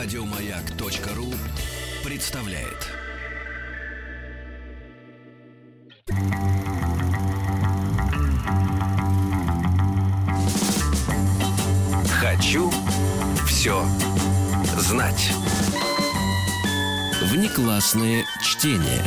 Радиомаяк.ру 0.00 1.34
представляет. 2.04 2.86
Хочу 12.20 12.70
все 13.44 13.84
знать. 14.76 15.32
Внеклассное 17.22 18.24
чтение. 18.40 19.04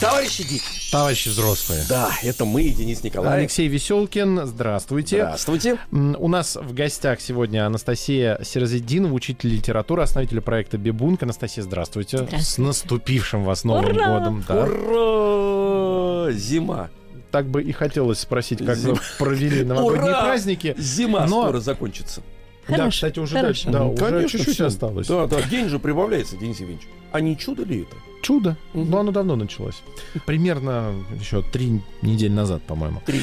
Товарищи 0.00 0.42
Дик. 0.42 0.77
Товарищи 0.90 1.28
взрослые. 1.28 1.82
Да, 1.86 2.10
это 2.22 2.46
мы, 2.46 2.62
Денис 2.70 3.02
Николаев. 3.04 3.34
Алексей 3.34 3.68
Веселкин, 3.68 4.46
здравствуйте. 4.46 5.16
Здравствуйте. 5.18 5.78
У 5.92 6.28
нас 6.28 6.56
в 6.56 6.72
гостях 6.72 7.20
сегодня 7.20 7.66
Анастасия 7.66 8.40
Серзидинова, 8.42 9.12
учитель 9.12 9.50
литературы, 9.50 10.02
основатель 10.02 10.40
проекта 10.40 10.78
Бибунг. 10.78 11.22
Анастасия, 11.22 11.62
здравствуйте. 11.62 12.18
Здравствуйте. 12.18 12.44
С 12.44 12.56
наступившим 12.56 13.44
вас 13.44 13.64
Новым 13.64 13.96
Ура! 13.96 14.18
годом. 14.18 14.44
Да. 14.48 14.64
Ура! 14.64 16.32
Зима. 16.32 16.88
Так 17.32 17.48
бы 17.48 17.62
и 17.62 17.72
хотелось 17.72 18.20
спросить, 18.20 18.64
как 18.64 18.76
Зима. 18.78 18.94
вы 18.94 19.00
провели 19.18 19.64
новогодние 19.64 20.10
Ура! 20.12 20.22
праздники. 20.22 20.74
Зима 20.78 21.26
Но- 21.26 21.42
скоро 21.42 21.60
закончится. 21.60 22.22
Да, 22.68 22.74
Хорошо, 22.76 22.90
кстати, 22.90 23.18
уже, 23.18 23.34
хорошо. 23.36 23.70
да, 23.70 23.78
Ну, 23.80 23.92
уже 23.92 24.04
конечно, 24.04 24.38
чуть-чуть 24.38 24.60
осталось. 24.60 25.06
Да, 25.06 25.26
да, 25.26 25.42
день 25.42 25.68
же 25.68 25.78
прибавляется, 25.78 26.36
Денис 26.36 26.60
Евгеньевич. 26.60 26.86
А 27.12 27.20
не 27.20 27.36
чудо 27.36 27.64
ли 27.64 27.82
это? 27.82 27.96
Чудо. 28.22 28.56
Но 28.74 28.98
оно 29.00 29.10
давно 29.12 29.36
началось. 29.36 29.82
Примерно 30.26 30.92
еще 31.18 31.42
три 31.42 31.80
недели 32.02 32.30
назад, 32.32 32.62
по-моему. 32.62 33.00
Три. 33.06 33.20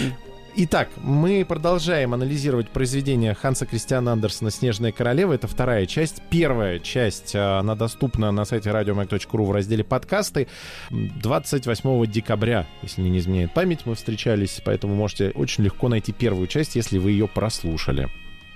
Итак, 0.57 0.87
мы 0.95 1.43
продолжаем 1.45 2.13
анализировать 2.13 2.69
произведение 2.69 3.33
Ханса 3.33 3.65
Кристиана 3.65 4.13
Андерсона 4.13 4.49
«Снежная 4.51 4.93
королева». 4.93 5.33
Это 5.33 5.47
вторая 5.47 5.85
часть. 5.85 6.21
Первая 6.29 6.79
часть, 6.79 7.33
а, 7.35 7.59
она 7.59 7.75
доступна 7.75 8.31
на 8.31 8.45
сайте 8.45 8.69
radiomag.ru 8.69 9.43
в 9.45 9.51
разделе 9.51 9.83
«Подкасты». 9.83 10.47
М, 10.91 11.11
28 11.21 12.05
декабря, 12.05 12.65
если 12.81 13.01
не 13.01 13.19
изменяет 13.19 13.53
память, 13.53 13.81
мы 13.85 13.95
встречались, 13.95 14.61
поэтому 14.63 14.95
можете 14.95 15.31
очень 15.31 15.65
легко 15.65 15.89
найти 15.89 16.13
первую 16.13 16.47
часть, 16.47 16.77
если 16.77 16.99
вы 16.99 17.11
ее 17.11 17.27
прослушали. 17.27 18.07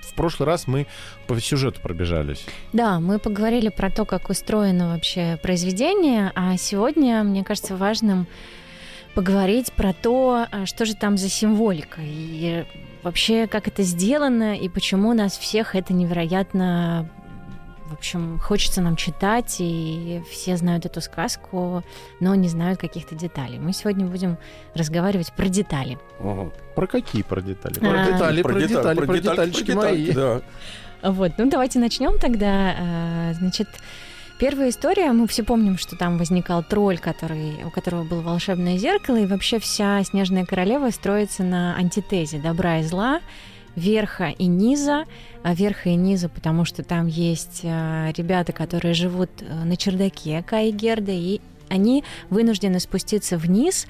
В 0.02 0.14
прошлый 0.14 0.46
раз 0.46 0.66
мы 0.66 0.86
по 1.26 1.38
сюжету 1.40 1.80
пробежались. 1.80 2.44
Да, 2.72 3.00
мы 3.00 3.18
поговорили 3.18 3.68
про 3.68 3.90
то, 3.90 4.04
как 4.04 4.28
устроено 4.30 4.92
вообще 4.92 5.38
произведение, 5.42 6.32
а 6.34 6.56
сегодня, 6.56 7.22
мне 7.22 7.44
кажется, 7.44 7.76
важным 7.76 8.26
поговорить 9.14 9.72
про 9.72 9.92
то, 9.92 10.46
а, 10.50 10.66
что 10.66 10.84
же 10.84 10.94
там 10.94 11.16
за 11.16 11.28
символика 11.28 12.00
и 12.02 12.64
вообще 13.02 13.46
как 13.46 13.66
это 13.66 13.82
сделано 13.82 14.56
и 14.56 14.68
почему 14.68 15.14
нас 15.14 15.38
всех 15.38 15.74
это 15.74 15.92
невероятно 15.92 17.10
в 17.90 17.94
общем, 17.94 18.38
хочется 18.38 18.80
нам 18.80 18.96
читать, 18.96 19.56
и 19.58 20.22
все 20.30 20.56
знают 20.56 20.86
эту 20.86 21.00
сказку, 21.00 21.82
но 22.20 22.34
не 22.36 22.48
знают 22.48 22.78
каких-то 22.78 23.14
деталей. 23.14 23.58
Мы 23.58 23.72
сегодня 23.72 24.06
будем 24.06 24.38
разговаривать 24.74 25.32
про 25.32 25.48
детали. 25.48 25.98
Ага. 26.20 26.50
Про 26.74 26.86
какие 26.86 27.22
про 27.22 27.40
детали? 27.40 27.74
А. 27.78 27.80
Про 27.80 28.12
детали, 28.12 28.42
про, 28.42 28.52
деталь- 28.54 28.68
детали, 28.68 29.06
про, 29.06 29.18
детальчики 29.18 29.72
про 29.72 29.80
мои. 29.82 30.12
Да. 30.12 30.40
Вот, 31.02 31.32
ну 31.38 31.50
давайте 31.50 31.78
начнем 31.78 32.18
тогда. 32.18 32.74
А, 32.78 33.32
Значит, 33.34 33.68
первая 34.38 34.68
история, 34.70 35.12
мы 35.12 35.26
все 35.26 35.42
помним, 35.42 35.76
что 35.76 35.96
там 35.96 36.16
возникал 36.18 36.62
тролль, 36.62 36.98
который, 36.98 37.64
у 37.64 37.70
которого 37.70 38.04
было 38.04 38.20
волшебное 38.20 38.76
зеркало, 38.78 39.16
и 39.16 39.26
вообще 39.26 39.58
вся 39.58 40.02
Снежная 40.04 40.44
королева 40.44 40.90
строится 40.90 41.42
на 41.42 41.74
антитезе 41.76 42.38
добра 42.38 42.78
и 42.78 42.82
зла, 42.84 43.20
верха 43.76 44.28
и 44.28 44.46
низа. 44.46 45.04
А 45.42 45.54
верха 45.54 45.88
и 45.88 45.94
низа, 45.94 46.28
потому 46.28 46.64
что 46.64 46.82
там 46.82 47.06
есть 47.06 47.62
а, 47.64 48.12
ребята, 48.16 48.52
которые 48.52 48.94
живут 48.94 49.30
а, 49.40 49.64
на 49.64 49.76
чердаке 49.76 50.44
Кай 50.46 50.70
и 50.70 51.40
они 51.70 52.04
вынуждены 52.28 52.80
спуститься 52.80 53.38
вниз 53.38 53.86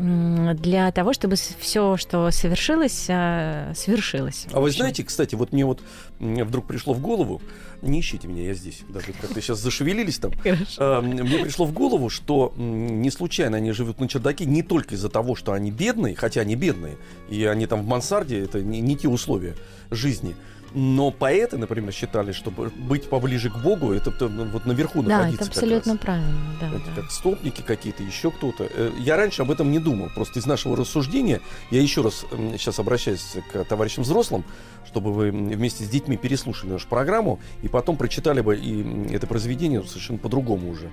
для 0.00 0.90
того, 0.92 1.12
чтобы 1.12 1.36
все, 1.36 1.96
что 1.96 2.30
совершилось, 2.30 3.06
а, 3.08 3.72
свершилось. 3.74 4.46
А 4.52 4.60
вы 4.60 4.70
знаете, 4.70 5.04
кстати, 5.04 5.34
вот 5.34 5.52
мне 5.52 5.66
вот 5.66 5.82
вдруг 6.18 6.66
пришло 6.66 6.94
в 6.94 7.00
голову, 7.00 7.42
не 7.82 8.00
ищите 8.00 8.26
меня, 8.26 8.44
я 8.44 8.54
здесь, 8.54 8.82
даже 8.88 9.12
как-то 9.12 9.40
сейчас 9.40 9.58
зашевелились 9.58 10.18
там, 10.18 10.32
Хорошо. 10.32 10.76
А, 10.78 11.00
Мне 11.02 11.40
пришло 11.40 11.66
в 11.66 11.72
голову, 11.72 12.08
что 12.08 12.52
не 12.56 13.10
случайно 13.10 13.58
они 13.58 13.72
живут 13.72 14.00
на 14.00 14.08
чердаке 14.08 14.46
не 14.46 14.62
только 14.62 14.94
из-за 14.94 15.10
того, 15.10 15.34
что 15.34 15.52
они 15.52 15.70
бедные, 15.70 16.16
хотя 16.16 16.40
они 16.40 16.56
бедные, 16.56 16.96
и 17.28 17.44
они 17.44 17.66
там 17.66 17.82
в 17.82 17.86
мансарде, 17.86 18.40
это 18.40 18.62
не, 18.62 18.80
не 18.80 18.96
те 18.96 19.08
условия 19.08 19.54
жизни. 19.90 20.34
Но 20.74 21.10
поэты, 21.10 21.58
например, 21.58 21.92
считали, 21.92 22.32
что 22.32 22.50
быть 22.50 23.08
поближе 23.08 23.50
к 23.50 23.56
Богу, 23.56 23.92
это 23.92 24.10
т- 24.12 24.26
вот 24.26 24.66
наверху 24.66 25.02
Да, 25.02 25.18
находиться 25.18 25.44
это 25.44 25.50
как 25.54 25.62
абсолютно 25.62 25.92
раз. 25.94 26.00
правильно, 26.00 26.40
да. 26.60 26.68
Это 26.68 26.78
да. 26.96 27.02
как 27.02 27.10
столбники 27.10 27.62
какие-то, 27.62 28.02
еще 28.02 28.30
кто-то. 28.30 28.68
Э, 28.70 28.90
Я 28.98 29.16
раньше 29.16 29.42
об 29.42 29.50
этом 29.50 29.70
не 29.72 29.78
думал. 29.80 30.08
Просто 30.14 30.38
из 30.38 30.46
нашего 30.46 30.76
рассуждения, 30.76 31.40
я 31.70 31.80
еще 31.82 32.02
раз 32.02 32.24
сейчас 32.56 32.78
обращаюсь 32.78 33.36
к 33.52 33.64
товарищам 33.64 34.04
взрослым, 34.04 34.44
чтобы 34.86 35.12
вы 35.12 35.30
вместе 35.30 35.84
с 35.84 35.88
детьми 35.88 36.16
переслушали 36.16 36.70
нашу 36.70 36.86
программу 36.88 37.40
и 37.62 37.68
потом 37.68 37.96
прочитали 37.96 38.40
бы 38.40 38.56
и 38.56 39.12
это 39.14 39.26
произведение 39.26 39.82
совершенно 39.84 40.18
по-другому 40.18 40.70
уже, 40.70 40.90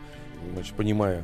значит, 0.54 0.74
понимая, 0.74 1.24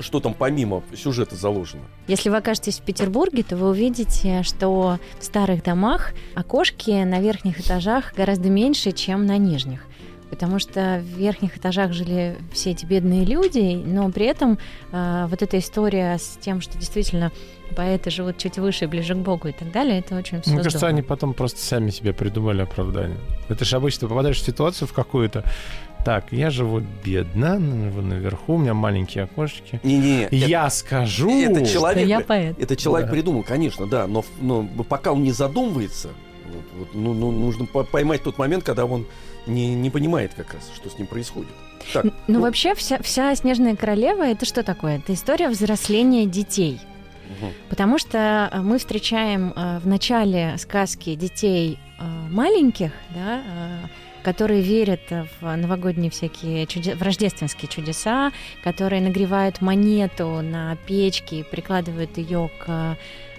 что 0.00 0.20
там 0.20 0.34
помимо 0.34 0.82
сюжета 0.94 1.36
заложено. 1.36 1.82
Если 2.06 2.28
вы 2.28 2.36
окажетесь 2.36 2.78
в 2.78 2.82
Петербурге, 2.82 3.42
то 3.42 3.56
вы 3.56 3.70
увидите, 3.70 4.42
что 4.42 4.98
в 5.18 5.24
старых 5.24 5.62
домах 5.62 6.12
окошки 6.34 7.04
на 7.04 7.20
верхних 7.20 7.60
этажах 7.60 8.14
гораздо 8.14 8.48
меньше, 8.50 8.92
чем 8.92 9.26
на 9.26 9.38
нижних. 9.38 9.86
Потому 10.30 10.58
что 10.58 11.00
в 11.00 11.18
верхних 11.18 11.58
этажах 11.58 11.92
жили 11.92 12.36
все 12.52 12.72
эти 12.72 12.84
бедные 12.84 13.24
люди, 13.24 13.80
но 13.84 14.10
при 14.10 14.26
этом 14.26 14.58
э, 14.90 15.26
вот 15.28 15.42
эта 15.42 15.58
история 15.58 16.18
с 16.18 16.38
тем, 16.40 16.60
что 16.60 16.76
действительно 16.76 17.30
поэты 17.76 18.10
живут 18.10 18.38
чуть 18.38 18.58
выше, 18.58 18.88
ближе 18.88 19.14
к 19.14 19.18
Богу 19.18 19.48
и 19.48 19.52
так 19.52 19.70
далее, 19.70 19.98
это 19.98 20.16
очень 20.16 20.40
все 20.40 20.50
Мне 20.50 20.62
кажется, 20.62 20.86
они 20.86 21.02
потом 21.02 21.34
просто 21.34 21.60
сами 21.60 21.90
себе 21.90 22.12
придумали 22.12 22.62
оправдание. 22.62 23.18
Это 23.48 23.64
же 23.64 23.76
обычно 23.76 24.08
попадаешь 24.08 24.40
в 24.40 24.44
ситуацию 24.44 24.88
в 24.88 24.92
какую-то. 24.92 25.44
Так, 26.04 26.32
я 26.32 26.50
живу 26.50 26.80
бедно, 27.04 27.58
наверху, 27.58 28.54
у 28.54 28.58
меня 28.58 28.74
маленькие 28.74 29.24
окошечки. 29.24 29.80
Не-не, 29.82 30.24
это, 30.24 30.34
Я 30.36 30.68
скажу. 30.70 31.30
это 31.30 31.66
человек, 31.66 32.06
я 32.06 32.20
поэт. 32.20 32.58
это 32.58 32.76
человек 32.76 33.06
Да. 33.08 33.12
придумал, 33.12 33.42
конечно, 33.42 33.86
да, 33.86 34.06
но, 34.06 34.24
но 34.40 34.66
пока 34.88 35.12
он 35.12 35.22
не 35.22 35.32
задумывается, 35.32 36.10
вот, 36.52 36.64
вот, 36.78 36.88
ну, 36.94 37.14
ну, 37.14 37.30
нужно 37.30 37.64
по- 37.66 37.84
поймать 37.84 38.22
тот 38.22 38.36
момент, 38.36 38.64
когда 38.64 38.84
он 38.84 39.06
не, 39.46 39.74
не 39.74 39.88
понимает 39.90 40.32
как 40.34 40.52
раз, 40.54 40.70
что 40.74 40.90
с 40.90 40.98
ним 40.98 41.06
происходит. 41.06 41.48
Так, 41.92 42.04
Н- 42.04 42.12
Ну, 42.28 42.40
вообще, 42.40 42.74
вся, 42.74 42.98
вся 43.02 43.34
«Снежная 43.34 43.74
королева»— 43.76 44.22
это 44.26 44.44
что 44.44 44.62
такое? 44.62 44.98
Это 44.98 45.14
история 45.14 45.48
взросления 45.48 46.26
детей. 46.26 46.80
мгм. 47.40 47.50
Потому 47.70 47.98
что 47.98 48.50
э, 48.52 48.60
мы 48.60 48.78
встречаем 48.78 49.52
э, 49.56 49.78
в 49.78 49.86
начале 49.86 50.56
сказки 50.58 51.14
детей 51.14 51.78
э, 51.98 52.04
маленьких, 52.30 52.92
да, 53.14 53.40
э, 53.46 53.88
которые 54.24 54.62
верят 54.62 55.02
в 55.40 55.56
новогодние 55.56 56.10
всякие 56.10 56.64
чуде- 56.64 56.96
в 56.96 57.02
рождественские 57.02 57.68
чудеса, 57.68 58.32
которые 58.62 59.02
нагревают 59.02 59.60
монету 59.60 60.40
на 60.42 60.76
печке 60.86 61.40
и 61.40 61.42
прикладывают 61.42 62.16
ее 62.16 62.50
к 62.58 62.96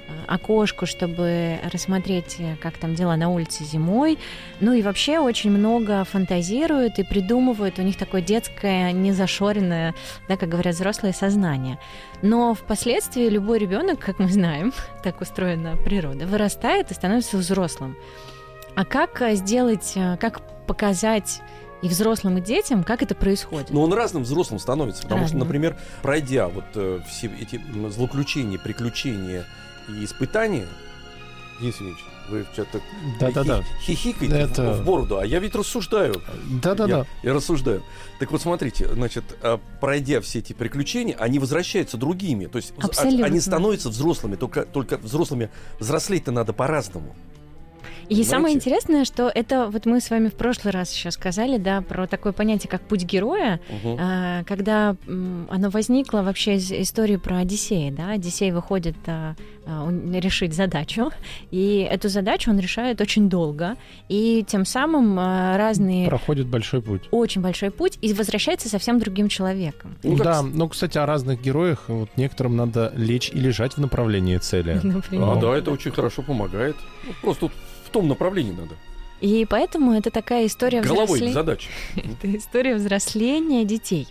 э, 0.07 0.13
окошку, 0.27 0.85
чтобы 0.85 1.59
рассмотреть, 1.71 2.35
э, 2.39 2.55
как 2.61 2.77
там 2.77 2.95
дела 2.95 3.15
на 3.15 3.29
улице 3.29 3.63
зимой. 3.63 4.17
Ну 4.59 4.73
и 4.73 4.81
вообще 4.81 5.19
очень 5.19 5.51
много 5.51 6.03
фантазируют 6.03 6.99
и 6.99 7.03
придумывают. 7.03 7.79
У 7.79 7.81
них 7.81 7.97
такое 7.97 8.21
детское, 8.21 8.91
незашоренное, 8.91 9.93
да, 10.27 10.37
как 10.37 10.49
говорят 10.49 10.75
взрослые, 10.75 11.13
сознание. 11.13 11.79
Но 12.21 12.53
впоследствии 12.53 13.27
любой 13.27 13.59
ребенок, 13.59 13.99
как 13.99 14.19
мы 14.19 14.29
знаем, 14.29 14.73
так 15.03 15.21
устроена 15.21 15.77
природа, 15.77 16.25
вырастает 16.25 16.91
и 16.91 16.93
становится 16.93 17.37
взрослым. 17.37 17.97
А 18.75 18.85
как 18.85 19.21
э, 19.21 19.35
сделать, 19.35 19.93
э, 19.95 20.17
как 20.17 20.41
показать 20.67 21.41
и 21.81 21.87
взрослым, 21.87 22.37
и 22.37 22.41
детям, 22.41 22.83
как 22.83 23.01
это 23.03 23.15
происходит? 23.15 23.69
Но 23.69 23.81
он 23.83 23.93
разным 23.93 24.23
взрослым 24.23 24.59
становится, 24.59 25.03
потому 25.03 25.21
Разным. 25.21 25.39
что, 25.39 25.45
например, 25.45 25.77
пройдя 26.01 26.47
вот 26.47 26.65
э, 26.75 26.99
все 27.09 27.27
эти 27.39 27.61
злоключения, 27.89 28.57
приключения 28.57 29.45
и 29.87 30.03
испытания, 30.03 30.65
Денис 31.61 31.79
Ильич, 31.79 31.97
вы 32.27 32.45
что-то 32.53 32.81
Да-да-да. 33.19 33.61
хихикаете 33.81 34.35
Это- 34.35 34.73
в, 34.73 34.81
в 34.81 34.85
бороду, 34.85 35.19
а 35.19 35.25
я 35.25 35.39
ведь 35.39 35.55
рассуждаю. 35.55 36.21
Да-да-да. 36.61 37.05
Я, 37.23 37.29
я 37.29 37.33
рассуждаю. 37.33 37.81
Так 38.19 38.31
вот, 38.31 38.41
смотрите, 38.41 38.87
значит, 38.91 39.23
а, 39.41 39.59
пройдя 39.79 40.19
все 40.21 40.39
эти 40.39 40.51
приключения, 40.53 41.15
они 41.17 41.39
возвращаются 41.39 41.95
другими. 41.97 42.47
То 42.47 42.57
есть 42.57 42.71
вз- 42.71 42.85
Абсолютно. 42.87 43.25
они 43.27 43.39
становятся 43.39 43.89
взрослыми, 43.89 44.35
только, 44.35 44.63
только 44.65 44.97
взрослыми 44.97 45.49
взрослеть-то 45.79 46.31
надо 46.31 46.51
по-разному. 46.51 47.15
И 48.09 48.23
самое 48.23 48.55
интересное, 48.55 49.05
что 49.05 49.31
это 49.33 49.67
вот 49.67 49.85
мы 49.85 49.99
с 49.99 50.09
вами 50.09 50.29
в 50.29 50.33
прошлый 50.35 50.71
раз 50.73 50.93
еще 50.93 51.11
сказали, 51.11 51.57
да, 51.57 51.81
про 51.81 52.07
такое 52.07 52.33
понятие, 52.33 52.69
как 52.69 52.81
путь 52.81 53.03
героя, 53.03 53.59
Мгм. 53.69 53.97
а, 53.99 54.43
когда 54.43 54.95
м, 55.07 55.47
оно 55.49 55.69
возникло 55.69 56.21
вообще 56.21 56.55
из 56.55 56.71
истории 56.71 57.17
про 57.17 57.37
Одиссея, 57.37 57.91
да, 57.91 58.11
Одиссей 58.11 58.51
выходит 58.51 58.95
а, 59.07 59.35
а, 59.65 59.89
решить 60.13 60.53
задачу, 60.53 61.09
и 61.51 61.87
эту 61.89 62.09
задачу 62.09 62.51
он 62.51 62.59
решает 62.59 63.01
очень 63.01 63.29
долго, 63.29 63.75
и 64.09 64.43
тем 64.47 64.65
самым 64.65 65.17
а, 65.19 65.57
разные 65.57 66.07
Проходит 66.07 66.47
большой 66.47 66.81
путь. 66.81 67.03
очень 67.11 67.41
большой 67.41 67.71
путь 67.71 67.97
и 68.01 68.13
возвращается 68.13 68.69
совсем 68.69 68.99
другим 68.99 69.27
человеком. 69.29 69.95
Ну, 70.03 70.15
как 70.17 70.23
да, 70.25 70.41
с- 70.41 70.43
ну, 70.43 70.67
кстати, 70.69 70.97
о 70.97 71.05
разных 71.05 71.41
героях. 71.41 71.85
Вот 71.87 72.09
некоторым 72.17 72.55
надо 72.55 72.91
лечь 72.95 73.29
и 73.33 73.39
лежать 73.39 73.73
в 73.73 73.77
направлении 73.79 74.37
цели. 74.37 74.79
Например. 74.83 75.29
А, 75.29 75.35
да, 75.35 75.57
это 75.57 75.71
очень 75.71 75.91
хорошо 75.91 76.21
помогает. 76.21 76.75
Ну, 77.07 77.13
просто 77.21 77.41
тут 77.41 77.51
том 77.95 78.09
направлении 78.09 78.51
надо. 78.51 78.75
И 79.21 79.47
поэтому 79.49 79.93
это 79.93 80.11
такая 80.11 80.47
история 80.47 80.81
Головой 80.81 81.05
взросления. 81.05 81.33
задача. 81.33 81.69
Это 81.95 82.37
история 82.37 82.75
взросления 82.75 83.63
детей. 83.63 84.07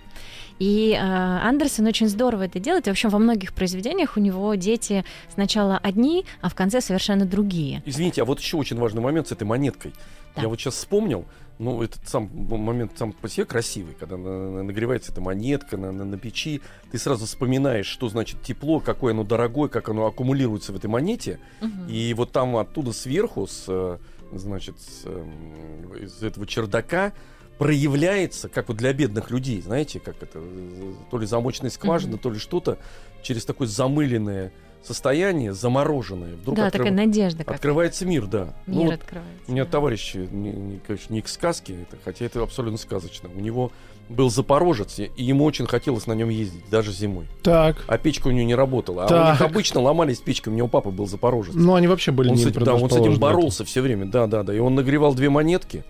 И 0.58 0.98
а, 0.98 1.46
Андерсон 1.46 1.86
очень 1.86 2.08
здорово 2.08 2.44
это 2.44 2.58
делает. 2.58 2.86
И, 2.86 2.90
в 2.90 2.92
общем, 2.92 3.10
во 3.10 3.18
многих 3.18 3.52
произведениях 3.52 4.16
у 4.16 4.20
него 4.20 4.54
дети 4.54 5.04
сначала 5.34 5.76
одни, 5.76 6.24
а 6.40 6.48
в 6.48 6.54
конце 6.54 6.80
совершенно 6.80 7.26
другие. 7.26 7.82
Извините, 7.84 8.22
а 8.22 8.24
вот 8.24 8.40
еще 8.40 8.56
очень 8.56 8.78
важный 8.78 9.02
момент 9.02 9.28
с 9.28 9.32
этой 9.32 9.44
монеткой. 9.44 9.92
Да. 10.34 10.42
Я 10.42 10.48
вот 10.48 10.58
сейчас 10.58 10.74
вспомнил, 10.74 11.26
ну, 11.58 11.82
этот 11.82 12.08
сам 12.08 12.28
момент 12.32 12.92
сам 12.96 13.12
по 13.12 13.28
себе 13.28 13.46
красивый, 13.46 13.94
когда 13.94 14.16
на- 14.16 14.50
на- 14.50 14.62
нагревается 14.64 15.12
эта 15.12 15.20
монетка 15.20 15.76
на, 15.76 15.92
на- 15.92 16.04
на 16.04 16.18
печи, 16.18 16.60
ты 16.90 16.98
сразу 16.98 17.26
вспоминаешь, 17.26 17.86
что 17.86 18.08
значит 18.08 18.42
тепло, 18.42 18.80
какое 18.80 19.12
оно 19.12 19.24
дорогое, 19.24 19.68
как 19.68 19.88
оно 19.88 20.06
аккумулируется 20.06 20.72
в 20.72 20.76
этой 20.76 20.86
монете, 20.86 21.38
Мгм. 21.60 21.86
и 21.88 22.12
вот 22.14 22.32
там 22.32 22.56
оттуда 22.56 22.92
сверху, 22.92 23.46
с, 23.46 23.64
э, 23.68 23.98
значит, 24.32 24.76
с, 24.80 25.02
эм, 25.06 25.94
из 26.02 26.22
этого 26.22 26.46
чердака 26.46 27.12
проявляется, 27.58 28.48
как 28.48 28.68
вот 28.68 28.76
для 28.76 28.92
бедных 28.92 29.30
людей, 29.30 29.62
знаете, 29.62 30.00
как 30.00 30.16
это, 30.22 30.40
э, 30.42 30.92
то 31.10 31.18
ли 31.18 31.26
замочная 31.26 31.70
скважина, 31.70 32.14
Мгм. 32.14 32.20
то 32.22 32.30
ли 32.30 32.38
что-то, 32.38 32.78
через 33.22 33.44
такое 33.44 33.68
замыленное 33.68 34.52
состояние, 34.84 35.52
замороженное, 35.52 36.34
вдруг 36.34 36.56
да, 36.56 36.66
открыв- 36.66 36.84
такая 36.84 36.92
надежда, 36.92 37.44
открывается 37.46 38.06
мир, 38.06 38.26
да. 38.26 38.54
Ну, 38.66 38.80
мир 38.80 38.86
вот 38.86 38.94
открывается. 38.94 39.42
у 39.48 39.52
меня 39.52 39.64
да. 39.64 39.70
товарищ, 39.70 40.14
не, 40.14 40.52
не, 40.52 40.78
конечно, 40.78 41.12
не 41.12 41.22
к 41.22 41.28
сказке, 41.28 41.82
это, 41.82 41.96
хотя 42.04 42.24
это 42.24 42.42
абсолютно 42.42 42.78
сказочно. 42.78 43.28
У 43.34 43.40
него 43.40 43.72
был 44.08 44.30
Запорожец, 44.30 44.98
и 44.98 45.10
ему 45.16 45.44
очень 45.44 45.66
хотелось 45.66 46.06
на 46.06 46.12
нем 46.12 46.28
ездить, 46.28 46.68
даже 46.70 46.92
зимой. 46.92 47.26
Так. 47.42 47.84
А 47.86 47.96
печка 47.96 48.28
у 48.28 48.30
него 48.30 48.46
не 48.46 48.54
работала. 48.54 49.04
А 49.04 49.06
у 49.06 49.08
Так. 49.08 49.32
них 49.32 49.40
обычно 49.40 49.80
ломались 49.80 50.18
печки, 50.18 50.48
у 50.48 50.52
него 50.52 50.68
папа 50.68 50.90
был 50.90 51.06
Запорожец. 51.06 51.54
Ну, 51.54 51.74
они 51.74 51.86
вообще 51.86 52.12
были 52.12 52.28
он, 52.28 52.36
не 52.36 52.42
с 52.42 52.52
да, 52.52 52.74
он 52.74 52.90
с 52.90 52.96
этим 52.96 53.18
боролся 53.18 53.64
все 53.64 53.80
время, 53.80 54.06
да, 54.06 54.26
да, 54.26 54.42
да. 54.42 54.54
И 54.54 54.58
он 54.58 54.74
нагревал 54.74 55.14
две 55.14 55.30
монетки, 55.30 55.84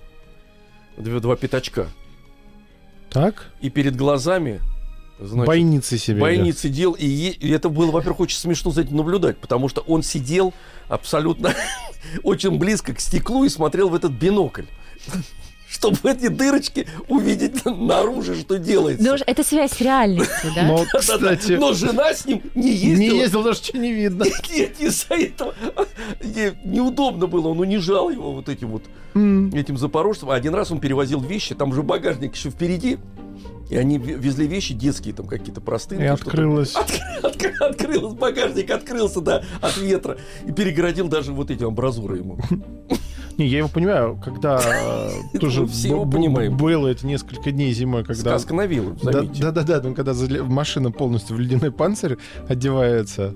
две, 0.97 1.19
два 1.21 1.37
пятачка. 1.37 1.89
Так? 3.11 3.53
И 3.61 3.71
перед 3.71 3.97
глазами, 3.97 4.61
значит, 5.19 5.47
Бойницы 5.47 5.99
себе. 5.99 6.21
Бойниц 6.21 6.59
сидел, 6.61 6.93
и, 6.93 7.07
е- 7.07 7.33
и 7.33 7.51
это 7.51 7.69
было, 7.69 7.91
во-первых, 7.91 8.21
очень 8.21 8.39
смешно 8.39 8.71
за 8.71 8.83
этим 8.83 8.97
наблюдать, 8.97 9.39
потому 9.39 9.69
что 9.69 9.81
он 9.83 10.03
сидел 10.03 10.53
абсолютно 10.89 11.53
очень 12.23 12.59
близко 12.59 12.95
к 12.95 13.01
стеклу 13.01 13.45
и 13.45 13.49
смотрел 13.49 13.89
в 13.89 13.95
этот 13.95 14.13
бинокль. 14.13 14.65
Чтобы 15.67 15.97
в 15.97 16.05
эти 16.07 16.29
дырочки 16.29 16.87
увидеть 17.09 17.65
наружу, 17.65 18.37
что 18.37 18.59
делается. 18.59 19.03
Ну, 19.05 19.17
это 19.27 19.43
связь 19.43 19.73
с 19.73 19.81
реальностью, 19.81 20.53
да? 20.55 20.63
Но, 20.69 20.85
кстати, 20.97 21.53
Но 21.53 21.73
жена 21.73 22.15
с 22.15 22.27
ним 22.27 22.43
не 22.55 22.71
ездила. 22.71 23.13
не 23.15 23.19
ездил, 23.19 23.43
даже 23.43 23.59
что 23.59 23.79
не 23.79 23.93
видно. 23.93 24.25
Нет, 24.53 24.81
из-за 24.81 25.15
этого 25.15 25.53
не- 26.23 26.55
неудобно 26.65 27.27
было, 27.27 27.49
он 27.49 27.59
унижал 27.59 28.09
его 28.11 28.33
вот 28.33 28.49
этим 28.49 28.69
вот 28.69 28.85
этим 29.17 29.77
запорожцем. 29.77 30.31
А 30.31 30.35
один 30.37 30.55
раз 30.55 30.71
он 30.71 30.79
перевозил 30.79 31.21
вещи, 31.21 31.57
там 31.57 31.75
же 31.75 31.83
багажник 31.83 32.37
еще 32.37 32.51
впереди, 32.51 32.99
и 33.71 33.77
они 33.77 33.99
ве- 33.99 34.19
везли 34.19 34.47
вещи 34.47 34.75
детские, 34.75 35.15
там 35.15 35.27
какие-то 35.27 35.61
простые. 35.61 36.03
И 36.03 36.07
открылось. 36.07 36.75
Откры- 37.23 37.57
открылось, 37.61 38.15
багажник 38.15 38.71
открылся, 38.71 39.21
да, 39.21 39.43
от 39.61 39.77
ветра. 39.77 40.17
И 40.47 40.53
перегородил 40.53 41.09
даже 41.09 41.33
вот 41.33 41.51
эти 41.51 41.65
амбразуры 41.65 42.19
ему. 42.19 42.39
Не, 43.37 43.47
я 43.49 43.59
его 43.59 43.69
понимаю, 43.69 44.17
когда 44.25 44.61
э, 45.33 45.39
тоже 45.41 45.63
было 46.51 46.87
это 46.87 47.05
несколько 47.05 47.51
дней 47.51 47.73
зимой, 47.73 48.05
когда... 48.05 48.31
Сказка 48.31 48.55
на 48.55 48.67
вилы, 48.67 48.97
Да, 49.03 49.13
заметьте. 49.13 49.43
да, 49.43 49.51
да, 49.51 49.63
да, 49.65 49.81
ну, 49.83 49.95
когда 49.95 50.13
машина 50.45 50.93
полностью 50.93 51.37
в 51.37 51.41
ледяной 51.41 51.73
панцирь 51.73 52.17
одевается, 52.47 53.35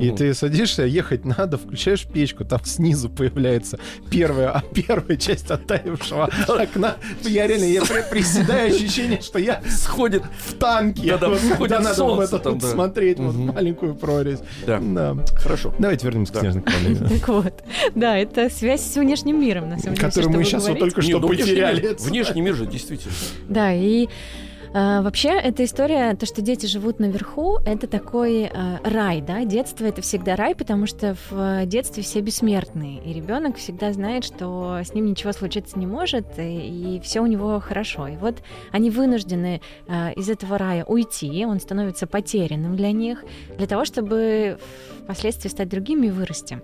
и 0.00 0.10
ты 0.10 0.34
садишься, 0.34 0.84
ехать 0.84 1.24
надо, 1.24 1.58
включаешь 1.58 2.04
печку, 2.06 2.44
там 2.44 2.60
снизу 2.64 3.08
появляется 3.10 3.78
первая, 4.10 4.50
а 4.50 4.60
первая 4.74 5.16
часть 5.16 5.50
оттаившего 5.50 6.28
окна. 6.48 6.96
Я 7.22 7.46
реально, 7.46 7.64
я 7.64 7.82
при- 7.82 8.04
приседаю, 8.10 8.74
ощущение, 8.74 9.20
что 9.20 9.38
я 9.38 9.62
Сходит, 9.68 10.22
в 10.46 10.54
танке, 10.54 11.16
вот 11.16 11.38
всходит 11.38 11.58
когда 11.58 11.80
надо 11.80 12.04
в 12.04 12.20
этот 12.20 12.42
там, 12.42 12.52
вот 12.54 12.62
да. 12.62 12.68
смотреть, 12.70 13.18
вот 13.18 13.34
Мгм. 13.34 13.54
маленькую 13.54 13.94
прорезь. 13.94 14.40
да, 14.66 14.78
Да. 14.80 15.16
хорошо. 15.36 15.74
Давайте 15.78 16.06
вернемся 16.06 16.32
Да. 16.34 16.38
к 16.38 16.42
снежной 16.42 16.62
королеве. 16.62 17.08
Так 17.20 17.28
вот, 17.28 17.54
да, 17.94 18.16
это 18.16 18.48
связь 18.50 18.82
с 18.82 18.96
внешним 18.96 19.40
миром, 19.40 19.68
на 19.68 19.78
самом 19.78 19.94
деле. 19.96 20.06
Которую 20.08 20.30
всё, 20.30 20.38
мы 20.38 20.44
сейчас 20.44 20.68
вот 20.68 20.78
только 20.78 21.02
что 21.02 21.18
ну, 21.18 21.28
потеряли. 21.28 21.96
Внешний 22.00 22.40
мир 22.40 22.54
же, 22.54 22.66
действительно. 22.66 23.12
Да, 23.48 23.72
и 23.72 24.08
а, 24.72 25.02
вообще 25.02 25.30
эта 25.30 25.64
история, 25.64 26.14
то, 26.14 26.26
что 26.26 26.42
дети 26.42 26.66
живут 26.66 27.00
наверху, 27.00 27.58
это 27.66 27.88
такой 27.88 28.46
а, 28.46 28.78
рай, 28.84 29.20
да, 29.20 29.44
детство 29.44 29.84
это 29.84 30.00
всегда 30.00 30.36
рай, 30.36 30.54
потому 30.54 30.86
что 30.86 31.16
в 31.28 31.66
детстве 31.66 32.04
все 32.04 32.20
бессмертные, 32.20 33.02
и 33.02 33.12
ребенок 33.12 33.56
всегда 33.56 33.92
знает, 33.92 34.24
что 34.24 34.78
с 34.84 34.94
ним 34.94 35.06
ничего 35.06 35.32
случиться 35.32 35.76
не 35.76 35.86
может, 35.86 36.26
и, 36.38 37.00
все 37.02 37.20
у 37.20 37.26
него 37.26 37.58
хорошо. 37.58 38.06
И 38.06 38.16
вот 38.16 38.36
они 38.70 38.90
вынуждены 38.90 39.60
а, 39.88 40.10
из 40.12 40.30
этого 40.30 40.56
рая 40.56 40.84
уйти, 40.84 41.44
он 41.44 41.58
становится 41.58 42.06
потерянным 42.06 42.76
для 42.76 42.92
них, 42.92 43.24
для 43.58 43.66
того, 43.66 43.84
чтобы 43.84 44.58
впоследствии 45.02 45.48
стать 45.48 45.68
другими 45.68 46.06
и 46.06 46.10
вырасти. 46.10 46.62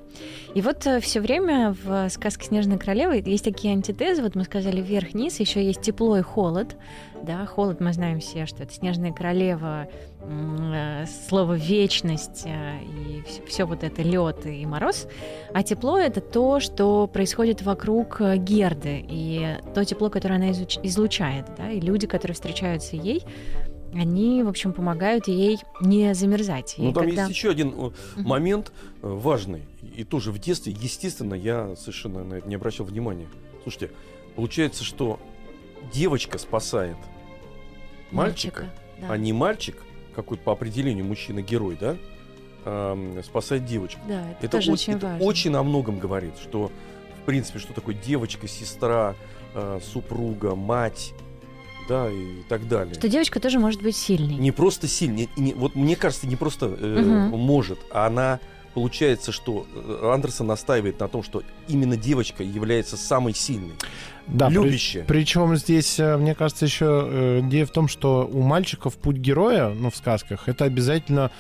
И 0.55 0.61
вот 0.61 0.87
все 1.01 1.21
время 1.21 1.75
в 1.83 2.09
сказке 2.11 2.47
«Снежная 2.47 2.79
королева» 2.79 3.13
есть 3.13 3.45
такие 3.45 3.73
антитезы, 3.73 4.23
вот 4.23 4.37
мы 4.37 4.45
сказали 4.45 4.81
вверх-вниз, 4.81 5.41
еще 5.41 5.65
есть 5.65 5.81
тепло 5.81 6.17
и 6.17 6.23
холод, 6.23 6.77
да, 7.23 7.45
холод 7.47 7.81
мы 7.81 7.93
знаем 7.93 8.21
все, 8.21 8.47
что 8.47 8.63
это 8.63 8.73
снежная 8.73 9.13
королева, 9.13 9.89
э, 10.21 11.07
слово 11.29 11.55
вечность 11.55 12.43
э, 12.47 12.79
и 12.83 13.23
все 13.47 13.65
вот 13.65 13.83
это 13.83 14.03
лед 14.03 14.47
и 14.47 14.65
мороз. 14.67 15.07
А 15.53 15.63
тепло 15.63 15.99
это 15.99 16.21
то, 16.21 16.61
что 16.61 17.07
происходит 17.07 17.63
вокруг 17.63 18.21
э, 18.21 18.37
Герды 18.37 19.05
и 19.09 19.57
то 19.75 19.85
тепло, 19.85 20.11
которое 20.11 20.37
она 20.37 20.51
излучает, 20.51 21.47
да, 21.57 21.71
и 21.71 21.81
люди, 21.81 22.07
которые 22.07 22.35
встречаются 22.35 22.97
ей, 22.97 23.23
они, 23.95 24.43
в 24.43 24.49
общем, 24.49 24.73
помогают 24.73 25.27
ей 25.27 25.59
не 25.81 26.15
замерзать. 26.15 26.75
Ну, 26.77 26.93
там 26.93 27.05
когда- 27.07 27.23
есть 27.23 27.31
еще 27.35 27.51
один 27.51 27.69
Мгм. 27.69 27.93
момент 28.17 28.73
важный. 29.01 29.63
И 29.97 30.05
тоже 30.05 30.33
в 30.33 30.39
детстве, 30.39 30.77
естественно, 30.79 31.35
я 31.35 31.75
совершенно 31.77 32.23
на 32.25 32.35
это 32.35 32.49
не 32.49 32.57
обращал 32.57 32.85
внимания. 32.85 33.27
Слушайте, 33.63 33.91
получается, 34.35 34.85
что 34.85 35.19
девочка 35.93 36.39
спасает 36.39 36.97
мальчика, 38.11 38.71
да. 39.01 39.09
а 39.13 39.17
не 39.17 39.33
мальчик, 39.33 39.83
какой 40.15 40.37
по 40.39 40.53
определению 40.53 41.05
мужчина-герой, 41.05 41.77
да, 41.81 41.97
ам, 42.65 43.23
спасает 43.25 43.65
девочку. 43.65 44.01
Да, 44.09 44.21
это, 44.31 44.39
Это, 44.47 44.49
тоже 44.59 44.73
очень 44.73 44.95
это 44.95 45.07
важно. 45.07 45.25
очень 45.25 45.55
о 45.55 45.63
многом 45.63 45.99
говорит, 45.99 46.35
что, 46.43 46.71
в 47.23 47.27
принципе, 47.27 47.59
что 47.59 47.73
такое 47.73 47.95
девочка, 47.95 48.47
сестра, 48.49 49.15
э, 49.55 49.81
супруга, 49.93 50.55
мать, 50.55 51.13
да, 51.89 52.11
и 52.11 52.43
так 52.49 52.67
далее. 52.69 52.95
Что 52.95 53.09
девочка 53.09 53.41
тоже 53.41 53.59
может 53.59 53.83
быть 53.83 53.97
сильной. 53.97 54.35
Не 54.37 54.51
просто 54.53 54.89
сильнее, 54.89 55.29
не- 55.37 55.55
вот 55.55 55.75
мне 55.75 55.97
кажется, 55.97 56.27
не 56.27 56.37
просто 56.37 56.67
э, 56.67 57.01
Мгм. 57.03 57.39
может, 57.39 57.79
а 57.91 58.07
она 58.07 58.41
получается, 58.75 59.33
что 59.33 59.67
э, 59.75 60.11
Андерсон 60.13 60.49
настаивает 60.49 61.01
на 61.01 61.09
том, 61.09 61.23
что 61.23 61.43
именно 61.69 61.97
девочка 61.97 62.43
является 62.43 62.97
самой 62.97 63.35
сильной, 63.35 63.75
Да, 64.27 64.49
при- 64.49 64.55
любящая. 64.55 65.05
Причем 65.05 65.55
здесь, 65.57 65.99
э, 66.01 66.17
мне 66.17 66.35
кажется, 66.35 66.65
еще 66.65 67.07
э, 67.09 67.41
идея 67.45 67.65
в 67.67 67.71
том, 67.71 67.87
что 67.89 68.29
у 68.31 68.43
мальчиков 68.43 68.95
путь 68.97 69.17
героя, 69.17 69.69
ну, 69.69 69.91
в 69.91 69.97
сказках, 69.97 70.49
это 70.49 70.65
обязательно, 70.65 71.31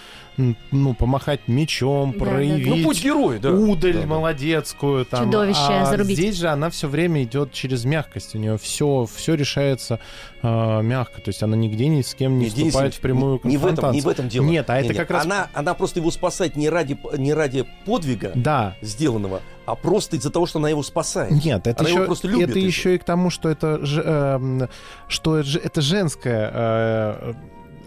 ну, 0.70 0.94
помахать 0.94 1.48
мечом, 1.48 2.12
Да, 2.12 2.18
да, 2.18 2.24
да. 2.26 2.30
проявить 2.32 2.66
Ну, 2.68 2.84
путь 2.84 3.02
героя, 3.02 3.38
да. 3.40 3.50
удаль 3.52 3.94
Да, 3.94 4.00
да. 4.02 4.06
молодецкую. 4.06 5.04
Там. 5.06 5.24
Чудовище 5.24 5.58
а 5.68 5.86
зарубить. 5.86 6.16
здесь 6.16 6.36
же 6.36 6.48
она 6.48 6.70
все 6.70 6.88
время 6.88 7.22
идет 7.24 7.52
через 7.52 7.84
мягкость. 7.84 8.34
У 8.34 8.38
нее 8.38 8.56
все, 8.58 9.08
все 9.12 9.34
решается 9.34 9.98
э, 10.42 10.82
мягко. 10.82 11.20
То 11.22 11.30
есть 11.30 11.42
она 11.42 11.56
нигде 11.56 11.88
ни 11.88 12.02
с 12.02 12.14
кем 12.14 12.38
не 12.38 12.50
Денис 12.50 12.68
вступает 12.68 12.94
в 12.94 13.00
прямую 13.00 13.40
не, 13.44 13.52
не 13.52 13.56
в 13.56 13.66
этом, 13.66 13.70
не 13.92 14.00
конфронтацию. 14.00 14.02
в 14.04 14.08
этом 14.08 14.28
дело. 14.28 14.44
Нет, 14.44 14.70
а 14.70 14.76
это 14.76 14.88
Не, 14.88 14.92
не. 14.92 14.98
как 14.98 15.10
раз- 15.10 15.24
Она, 15.24 15.48
она 15.54 15.74
просто 15.74 16.00
его 16.00 16.10
спасает 16.10 16.54
не 16.54 16.68
ради, 16.68 16.96
не 17.16 17.32
ради 17.34 17.64
подвига 17.84 18.32
Да, 18.34 18.76
сделанного, 18.82 19.40
а 19.66 19.74
просто 19.74 20.16
из-за 20.16 20.30
того, 20.30 20.46
что 20.46 20.58
она 20.58 20.68
его 20.68 20.82
спасает. 20.82 21.32
Нет, 21.32 21.66
это 21.66 21.80
Она 21.80 21.88
его 21.88 22.00
еще, 22.00 22.06
просто 22.06 22.28
любит 22.28 22.50
это 22.50 22.58
еще 22.58 22.94
и 22.94 22.98
к 22.98 23.04
тому, 23.04 23.30
что 23.30 23.48
это, 23.48 23.80
эм, 23.82 24.68
что 25.08 25.38
это 25.38 25.80
женская 25.80 26.50
э, 26.54 27.34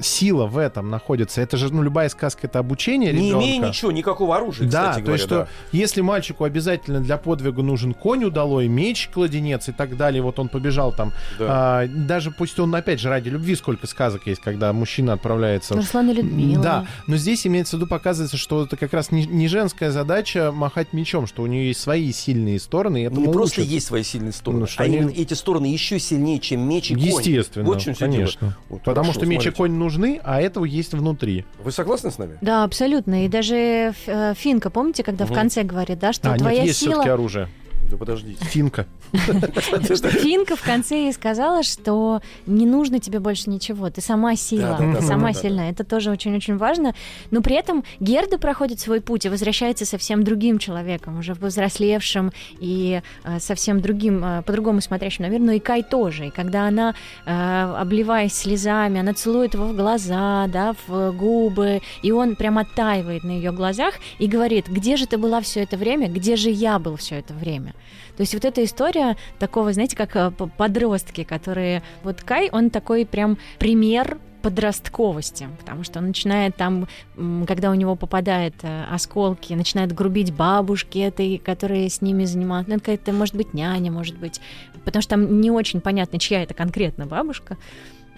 сила 0.02 0.46
в 0.46 0.58
этом 0.58 0.90
находится. 0.90 1.42
Это 1.42 1.58
же, 1.58 1.74
ну, 1.74 1.82
любая 1.82 2.10
сказка 2.10 2.48
это 2.48 2.60
обучение 2.60 3.12
Не 3.14 3.28
ребенка. 3.30 3.46
имея 3.46 3.68
ничего, 3.68 3.92
никакого 3.92 4.36
оружия, 4.36 4.68
Да, 4.70 4.90
кстати 4.90 4.96
то 4.98 5.02
говоря. 5.02 5.14
есть, 5.14 5.26
что 5.26 5.48
если 5.72 6.02
мальчику 6.02 6.44
обязательно 6.46 7.00
для 7.02 7.18
подвига 7.18 7.62
нужен 7.62 7.94
конь 7.94 8.24
удалой, 8.24 8.68
меч, 8.68 9.10
кладенец 9.14 9.70
и 9.70 9.72
так 9.72 9.98
далее, 9.98 10.22
вот 10.22 10.40
он 10.40 10.48
побежал 10.50 10.94
там, 10.94 11.12
да. 11.38 11.46
а, 11.82 11.88
даже 11.88 12.32
пусть 12.32 12.60
он, 12.60 12.74
опять 12.74 13.00
же, 13.00 13.10
ради 13.10 13.30
любви, 13.30 13.56
сколько 13.56 13.88
сказок 13.88 14.26
есть, 14.28 14.42
когда 14.42 14.72
мужчина 14.74 15.14
отправляется... 15.14 15.76
Руслан 15.76 16.10
и 16.10 16.14
Людмила. 16.14 16.64
Да, 16.64 16.86
но 17.08 17.18
здесь 17.18 17.46
имеется 17.46 17.76
в 17.76 17.80
виду, 17.80 17.88
показывается, 17.90 18.38
что 18.38 18.64
это 18.64 18.78
как 18.78 18.94
раз 18.94 19.12
не, 19.12 19.26
не 19.26 19.48
женская 19.50 19.92
задача 19.92 20.52
махать 20.54 20.94
мечом, 20.94 21.28
что 21.28 21.44
у 21.44 21.48
нее 21.48 21.68
есть 21.68 21.82
свои 21.82 22.12
сильные 22.14 22.60
стороны, 22.60 23.02
и 23.04 23.04
Ну, 23.04 23.12
этому 23.12 23.26
не 23.28 23.34
просто 23.34 23.62
учат. 23.62 23.72
есть 23.72 23.88
свои 23.88 24.04
сильные 24.04 24.32
стороны, 24.32 24.62
Ну, 24.62 24.68
что 24.68 24.82
а 24.82 24.86
они- 24.86 24.98
именно 24.98 25.10
эти 25.12 25.34
стороны 25.34 25.66
еще 25.66 26.00
сильнее, 26.00 26.40
чем 26.40 26.62
меч 26.62 26.92
и 26.92 26.96
конь. 26.96 27.04
Естественно, 27.04 27.66
Вот 27.66 27.82
чем 27.82 27.96
конечно. 27.96 28.56
Вот, 28.70 28.82
Потому 28.84 29.08
хорошо, 29.08 29.20
что 29.20 29.26
меч 29.26 29.46
и 29.46 29.50
конь 29.52 29.74
нужны, 29.74 29.89
а 30.24 30.40
этого 30.42 30.66
есть 30.66 30.94
внутри. 30.94 31.46
Вы 31.64 31.72
согласны 31.72 32.12
с 32.12 32.18
нами? 32.18 32.38
Да, 32.42 32.64
абсолютно. 32.64 33.26
И 33.26 33.28
даже 33.28 33.56
Ф- 33.56 33.96
э, 34.08 34.34
Финка, 34.36 34.70
помните, 34.70 35.04
когда 35.04 35.26
в 35.26 35.30
Мгм. 35.30 35.40
конце 35.40 35.64
говорит, 35.64 36.00
да, 36.00 36.14
что 36.14 36.32
а, 36.32 36.38
твоя 36.38 36.58
нет, 36.60 36.68
есть 36.68 36.80
сила... 36.80 36.92
все-таки 36.94 37.10
оружие. 37.10 37.48
Да 37.90 37.98
подождите. 37.98 38.44
Финка. 38.46 38.86
Что 39.14 40.10
Финка 40.10 40.56
в 40.56 40.62
конце 40.62 41.06
ей 41.06 41.14
сказала, 41.14 41.64
что 41.64 42.22
не 42.46 42.66
нужно 42.66 43.00
тебе 43.00 43.20
больше 43.20 43.50
ничего, 43.50 43.90
ты 43.90 44.02
сама 44.02 44.36
сила, 44.36 44.78
ты 44.78 45.02
сама 45.02 45.34
сильна. 45.34 45.70
Это 45.70 45.84
тоже 45.84 46.12
очень-очень 46.12 46.58
важно. 46.58 46.94
Но 47.32 47.42
при 47.42 47.56
этом 47.56 47.84
Герда 48.00 48.38
проходит 48.38 48.80
свой 48.80 49.02
путь 49.02 49.26
и 49.26 49.30
возвращается 49.30 49.86
совсем 49.86 50.24
другим 50.24 50.60
человеком, 50.60 51.20
уже 51.20 51.36
повзрослевшим 51.36 52.32
и 52.60 53.02
э, 53.24 53.40
совсем 53.40 53.82
другим, 53.82 54.24
э, 54.24 54.42
по-другому 54.44 54.82
смотрящим 54.82 55.26
на 55.26 55.30
мир. 55.30 55.40
Но 55.40 55.52
и 55.54 55.60
Кай 55.60 55.84
тоже. 55.84 56.28
И 56.28 56.30
когда 56.30 56.68
она, 56.68 56.94
э, 57.26 57.76
обливаясь 57.78 58.34
слезами, 58.34 59.00
она 59.00 59.14
целует 59.14 59.54
его 59.54 59.66
в 59.66 59.76
глаза, 59.76 60.48
да, 60.48 60.76
в 60.88 61.12
губы, 61.12 61.82
и 62.04 62.12
он 62.12 62.36
прям 62.36 62.58
оттаивает 62.58 63.24
на 63.24 63.32
ее 63.32 63.52
глазах 63.52 63.96
и 64.20 64.28
говорит, 64.28 64.68
где 64.68 64.96
же 64.98 65.08
ты 65.08 65.18
была 65.18 65.42
все 65.42 65.62
это 65.62 65.78
время, 65.78 66.08
где 66.08 66.36
же 66.36 66.50
я 66.50 66.78
был 66.78 66.96
все 66.96 67.16
это 67.16 67.34
время. 67.34 67.74
То 68.20 68.24
есть 68.24 68.34
вот 68.34 68.44
эта 68.44 68.62
история 68.66 69.16
такого, 69.40 69.72
знаете, 69.72 69.96
как 69.96 70.14
э, 70.18 70.30
подростки, 70.30 71.24
которые... 71.24 71.82
Вот 72.04 72.22
Кай, 72.22 72.50
он 72.52 72.70
такой 72.70 73.06
прям 73.06 73.38
пример 73.60 74.18
подростковости, 74.42 75.48
потому 75.58 75.86
что 75.86 76.00
он 76.00 76.08
начинает 76.08 76.58
там, 76.58 76.90
когда 77.48 77.72
у 77.72 77.76
него 77.76 77.96
попадают 77.96 78.56
э, 78.64 78.84
осколки, 78.92 79.54
начинает 79.54 79.94
грубить 79.94 80.34
бабушки 80.34 80.98
этой, 80.98 81.38
которые 81.38 81.90
с 81.90 82.02
ними 82.02 82.26
занимаются. 82.26 82.72
Ну, 82.72 82.76
это 82.76 82.88
какая-то, 82.88 83.14
может 83.14 83.36
быть, 83.36 83.54
няня, 83.54 83.90
может 83.90 84.18
быть, 84.18 84.42
потому 84.84 85.02
что 85.02 85.12
там 85.12 85.40
не 85.40 85.50
очень 85.50 85.80
понятно, 85.80 86.20
чья 86.20 86.44
это 86.44 86.54
конкретно 86.54 87.06
бабушка. 87.06 87.56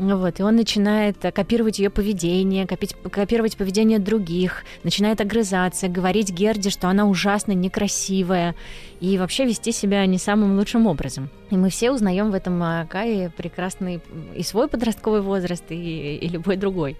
Ну 0.03 0.17
Вот, 0.17 0.39
и 0.39 0.43
он 0.43 0.55
начинает 0.55 1.23
э, 1.23 1.31
копировать 1.31 1.77
ее 1.77 1.91
поведение, 1.91 2.65
копить, 2.65 2.95
копировать 3.11 3.55
поведение 3.55 3.99
других, 3.99 4.63
начинает 4.83 5.21
огрызаться, 5.21 5.89
говорить 5.89 6.31
Герде, 6.31 6.71
что 6.71 6.87
она 6.89 7.05
ужасно 7.05 7.51
некрасивая, 7.51 8.55
и 8.99 9.19
вообще 9.19 9.45
вести 9.45 9.71
себя 9.71 10.03
не 10.07 10.17
самым 10.17 10.57
лучшим 10.57 10.87
образом. 10.87 11.29
И 11.51 11.55
мы 11.55 11.69
все 11.69 11.91
узнаем 11.91 12.31
в 12.31 12.33
этом 12.33 12.63
а, 12.63 12.87
Кае 12.87 13.29
прекрасный 13.29 14.01
и 14.35 14.41
свой 14.41 14.67
подростковый 14.67 15.21
возраст, 15.21 15.65
и, 15.69 16.15
и 16.15 16.27
любой 16.29 16.55
другой. 16.57 16.97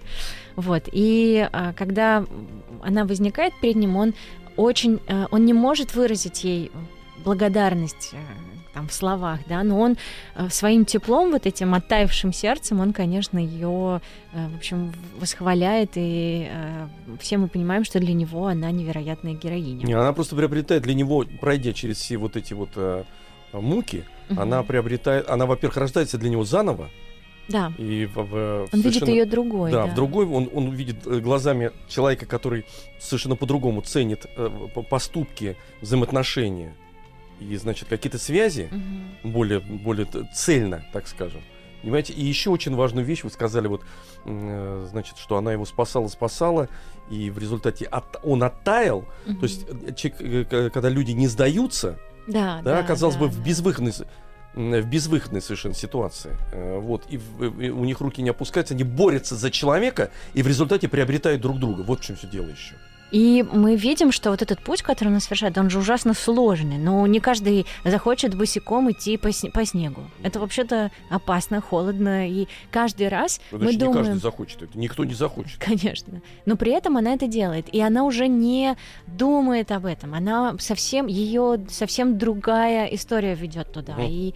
Вот. 0.54 0.84
И 0.92 1.48
а, 1.52 1.72
когда 1.72 2.24
она 2.84 3.04
возникает 3.04 3.52
перед 3.60 3.74
ним, 3.74 3.96
он 3.96 4.14
очень, 4.56 5.00
а, 5.08 5.26
он 5.32 5.44
не 5.44 5.54
может 5.54 5.96
выразить 5.96 6.44
ей 6.44 6.70
благодарность 7.24 8.10
э, 8.12 8.51
там 8.72 8.88
в 8.88 8.92
словах, 8.92 9.40
да, 9.48 9.62
но 9.62 9.78
он 9.78 9.96
э, 10.34 10.48
своим 10.50 10.84
теплом, 10.84 11.30
вот 11.32 11.46
этим 11.46 11.74
оттаившим 11.74 12.32
сердцем, 12.32 12.80
он, 12.80 12.92
конечно, 12.92 13.38
ее, 13.38 14.00
э, 14.32 14.48
в 14.48 14.56
общем, 14.56 14.92
восхваляет, 15.18 15.90
и 15.96 16.48
э, 16.50 16.88
все 17.20 17.36
мы 17.38 17.48
понимаем, 17.48 17.84
что 17.84 18.00
для 18.00 18.14
него 18.14 18.46
она 18.46 18.70
невероятная 18.70 19.34
героиня. 19.34 19.84
Не, 19.86 19.92
она 19.92 20.12
просто 20.12 20.36
приобретает 20.36 20.82
для 20.82 20.94
него, 20.94 21.24
пройдя 21.40 21.72
через 21.72 21.98
все 21.98 22.16
вот 22.16 22.36
эти 22.36 22.54
вот 22.54 22.70
муки, 23.52 24.04
Мгм. 24.30 24.40
она 24.40 24.62
приобретает, 24.62 25.28
она, 25.28 25.44
во-первых, 25.46 25.76
рождается 25.76 26.16
для 26.16 26.30
него 26.30 26.44
заново, 26.44 26.88
Да, 27.48 27.72
и 27.76 28.06
в, 28.06 28.14
в- 28.22 28.68
он 28.72 28.80
видит 28.80 29.06
ее 29.06 29.26
другой. 29.26 29.70
Да, 29.70 29.84
в 29.84 29.94
другой 29.94 30.24
он, 30.26 30.48
он 30.54 30.70
видит 30.70 31.04
глазами 31.22 31.70
человека, 31.88 32.24
который 32.24 32.64
совершенно 32.98 33.36
по-другому 33.36 33.82
ценит 33.82 34.24
э, 34.36 34.48
по- 34.74 34.82
поступки, 34.82 35.56
взаимоотношения 35.82 36.74
и, 37.42 37.56
значит, 37.56 37.88
какие-то 37.88 38.18
связи 38.18 38.68
Мгм. 38.70 39.32
более, 39.32 39.60
более 39.60 40.06
цельно, 40.34 40.84
так 40.92 41.06
скажем. 41.08 41.42
Понимаете? 41.82 42.12
И 42.12 42.24
еще 42.24 42.50
очень 42.50 42.74
важную 42.76 43.04
вещь 43.04 43.24
вы 43.24 43.30
сказали, 43.30 43.66
вот, 43.66 43.82
э, 44.24 44.86
значит, 44.90 45.18
что 45.18 45.36
она 45.36 45.52
его 45.52 45.64
спасала, 45.64 46.06
спасала, 46.08 46.68
и 47.10 47.28
в 47.30 47.38
результате 47.38 47.86
от- 47.86 48.20
он 48.22 48.42
оттаял. 48.44 49.04
Мгм. 49.26 49.36
То 49.40 49.42
есть, 49.46 49.66
э, 49.68 49.92
человек, 49.94 50.52
э, 50.52 50.70
когда 50.70 50.88
люди 50.88 51.10
не 51.10 51.26
сдаются, 51.26 51.98
да, 52.28 52.60
да, 52.62 52.82
казалось 52.84 53.16
да, 53.16 53.22
бы, 53.22 53.26
в 53.28 53.38
да. 53.38 53.42
безвыходной, 53.44 53.92
с- 53.92 54.04
м, 54.54 54.70
в 54.80 54.86
безвыходной 54.86 55.42
совершенно 55.42 55.74
ситуации. 55.74 56.36
Э, 56.52 56.78
Вот, 56.78 57.04
и, 57.10 57.16
в- 57.18 57.60
и 57.60 57.70
у 57.70 57.84
них 57.84 58.00
руки 58.00 58.22
не 58.22 58.30
опускаются, 58.30 58.74
они 58.74 58.84
борются 58.84 59.34
за 59.34 59.50
человека, 59.50 60.10
и 60.34 60.42
в 60.42 60.46
результате 60.46 60.88
приобретают 60.88 61.40
друг 61.42 61.58
друга. 61.58 61.82
Вот 61.82 62.00
в 62.00 62.04
чем 62.04 62.14
все 62.16 62.28
дело 62.28 62.46
еще. 62.46 62.76
И 63.12 63.44
мы 63.52 63.76
видим, 63.76 64.10
что 64.10 64.30
вот 64.30 64.40
этот 64.42 64.60
путь, 64.62 64.82
который 64.82 65.12
он 65.12 65.20
совершает, 65.20 65.56
он 65.58 65.70
же 65.70 65.78
ужасно 65.78 66.14
сложный. 66.14 66.78
Но 66.78 67.06
не 67.06 67.20
каждый 67.20 67.66
захочет 67.84 68.34
босиком 68.34 68.90
идти 68.90 69.18
по, 69.18 69.28
сне- 69.28 69.50
по 69.50 69.64
снегу. 69.64 70.02
Это 70.22 70.40
вообще-то 70.40 70.90
опасно, 71.10 71.60
холодно. 71.60 72.28
И 72.28 72.48
каждый 72.70 73.08
раз 73.08 73.40
Ну, 73.50 73.58
мы 73.58 73.64
значит, 73.64 73.80
не 73.80 73.86
думаем... 73.86 74.06
каждый 74.06 74.20
захочет 74.20 74.62
это, 74.62 74.78
никто 74.78 75.04
не 75.04 75.14
захочет. 75.14 75.58
Конечно. 75.58 76.22
Но 76.46 76.56
при 76.56 76.72
этом 76.72 76.96
она 76.96 77.12
это 77.12 77.26
делает. 77.26 77.66
И 77.72 77.80
она 77.80 78.04
уже 78.04 78.28
не 78.28 78.76
думает 79.06 79.70
об 79.72 79.84
этом. 79.84 80.14
Она 80.14 80.56
совсем, 80.58 81.06
ее 81.06 81.60
совсем 81.68 82.16
другая 82.16 82.86
история 82.86 83.34
ведет 83.34 83.72
туда. 83.72 83.92
Мгм. 83.92 84.06
И 84.08 84.34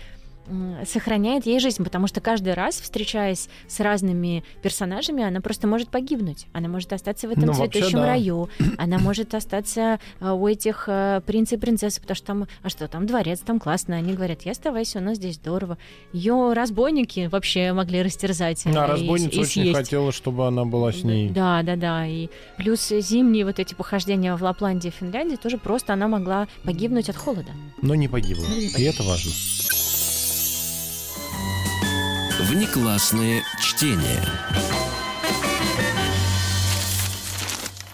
сохраняет 0.87 1.47
ей 1.47 1.59
жизнь, 1.61 1.83
потому 1.85 2.07
что 2.07 2.21
каждый 2.21 2.55
раз, 2.55 2.81
встречаясь 2.81 3.49
с 3.69 3.81
разными 3.81 4.45
персонажами, 4.63 5.23
она 5.25 5.41
просто 5.41 5.67
может 5.67 5.89
погибнуть. 5.89 6.47
Она 6.53 6.69
может 6.69 6.93
остаться 6.93 7.29
в 7.29 7.33
этом 7.33 7.45
Ну, 7.47 7.55
цветущем 7.55 7.99
да. 7.99 8.07
раю. 8.07 8.49
Она 8.79 8.99
может 8.99 9.35
остаться 9.35 9.99
э, 10.21 10.31
у 10.31 10.47
этих 10.47 10.85
э, 10.89 11.21
принца 11.27 11.57
и 11.57 11.59
принцессы, 11.59 12.01
потому 12.01 12.17
что 12.17 12.27
там, 12.27 12.47
а 12.63 12.69
что, 12.69 12.89
там 12.89 13.07
дворец, 13.07 13.41
там 13.41 13.59
классно. 13.61 13.97
Они 13.97 14.13
говорят, 14.15 14.43
я 14.43 14.53
оставайся, 14.53 14.99
у 14.99 15.03
нас 15.03 15.17
здесь 15.17 15.37
здорово. 15.37 15.79
Ее 16.13 16.53
разбойники 16.53 17.27
вообще 17.31 17.73
могли 17.73 18.03
растерзать. 18.03 18.65
э, 18.67 18.73
Да, 18.73 18.87
и- 18.87 18.91
разбойница 18.91 19.37
и 19.37 19.41
очень 19.41 19.63
съесть. 19.63 19.77
хотела, 19.77 20.13
чтобы 20.13 20.47
она 20.47 20.65
была 20.65 20.93
с 20.93 21.03
ней. 21.03 21.29
Да, 21.31 21.63
да, 21.63 21.77
да. 21.77 22.07
И 22.07 22.29
плюс 22.57 22.89
зимние 22.89 23.45
вот 23.45 23.59
эти 23.59 23.75
похождения 23.75 24.35
в 24.37 24.43
Лапландии 24.43 24.89
и 24.89 24.91
Финляндии 24.91 25.37
тоже 25.37 25.59
просто 25.59 25.93
она 25.93 26.09
могла 26.09 26.49
погибнуть 26.65 27.09
от 27.09 27.17
холода. 27.17 27.51
Но 27.83 27.95
не 27.95 28.09
погибла. 28.09 28.45
И 28.57 28.83
это 28.83 29.03
важно. 29.03 29.33
Внеклассное 32.39 33.43
чтение. 33.59 34.23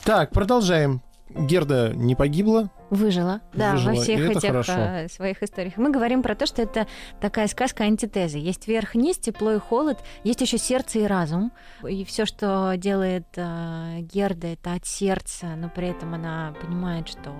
Так, 0.04 0.30
продолжаем. 0.30 1.00
Герда 1.36 1.92
не 1.94 2.14
погибла. 2.14 2.70
Выжила, 2.90 3.40
да, 3.54 3.72
Выжила, 3.72 3.94
во 3.94 4.00
всех 4.02 4.20
и 4.20 4.32
этих 4.32 4.48
хорошо. 4.48 4.72
э, 4.76 5.08
своих 5.08 5.42
историях. 5.42 5.78
Мы 5.78 5.90
говорим 5.90 6.22
про 6.22 6.34
то, 6.34 6.44
что 6.44 6.60
это 6.60 6.86
такая 7.20 7.46
сказка 7.48 7.84
антитезы. 7.84 8.36
Есть 8.38 8.68
верх-низ, 8.68 9.16
тепло 9.16 9.52
и 9.52 9.58
холод, 9.58 9.98
есть 10.24 10.42
еще 10.42 10.58
сердце 10.58 10.98
и 10.98 11.06
разум. 11.06 11.52
И 11.88 12.04
все, 12.04 12.26
что 12.26 12.74
делает 12.76 13.26
э, 13.36 14.00
Герда, 14.00 14.48
это 14.48 14.74
от 14.74 14.86
сердца, 14.86 15.46
но 15.56 15.70
при 15.70 15.88
этом 15.88 16.12
она 16.12 16.54
понимает, 16.60 17.08
что 17.08 17.32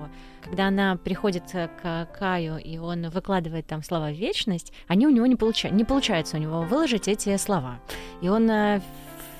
когда 0.42 0.68
она 0.68 0.96
приходит 0.96 1.44
э, 1.52 1.68
к 1.82 2.08
Каю, 2.18 2.56
и 2.56 2.78
он 2.78 3.10
выкладывает 3.10 3.66
там 3.66 3.82
слова 3.82 4.10
«вечность», 4.10 4.72
они 4.88 5.06
у 5.06 5.10
него 5.10 5.26
не, 5.26 5.36
получа... 5.36 5.68
не 5.68 5.84
получается 5.84 6.38
у 6.38 6.40
него 6.40 6.62
выложить 6.62 7.08
эти 7.08 7.36
слова. 7.36 7.78
И 8.22 8.28
он 8.28 8.50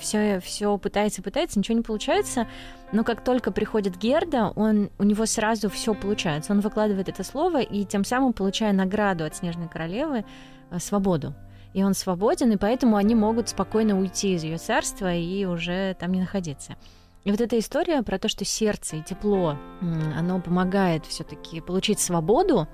все, 0.03 0.41
все 0.41 0.77
пытается, 0.77 1.23
пытается, 1.23 1.59
ничего 1.59 1.79
не 1.79 1.83
получается. 1.83 2.47
Но 2.93 3.05
как 3.05 3.25
только 3.25 3.53
приходит 3.53 3.97
Герда, 3.97 4.53
он, 4.55 4.91
у 4.99 5.05
него 5.05 5.25
сразу 5.25 5.71
все 5.71 5.95
получается. 5.95 6.53
Он 6.53 6.61
выкладывает 6.61 7.09
это 7.09 7.25
слово, 7.25 7.63
и 7.63 7.85
тем 7.85 8.05
самым, 8.05 8.33
получая 8.33 8.73
награду 8.73 9.25
от 9.25 9.35
Снежной 9.37 9.69
Королевы, 9.69 10.25
э, 10.71 10.79
свободу. 10.79 11.35
И 11.73 11.83
он 11.83 11.95
свободен, 11.95 12.53
и 12.53 12.57
поэтому 12.57 12.97
они 12.97 13.15
могут 13.15 13.49
спокойно 13.49 13.99
уйти 13.99 14.35
из 14.35 14.45
ее 14.45 14.59
царства 14.59 15.15
и 15.15 15.47
уже 15.47 15.97
там 15.99 16.13
не 16.13 16.21
находиться. 16.21 16.77
И 17.25 17.31
вот 17.31 17.41
эта 17.41 17.59
история 17.59 18.03
про 18.03 18.19
то, 18.19 18.29
что 18.29 18.45
сердце 18.45 18.97
и 18.97 19.03
тепло, 19.03 19.57
оно 19.81 20.41
помогает 20.41 21.07
все-таки 21.07 21.61
получить 21.61 22.01
свободу, 22.01 22.67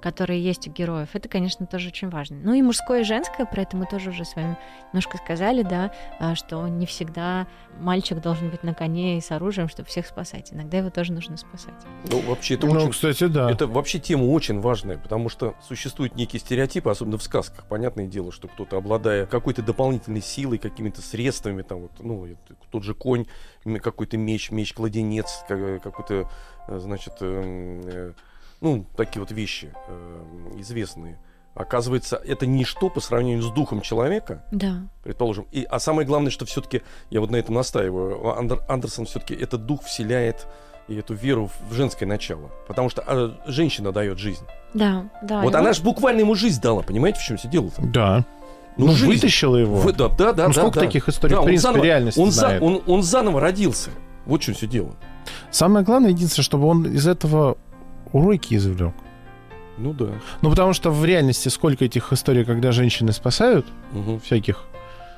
которые 0.00 0.42
есть 0.42 0.68
у 0.68 0.70
героев, 0.70 1.08
это, 1.14 1.28
конечно, 1.28 1.66
тоже 1.66 1.88
очень 1.88 2.08
важно. 2.08 2.36
Ну 2.42 2.52
и 2.54 2.62
мужское 2.62 3.00
и 3.00 3.04
женское, 3.04 3.46
про 3.46 3.62
это 3.62 3.76
мы 3.76 3.86
тоже 3.86 4.10
уже 4.10 4.24
с 4.24 4.36
вами 4.36 4.56
немножко 4.92 5.18
сказали, 5.18 5.62
да, 5.62 5.92
а, 6.18 6.34
что 6.34 6.66
не 6.68 6.86
всегда 6.86 7.46
мальчик 7.80 8.20
должен 8.20 8.50
быть 8.50 8.62
на 8.62 8.74
коне 8.74 9.18
и 9.18 9.20
с 9.20 9.30
оружием, 9.30 9.68
чтобы 9.68 9.88
всех 9.88 10.06
спасать. 10.06 10.52
Иногда 10.52 10.78
его 10.78 10.90
тоже 10.90 11.12
нужно 11.12 11.36
спасать. 11.36 11.74
Ну, 12.10 12.20
вообще, 12.22 12.54
это 12.54 12.66
Ну, 12.66 12.74
очень... 12.74 12.90
кстати, 12.90 13.26
да. 13.26 13.50
Это 13.50 13.66
вообще 13.66 13.98
тема 13.98 14.24
очень 14.24 14.60
важная, 14.60 14.98
потому 14.98 15.28
что 15.28 15.54
существуют 15.62 16.14
некие 16.16 16.40
стереотипы, 16.40 16.90
особенно 16.90 17.18
в 17.18 17.22
сказках. 17.22 17.66
Понятное 17.66 18.06
дело, 18.06 18.32
что 18.32 18.48
кто-то, 18.48 18.76
обладая 18.76 19.26
какой-то 19.26 19.62
дополнительной 19.62 20.22
силой, 20.22 20.58
какими-то 20.58 21.02
средствами, 21.02 21.62
там, 21.62 21.80
вот, 21.82 21.92
ну, 22.00 22.26
тот 22.70 22.82
же 22.84 22.94
конь, 22.94 23.26
какой-то 23.82 24.16
меч, 24.16 24.50
меч-кладенец, 24.50 25.44
ка- 25.48 25.78
какой-то, 25.78 26.28
э, 26.68 26.78
значит, 26.78 27.14
эм, 27.20 27.80
э, 27.84 28.12
ну, 28.60 28.86
такие 28.96 29.20
вот 29.20 29.30
вещи 29.30 29.72
э, 29.88 30.22
известные. 30.58 31.18
Оказывается, 31.54 32.16
это 32.24 32.46
ничто 32.46 32.88
по 32.88 33.00
сравнению 33.00 33.42
с 33.42 33.50
духом 33.50 33.80
человека, 33.80 34.44
Да. 34.52 34.82
предположим. 35.02 35.46
И, 35.50 35.64
а 35.68 35.80
самое 35.80 36.06
главное, 36.06 36.30
что 36.30 36.44
все-таки, 36.46 36.82
я 37.10 37.20
вот 37.20 37.30
на 37.30 37.36
этом 37.36 37.56
настаиваю, 37.56 38.20
Андер- 38.38 38.62
Андерсон 38.68 39.06
все-таки 39.06 39.34
этот 39.34 39.66
дух 39.66 39.82
вселяет 39.82 40.46
и 40.86 40.94
эту 40.94 41.14
веру 41.14 41.50
в 41.68 41.74
женское 41.74 42.06
начало. 42.06 42.50
Потому 42.68 42.88
что 42.90 43.02
а, 43.04 43.36
женщина 43.46 43.90
дает 43.90 44.18
жизнь. 44.18 44.44
Да, 44.72 45.08
да. 45.22 45.40
вот 45.42 45.54
она 45.56 45.72
же 45.72 45.82
буквально 45.82 46.20
ему 46.20 46.34
жизнь 46.36 46.60
дала, 46.60 46.82
понимаете, 46.82 47.18
в 47.18 47.22
чем 47.24 47.36
все 47.38 47.48
дело-то? 47.48 47.82
Да. 47.82 48.24
Ну, 48.76 48.92
жизнь. 48.92 49.14
вытащила 49.14 49.56
его. 49.56 49.76
Вы- 49.76 49.92
да, 49.92 50.08
да, 50.08 50.32
да, 50.32 50.46
ну, 50.46 50.54
да, 50.54 50.60
сколько 50.60 50.78
да. 50.80 50.86
таких 50.86 51.08
историй, 51.08 51.34
Да, 51.34 51.42
в 51.42 51.44
принципе, 51.44 51.72
заново- 51.72 51.84
реальность 51.84 52.18
Он, 52.18 52.30
за- 52.30 52.40
знает. 52.40 52.62
он, 52.62 52.82
он 52.86 53.02
заново 53.02 53.40
родился. 53.40 53.90
Вот 54.26 54.40
в 54.40 54.44
чем 54.44 54.54
все 54.54 54.68
дело. 54.68 54.94
Самое 55.50 55.84
главное, 55.84 56.10
единственное, 56.10 56.44
чтобы 56.44 56.66
он 56.68 56.84
из 56.86 57.06
этого 57.08 57.58
уроки 58.12 58.54
извлек. 58.54 58.94
Ну 59.76 59.92
да. 59.92 60.08
Ну, 60.42 60.50
потому 60.50 60.72
что 60.72 60.90
в 60.90 61.04
реальности 61.04 61.48
сколько 61.48 61.84
этих 61.84 62.12
историй, 62.12 62.44
когда 62.44 62.72
женщины 62.72 63.12
спасают 63.12 63.66
Мгм. 63.92 64.18
всяких 64.20 64.64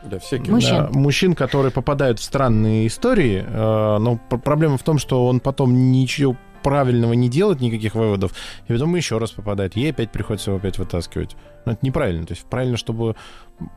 Да, 0.05 0.19
всякие. 0.19 0.53
Мужчин. 0.55 0.77
да, 0.77 0.89
мужчин, 0.93 1.35
которые 1.35 1.73
попадают 1.73 2.19
в 2.19 2.23
странные 2.23 2.87
истории, 2.87 3.45
э, 3.47 3.99
но 3.99 4.19
пр- 4.29 4.39
проблема 4.41 4.77
в 4.79 4.83
том, 4.83 4.99
что 4.99 5.27
он 5.27 5.41
потом 5.41 5.91
ничего 5.93 6.37
правильного 6.63 7.15
не 7.15 7.31
делает, 7.31 7.61
никаких 7.63 7.95
выводов, 7.95 8.33
и 8.69 8.73
потом 8.75 8.95
еще 8.97 9.17
раз 9.17 9.31
попадает. 9.31 9.77
Ей 9.77 9.91
опять 9.93 10.11
приходится 10.13 10.51
его 10.51 10.59
опять 10.59 10.79
вытаскивать. 10.79 11.37
Но 11.65 11.73
это 11.73 11.85
неправильно. 11.85 12.27
То 12.27 12.35
есть 12.35 12.45
правильно, 12.47 12.77
чтобы 12.77 13.17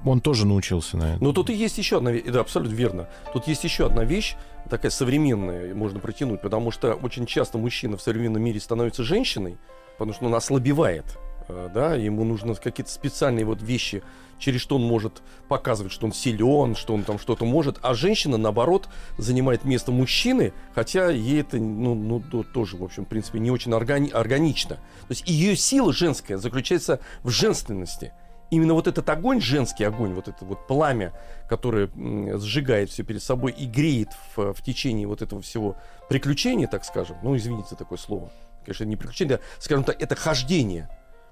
он 0.05 0.21
тоже 0.21 0.45
научился 0.45 0.97
на 0.97 1.15
это. 1.15 1.23
Но 1.23 1.33
тут 1.33 1.49
и 1.49 1.53
есть 1.53 1.77
еще 1.77 1.97
одна 1.97 2.11
вещь, 2.11 2.25
да, 2.25 2.41
абсолютно 2.41 2.75
верно. 2.75 3.09
Тут 3.33 3.47
есть 3.47 3.63
еще 3.63 3.85
одна 3.85 4.03
вещь, 4.03 4.35
такая 4.69 4.91
современная, 4.91 5.73
можно 5.73 5.99
протянуть, 5.99 6.41
потому 6.41 6.71
что 6.71 6.93
очень 6.93 7.25
часто 7.25 7.57
мужчина 7.57 7.97
в 7.97 8.01
современном 8.01 8.41
мире 8.41 8.59
становится 8.59 9.03
женщиной, 9.03 9.57
потому 9.97 10.13
что 10.13 10.25
он 10.25 10.35
ослабевает, 10.35 11.05
э, 11.47 11.69
да, 11.73 11.95
ему 11.95 12.23
нужно 12.23 12.55
какие-то 12.55 12.91
специальные 12.91 13.45
вот 13.45 13.61
вещи, 13.61 14.03
через 14.43 14.61
что 14.61 14.75
он 14.75 14.83
может 14.83 15.21
показывать, 15.47 15.93
что 15.93 16.05
он 16.05 16.13
силен, 16.13 16.75
что 16.75 16.93
он 16.93 17.03
там 17.03 17.17
что-то 17.17 17.45
может, 17.45 17.79
а 17.81 17.93
женщина, 17.93 18.37
наоборот, 18.37 18.89
занимает 19.17 19.63
место 19.63 19.91
мужчины, 19.91 20.51
хотя 20.75 21.09
ей 21.09 21.39
это, 21.41 21.57
ну, 21.57 21.95
ну 21.95 22.19
то- 22.19 22.43
тоже, 22.43 22.75
в 22.77 22.83
общем, 22.83 23.05
в 23.05 23.07
принципе, 23.07 23.39
не 23.39 23.51
очень 23.51 23.71
органи- 23.71 24.11
органично. 24.11 24.75
То 24.75 25.11
есть 25.11 25.27
ее 25.29 25.55
сила 25.55 25.93
женская 25.93 26.37
заключается 26.37 26.99
в 27.23 27.29
женственности. 27.29 28.11
Именно 28.49 28.73
вот 28.75 28.87
этот 28.87 29.09
огонь, 29.09 29.41
женский 29.41 29.83
огонь, 29.85 30.13
вот 30.13 30.27
это 30.27 30.43
вот 30.45 30.67
пламя, 30.67 31.13
которое 31.49 31.89
сжигает 32.37 32.89
все 32.91 33.03
перед 33.03 33.23
собой 33.23 33.51
и 33.51 33.65
греет 33.65 34.09
в, 34.35 34.53
в 34.53 34.61
течение 34.61 35.07
вот 35.07 35.21
этого 35.21 35.41
всего 35.41 35.75
приключения, 36.09 36.67
так 36.67 36.83
скажем, 36.85 37.15
ну, 37.23 37.35
извините 37.35 37.69
за 37.71 37.75
такое 37.77 37.97
слово, 37.97 38.31
конечно, 38.65 38.83
не 38.83 38.95
приключение, 38.97 39.37
а, 39.37 39.39
скажем 39.61 39.83
так, 39.85 39.99
это 40.01 40.15
хождение 40.15 40.87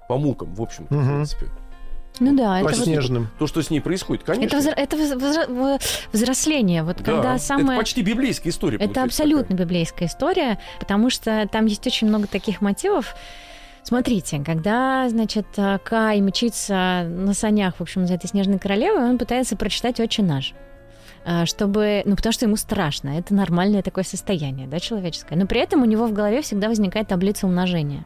по 0.08 0.16
мукам, 0.18 0.52
в 0.54 0.62
общем-то, 0.62 0.92
в 0.92 0.96
Мгм. 0.98 1.08
принципе. 1.16 1.46
Ну 2.20 2.36
да, 2.36 2.60
По 2.62 2.68
это 2.68 2.76
вот 2.76 2.84
снежным. 2.84 3.28
То, 3.38 3.46
что 3.46 3.62
с 3.62 3.70
ней 3.70 3.80
происходит, 3.80 4.24
конечно. 4.24 4.56
Это, 4.56 4.70
это 4.70 5.78
взросление. 6.12 6.82
Вот 6.82 6.98
да, 6.98 7.04
когда 7.04 7.34
это 7.36 7.42
самое... 7.42 7.78
почти 7.78 8.02
библейская 8.02 8.50
история. 8.50 8.78
Это 8.78 9.02
абсолютно 9.02 9.54
библейская 9.54 10.06
история, 10.06 10.58
потому 10.78 11.10
что 11.10 11.48
там 11.50 11.66
есть 11.66 11.86
очень 11.86 12.08
много 12.08 12.26
таких 12.26 12.60
мотивов. 12.60 13.14
Смотрите, 13.82 14.42
когда, 14.44 15.08
значит, 15.08 15.46
Кай 15.84 16.20
мчится 16.20 17.04
на 17.08 17.34
санях, 17.34 17.76
в 17.76 17.80
общем, 17.80 18.06
за 18.06 18.14
этой 18.14 18.28
снежной 18.28 18.58
королевой, 18.58 19.08
он 19.08 19.18
пытается 19.18 19.56
прочитать 19.56 19.98
«Отче 19.98 20.22
наш». 20.22 20.54
Э, 21.24 21.44
чтобы, 21.46 22.02
ну, 22.04 22.16
потому 22.16 22.32
что 22.32 22.46
ему 22.46 22.56
страшно, 22.56 23.18
это 23.18 23.34
нормальное 23.34 23.82
такое 23.82 24.04
состояние, 24.04 24.66
да, 24.66 24.80
человеческое. 24.80 25.36
Но 25.36 25.46
при 25.46 25.60
этом 25.60 25.82
у 25.82 25.84
него 25.84 26.06
в 26.06 26.12
голове 26.12 26.42
всегда 26.42 26.68
возникает 26.68 27.08
таблица 27.08 27.46
умножения. 27.46 28.04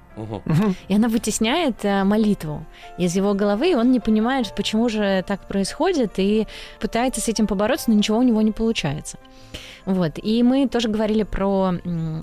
И 0.89 0.95
она 0.95 1.09
вытесняет 1.09 1.85
э, 1.85 2.05
молитву 2.05 2.65
из 2.99 3.17
его 3.17 3.35
головы, 3.35 3.71
и 3.71 3.75
он 3.75 3.91
не 3.91 4.01
понимает, 4.01 4.55
почему 4.55 4.89
же 4.89 5.25
так 5.27 5.47
происходит, 5.47 6.19
и 6.19 6.47
пытается 6.81 7.21
с 7.21 7.29
этим 7.29 7.47
побороться, 7.47 7.91
но 7.91 7.97
ничего 7.97 8.19
у 8.19 8.23
него 8.23 8.43
не 8.43 8.53
получается. 8.53 9.19
Вот. 9.87 10.19
И 10.23 10.43
мы 10.43 10.69
тоже 10.69 10.89
говорили 10.89 11.23
про 11.23 11.73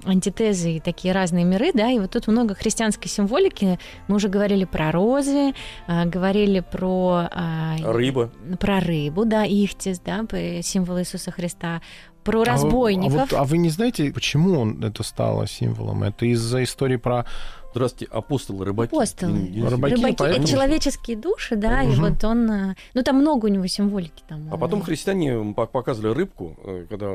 антитезы 0.05 0.73
и 0.73 0.79
такие 0.79 1.13
разные 1.13 1.45
миры, 1.45 1.71
да, 1.73 1.89
и 1.89 1.97
вот 1.99 2.11
тут 2.11 2.27
много 2.27 2.53
христианской 2.55 3.09
символики. 3.09 3.79
Мы 4.07 4.17
уже 4.17 4.27
говорили 4.27 4.65
про 4.65 4.91
розы, 4.91 5.53
э, 5.87 6.05
говорили 6.05 6.59
про... 6.59 7.29
а, 7.31 7.75
Рыба. 7.81 8.31
Про 8.59 8.79
рыбу, 8.81 9.25
да, 9.25 9.45
ихтис, 9.45 9.99
да, 9.99 10.25
символ 10.61 10.99
Иисуса 10.99 11.31
Христа. 11.31 11.81
Про 12.23 12.41
А 12.41 12.45
разбойников. 12.45 13.13
А, 13.15 13.19
вот- 13.21 13.33
а 13.33 13.43
вы 13.43 13.57
не 13.57 13.69
знаете, 13.69 14.11
почему 14.11 14.59
он 14.59 14.83
это 14.83 15.03
стало 15.03 15.47
символом? 15.47 16.03
Это 16.03 16.25
из-за 16.25 16.63
истории 16.63 16.97
про... 16.97 17.25
Здравствуйте, 17.73 18.13
апостолы 18.13 18.65
рыбаки. 18.65 18.93
Апостолы. 18.95 19.31
Рыбаки, 19.33 19.95
Рыбаки 19.95 20.01
поэтому- 20.17 20.29
это 20.29 20.47
человеческие 20.47 21.17
души, 21.17 21.55
да, 21.55 21.81
и 21.81 21.87
Мгм. 21.87 22.01
вот 22.01 22.23
он, 22.23 22.51
э, 22.51 22.75
ну 22.93 23.01
там 23.01 23.15
много 23.17 23.47
у 23.47 23.49
него 23.49 23.65
символики 23.65 24.23
там. 24.27 24.47
А 24.53 24.57
потом 24.57 24.81
э, 24.81 24.83
христиане 24.83 25.31
пок- 25.53 25.67
показывали 25.71 26.13
рыбку, 26.13 26.55
э, 26.63 26.85
когда 26.87 27.11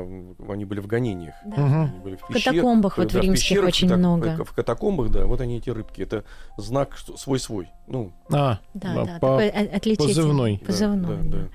они 0.51 0.65
были 0.65 0.81
в 0.81 0.87
гонениях. 0.87 1.35
да. 1.45 1.55
Они 1.85 1.99
были 1.99 2.15
в, 2.17 2.21
В 2.23 2.33
катакомбах 2.33 2.97
вот 2.97 3.09
в 3.11 3.13
да, 3.13 3.21
римских 3.21 3.41
пещерах, 3.49 3.67
очень 3.69 3.87
так, 3.87 3.97
много. 3.97 4.43
В 4.43 4.51
катакомбах, 4.53 5.09
да, 5.11 5.25
вот 5.25 5.39
они 5.39 5.57
эти 5.59 5.69
рыбки. 5.69 6.01
Это 6.01 6.25
знак 6.57 6.97
свой-свой. 6.97 7.69
Ну, 7.87 8.11
А, 8.31 8.59
Да, 8.73 8.93
да, 8.93 9.05
по- 9.19 9.39
такой 9.39 9.49
отличительный. 9.49 10.07
позывной. 10.07 10.57
да, 10.59 10.65
Позывной, 10.67 11.17
да, 11.17 11.23
да. 11.23 11.37
да. 11.37 11.47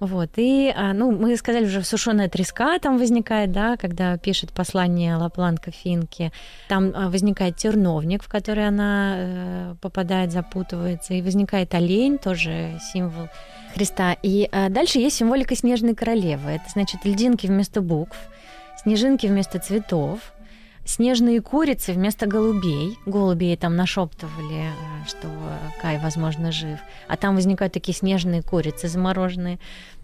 Вот. 0.00 0.30
И, 0.36 0.72
а, 0.74 0.92
ну, 0.92 1.10
мы 1.10 1.36
сказали 1.36 1.64
уже, 1.64 1.82
сушеная 1.82 2.28
треска 2.28 2.78
там 2.78 2.98
возникает, 2.98 3.52
да, 3.52 3.76
когда 3.76 4.16
пишет 4.16 4.52
послание 4.52 5.16
Лапланка 5.16 5.70
Финки. 5.70 6.32
Там 6.68 6.92
а, 6.94 7.10
возникает 7.10 7.56
терновник, 7.56 8.22
в 8.22 8.28
который 8.28 8.66
она 8.66 9.14
э, 9.16 9.74
попадает, 9.80 10.32
запутывается. 10.32 11.14
И 11.14 11.22
возникает 11.22 11.74
олень, 11.74 12.18
тоже 12.18 12.78
символ 12.92 13.28
Христа. 13.74 14.16
И 14.22 14.48
а, 14.52 14.68
дальше 14.68 14.98
есть 14.98 15.16
символика 15.16 15.56
снежной 15.56 15.94
королевы. 15.94 16.50
Это 16.50 16.70
значит 16.70 17.04
льдинки 17.04 17.46
вместо 17.46 17.80
букв, 17.80 18.16
снежинки 18.82 19.26
вместо 19.26 19.58
цветов, 19.58 20.32
снежные 20.88 21.40
курицы 21.40 21.92
вместо 21.92 22.26
голубей. 22.26 22.98
Голубей 23.06 23.56
там 23.56 23.76
нашептывали, 23.76 24.62
э, 24.62 25.06
что 25.06 25.28
Кай, 25.80 25.98
возможно, 25.98 26.50
жив. 26.50 26.78
А 27.06 27.16
там 27.16 27.34
возникают 27.34 27.74
такие 27.74 27.94
снежные 27.94 28.42
курицы 28.42 28.88
замороженные. 28.88 29.58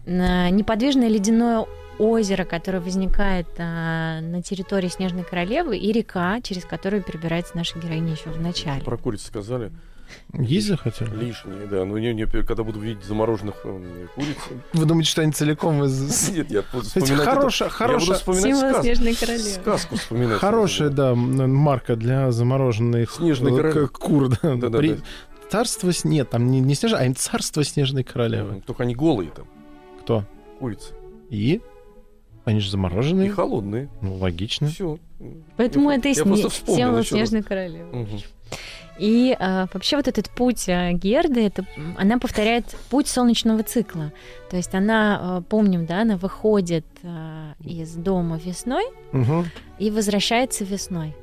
Э, 0.05 0.49
Неподвижное 0.49 1.09
ледяное 1.09 1.65
озеро, 1.97 2.43
которое 2.45 2.79
возникает 2.79 3.47
э, 3.57 4.19
на 4.21 4.41
территории 4.43 4.89
Снежной 4.89 5.23
Королевы, 5.23 5.77
и 5.77 5.91
река, 5.91 6.39
через 6.41 6.65
которую 6.65 7.01
перебирается 7.01 7.57
наша 7.57 7.79
героиня 7.79 8.11
еще 8.11 8.29
в 8.29 8.39
начале. 8.39 8.83
Про 8.83 8.97
куриц 8.97 9.23
сказали. 9.23 9.71
Есть 10.33 10.67
захотели? 10.67 11.09
Лишние, 11.15 11.67
да. 11.69 11.85
Но 11.85 11.97
не, 11.97 12.13
не, 12.13 12.25
когда 12.25 12.63
буду 12.63 12.79
видеть 12.79 13.03
замороженных 13.05 13.55
э, 13.63 14.07
куриц. 14.15 14.37
Вы 14.73 14.85
думаете, 14.85 15.09
что 15.11 15.21
они 15.21 15.31
целиком 15.31 15.83
из... 15.83 16.29
Нет, 16.35 16.51
я 16.51 16.63
буду 16.73 16.83
вспоминать. 16.85 17.21
хорошая, 17.23 17.69
это- 17.69 17.83
я 17.83 17.87
буду 17.87 17.99
хорошая, 18.05 18.15
вспоминать 18.17 18.57
сказ- 18.73 18.81
Снежной 18.83 19.15
Королевы. 19.15 19.49
сказку 19.49 19.95
вспоминать. 19.95 20.37
хорошая, 20.39 20.89
да, 20.89 21.15
марка 21.15 21.95
для 21.95 22.31
замороженных 22.31 23.11
Снежной 23.11 23.59
э, 23.61 23.87
кур. 23.87 24.29
Да, 24.29 24.55
Да, 24.55 24.69
да, 24.69 24.77
При- 24.77 24.93
да. 24.93 25.01
Царство... 25.49 25.91
Нет, 26.03 26.29
там 26.29 26.49
не, 26.49 26.59
не 26.59 26.73
снежная, 26.75 27.01
а 27.01 27.05
им 27.05 27.15
царство 27.15 27.63
снежной 27.63 28.03
королевы. 28.03 28.61
Только 28.65 28.83
они 28.83 28.95
голые 28.95 29.29
там, 29.31 29.45
Кто? 30.01 30.25
курицы. 30.59 30.93
И? 31.29 31.61
Они 32.45 32.59
же 32.59 32.67
И 32.67 32.71
замороженные. 32.71 33.31
холодные. 33.31 33.89
Ну, 34.01 34.15
логично. 34.15 34.67
Все. 34.67 34.97
Поэтому 35.57 35.89
Я 35.91 35.97
это 35.97 36.09
и 36.09 36.13
сне- 36.13 36.49
вспомнил 36.49 36.49
символ 36.85 36.99
еще 36.99 37.15
И 38.97 39.35
э, 39.37 39.65
вообще 39.73 39.97
вот 39.97 40.07
этот 40.07 40.29
путь 40.29 40.69
э, 40.69 40.93
Герды, 40.93 41.45
это, 41.45 41.65
она 41.97 42.17
повторяет 42.17 42.65
путь 42.89 43.07
солнечного 43.07 43.61
цикла. 43.63 44.13
То 44.49 44.55
есть 44.55 44.73
она, 44.73 45.39
э, 45.39 45.41
помним, 45.49 45.85
да, 45.85 46.01
она 46.01 46.15
выходит 46.15 46.85
э, 47.03 47.53
из 47.61 47.93
дома 47.95 48.37
весной 48.37 48.85
Мгм. 49.11 49.45
и 49.79 49.91
возвращается 49.91 50.63
весной. 50.63 51.13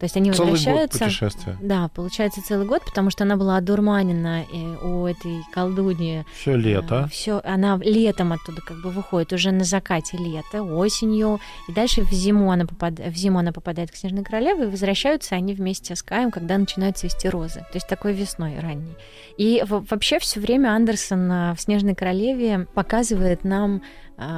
То 0.00 0.04
есть 0.04 0.16
они 0.16 0.32
Целый 0.32 0.52
год 0.52 0.58
возвращаются. 0.58 1.04
путешествия. 1.04 1.58
Да, 1.60 1.88
получается 1.94 2.42
целый 2.42 2.66
год, 2.66 2.82
потому 2.86 3.10
что 3.10 3.24
она 3.24 3.36
была 3.36 3.58
одурманена 3.58 4.44
э, 4.50 4.76
у 4.82 5.06
этой 5.06 5.42
колдуньи. 5.52 6.24
Все 6.40 6.56
лето. 6.56 7.06
Все, 7.12 7.42
она 7.44 7.76
летом 7.76 8.32
оттуда 8.32 8.62
как 8.62 8.80
бы 8.80 8.88
выходит, 8.88 9.34
уже 9.34 9.52
на 9.52 9.62
закате 9.62 10.16
лета, 10.16 10.62
осенью, 10.62 11.38
и 11.68 11.72
дальше 11.72 12.00
в 12.00 12.10
зиму 12.12 12.50
она 12.50 12.64
попадает, 12.64 13.12
в 13.12 13.16
зиму 13.18 13.40
она 13.40 13.52
попадает 13.52 13.90
к 13.90 13.94
Снежной 13.94 14.24
Королеве, 14.24 14.64
и 14.64 14.66
возвращаются 14.68 15.34
они 15.34 15.52
вместе 15.52 15.94
с 15.94 16.02
Каем, 16.02 16.30
когда 16.30 16.56
начинают 16.56 16.96
цвести 16.96 17.28
розы. 17.28 17.60
То 17.70 17.74
есть 17.74 17.86
такой 17.86 18.14
весной 18.14 18.58
ранней. 18.58 18.96
И 19.36 19.62
вообще 19.68 20.18
все 20.18 20.40
время 20.40 20.70
Андерсон 20.70 21.30
а, 21.30 21.54
в 21.54 21.60
Снежной 21.60 21.94
Королеве 21.94 22.66
показывает 22.72 23.44
нам 23.44 23.82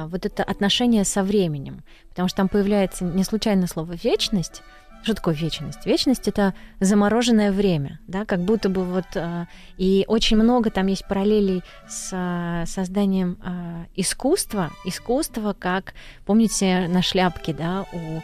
вот 0.05 0.25
это 0.25 0.43
отношение 0.43 1.03
со 1.03 1.23
временем, 1.23 1.83
потому 2.07 2.29
что 2.29 2.37
там 2.37 2.47
появляется 2.47 3.03
не 3.03 3.25
случайно 3.25 3.67
слово 3.67 3.95
вечность. 4.01 4.61
Что 5.03 5.15
такое 5.15 5.35
вечность? 5.35 5.85
Вечность 5.85 6.29
это 6.29 6.53
замороженное 6.79 7.51
время, 7.51 7.99
да, 8.07 8.23
как 8.23 8.39
будто 8.39 8.69
бы 8.69 8.85
вот 8.85 9.05
а, 9.15 9.47
и 9.77 10.05
очень 10.07 10.37
много 10.37 10.69
там 10.69 10.87
есть 10.87 11.05
параллелей 11.05 11.61
с 11.89 12.09
а, 12.13 12.65
созданием 12.65 13.37
а, 13.43 13.85
искусства, 13.95 14.71
искусство 14.85 15.53
как 15.59 15.93
помните 16.25 16.87
на 16.87 17.01
шляпке, 17.01 17.53
да, 17.53 17.85
у 17.91 18.21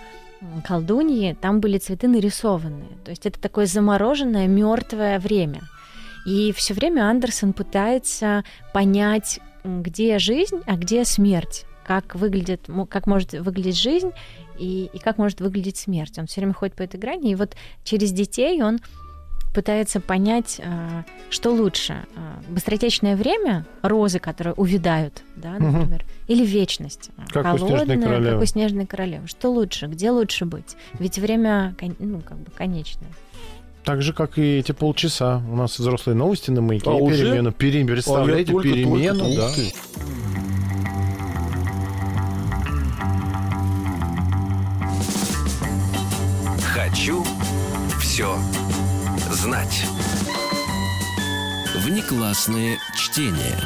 колдуньи 0.65 1.34
там 1.34 1.60
были 1.60 1.78
цветы 1.80 2.08
нарисованные, 2.08 2.98
то 3.04 3.12
есть 3.12 3.26
это 3.26 3.42
такое 3.42 3.65
замороженное 3.65 4.48
мертвое 4.48 5.20
время. 5.20 5.63
И 6.26 6.54
все 6.54 6.74
время 6.74 7.10
Андерсон 7.10 7.52
пытается 7.52 8.46
понять, 8.74 9.42
где 9.65 10.18
жизнь, 10.18 10.62
а 10.65 10.78
где 10.78 11.04
смерть, 11.04 11.65
как 11.89 12.13
выглядит, 12.13 12.67
как 12.88 13.08
может 13.08 13.34
выглядеть 13.34 13.75
жизнь 13.75 14.12
и, 14.60 14.91
и 14.93 14.99
как 14.99 15.17
может 15.17 15.41
выглядеть 15.41 15.78
смерть. 15.78 16.19
Он 16.19 16.28
все 16.28 16.41
время 16.41 16.54
ходит 16.54 16.75
по 16.75 16.84
этой 16.84 16.99
грани, 16.99 17.32
и 17.32 17.36
вот 17.36 17.56
через 17.84 18.12
детей 18.12 18.62
он 18.62 18.78
пытается 19.56 19.99
понять, 19.99 20.62
а, 20.63 21.04
что 21.32 21.49
лучше. 21.52 22.06
а, 22.15 22.43
Быстротечное 22.47 23.15
время, 23.15 23.65
розы, 23.82 24.19
которые 24.19 24.54
увядают, 24.54 25.23
да, 25.36 25.54
например, 25.58 26.06
или 26.28 26.45
вечность, 26.45 27.10
Как 27.34 27.56
у 27.56 27.58
«Снежной 27.58 27.78
холодная, 27.80 28.02
королевы». 28.04 28.34
как 28.34 28.41
у 28.43 28.45
снежной 28.45 28.86
королевы. 28.86 29.28
Что 29.28 29.52
лучше, 29.52 29.88
где 29.88 30.12
лучше 30.12 30.45
быть? 30.45 30.75
Ведь 30.99 31.17
время, 31.17 31.75
ну, 31.97 32.21
как 32.21 32.38
бы 32.38 32.52
конечное. 32.52 33.10
Так 33.84 34.04
же, 34.04 34.13
как 34.13 34.38
и 34.38 34.60
эти 34.60 34.73
полчаса. 34.73 35.41
У 35.52 35.56
нас 35.56 35.80
взрослые 35.80 36.15
новости 36.15 36.52
на 36.52 36.62
маяке. 36.62 36.88
А 36.91 36.93
и 36.99 37.02
уже? 37.02 37.23
перемену. 37.23 37.52
Пере- 37.52 37.84
Представляете, 37.84 38.52
А 38.52 38.54
я 38.54 38.62
только- 38.62 38.69
перемену, 38.69 39.19
только- 39.21 39.36
да. 39.41 39.47
Ух 39.47 39.56
ты. 39.56 40.38
Хочу 46.89 47.23
все 48.02 48.36
знать. 49.32 49.84
Внеклассные 51.75 52.80
чтения. 52.95 53.60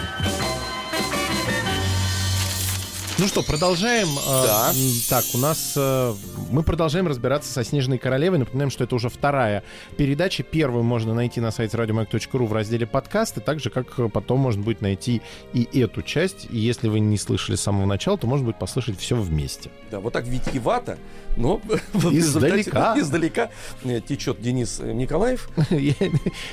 Ну 3.18 3.28
что, 3.28 3.42
продолжаем. 3.42 4.10
А, 4.28 4.46
Да. 4.46 4.74
Так, 5.10 5.26
у 5.34 5.38
нас 5.38 5.74
э, 5.78 6.16
мы 6.52 6.64
продолжаем 6.64 7.08
разбираться 7.08 7.52
со 7.52 7.64
Снежной 7.64 7.98
Королевой. 7.98 8.38
Напоминаем, 8.38 8.70
что 8.70 8.84
это 8.84 8.96
уже 8.96 9.10
вторая 9.10 9.64
передача. 9.98 10.44
Первую 10.44 10.84
можно 10.84 11.14
найти 11.14 11.42
на 11.42 11.52
сайте 11.52 11.78
radiomag.ru 11.78 12.46
в 12.46 12.54
разделе 12.54 12.86
подкасты, 12.86 13.42
так 13.42 13.60
же, 13.60 13.70
как 13.70 14.00
э, 14.00 14.10
потом 14.10 14.40
можно 14.40 14.64
будет 14.64 14.82
найти 14.82 15.22
и 15.54 15.68
эту 15.80 16.02
часть. 16.02 16.48
И 16.50 16.58
если 16.58 16.88
вы 16.88 17.00
не 17.00 17.18
слышали 17.18 17.56
с 17.56 17.62
самого 17.62 17.86
начала, 17.86 18.18
то 18.18 18.28
можно 18.28 18.46
будет 18.46 18.60
послушать 18.60 19.00
все 19.00 19.16
вместе. 19.16 19.70
Да, 19.92 20.00
вот 20.00 20.14
так 20.14 20.26
витиевато, 20.26 20.98
но 21.38 21.62
Издалека. 21.94 22.94
да, 22.94 22.96
издалека 23.00 23.50
э, 23.84 24.02
течет 24.02 24.42
Денис 24.42 24.80
э, 24.80 24.92
Николаев. 24.92 25.50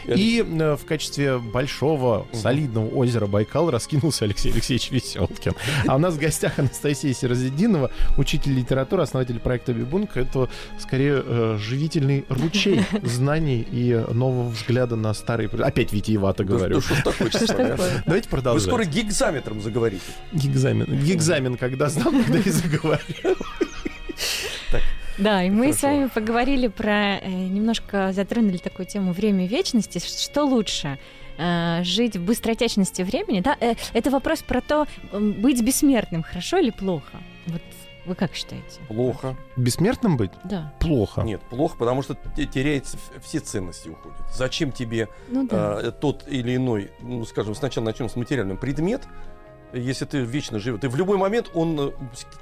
И 0.07 0.43
в 0.43 0.85
качестве 0.87 1.39
большого, 1.39 2.27
солидного 2.33 2.89
озера 2.89 3.27
Байкал 3.27 3.71
раскинулся 3.71 4.25
Алексей 4.25 4.53
Алексеевич 4.53 4.91
Веселкин. 4.91 5.55
А 5.87 5.97
у 5.97 5.99
нас 5.99 6.15
в 6.15 6.19
гостях 6.19 6.59
Анастасия 6.59 7.13
Серозидинова, 7.13 7.91
учитель 8.17 8.53
литературы, 8.53 9.03
основатель 9.03 9.39
проекта 9.39 9.73
Бибунг. 9.81 10.17
Это 10.17 10.49
скорее 10.79 11.23
э, 11.25 11.59
живительный 11.59 12.25
ручей 12.29 12.85
знаний 13.03 13.67
и 13.71 14.05
нового 14.13 14.49
взгляда 14.49 14.97
на 14.97 15.15
старые... 15.15 15.49
Опять 15.49 15.93
витиевато 15.93 16.45
говорю. 16.45 16.81
Давайте 17.05 18.05
Вы 18.07 18.23
продолжать. 18.31 18.67
скоро 18.69 18.85
гигзаметром 18.85 19.61
заговорите. 19.61 20.03
Гигзамен. 20.33 20.87
Гигзамен, 21.05 21.57
когда 21.57 21.89
сдам, 21.89 22.23
когда 22.25 22.39
и 22.39 22.51
заговорю. 22.51 23.01
Да, 25.19 25.45
и 25.45 25.51
мы 25.51 25.67
Хорошо. 25.67 25.79
с 25.79 25.83
вами 25.83 26.07
поговорили 26.07 26.67
про, 26.69 27.19
э, 27.19 27.29
немножко 27.29 28.11
затронули 28.15 28.57
такую 28.57 28.87
тему 28.87 29.13
время 29.13 29.45
и 29.45 29.49
вечности. 29.49 29.99
Что 29.99 30.45
лучше? 30.45 30.99
э, 31.41 31.81
жить 31.85 32.17
в 32.17 32.25
быстротечности 32.25 33.03
времени, 33.03 33.41
да, 33.41 33.57
это 33.93 34.11
вопрос 34.11 34.43
про 34.43 34.61
то, 34.61 34.87
быть 35.13 35.63
бессмертным, 35.63 36.23
хорошо 36.23 36.59
или 36.59 36.71
плохо? 36.71 37.19
Вы 38.07 38.15
как 38.15 38.35
считаете? 38.35 38.81
Плохо. 38.89 39.37
Бессмертным 39.57 40.17
быть? 40.17 40.31
Да, 40.45 40.73
Плохо. 40.81 41.23
Нет, 41.23 41.41
плохо, 41.51 41.77
потому 41.79 42.03
что 42.03 42.17
те- 42.37 42.47
теряется 42.47 42.97
все 43.23 43.41
ценности 43.41 43.89
уходят. 43.89 44.19
Зачем 44.35 44.73
тебе 44.73 45.09
ну 45.29 45.47
да. 45.47 45.79
э, 45.83 45.91
тот 45.93 46.25
или 46.27 46.57
иной, 46.57 46.91
ну, 47.01 47.25
скажем, 47.25 47.55
сначала 47.55 47.85
начнем 47.85 48.09
с 48.09 48.17
материальным 48.17 48.57
предмет, 48.57 49.03
если 49.73 50.05
ты 50.05 50.19
вечно 50.23 50.59
живет, 50.59 50.83
и 50.83 50.89
в 50.89 50.97
любой 50.97 51.17
момент 51.17 51.51
он 51.55 51.79
э, 51.79 51.91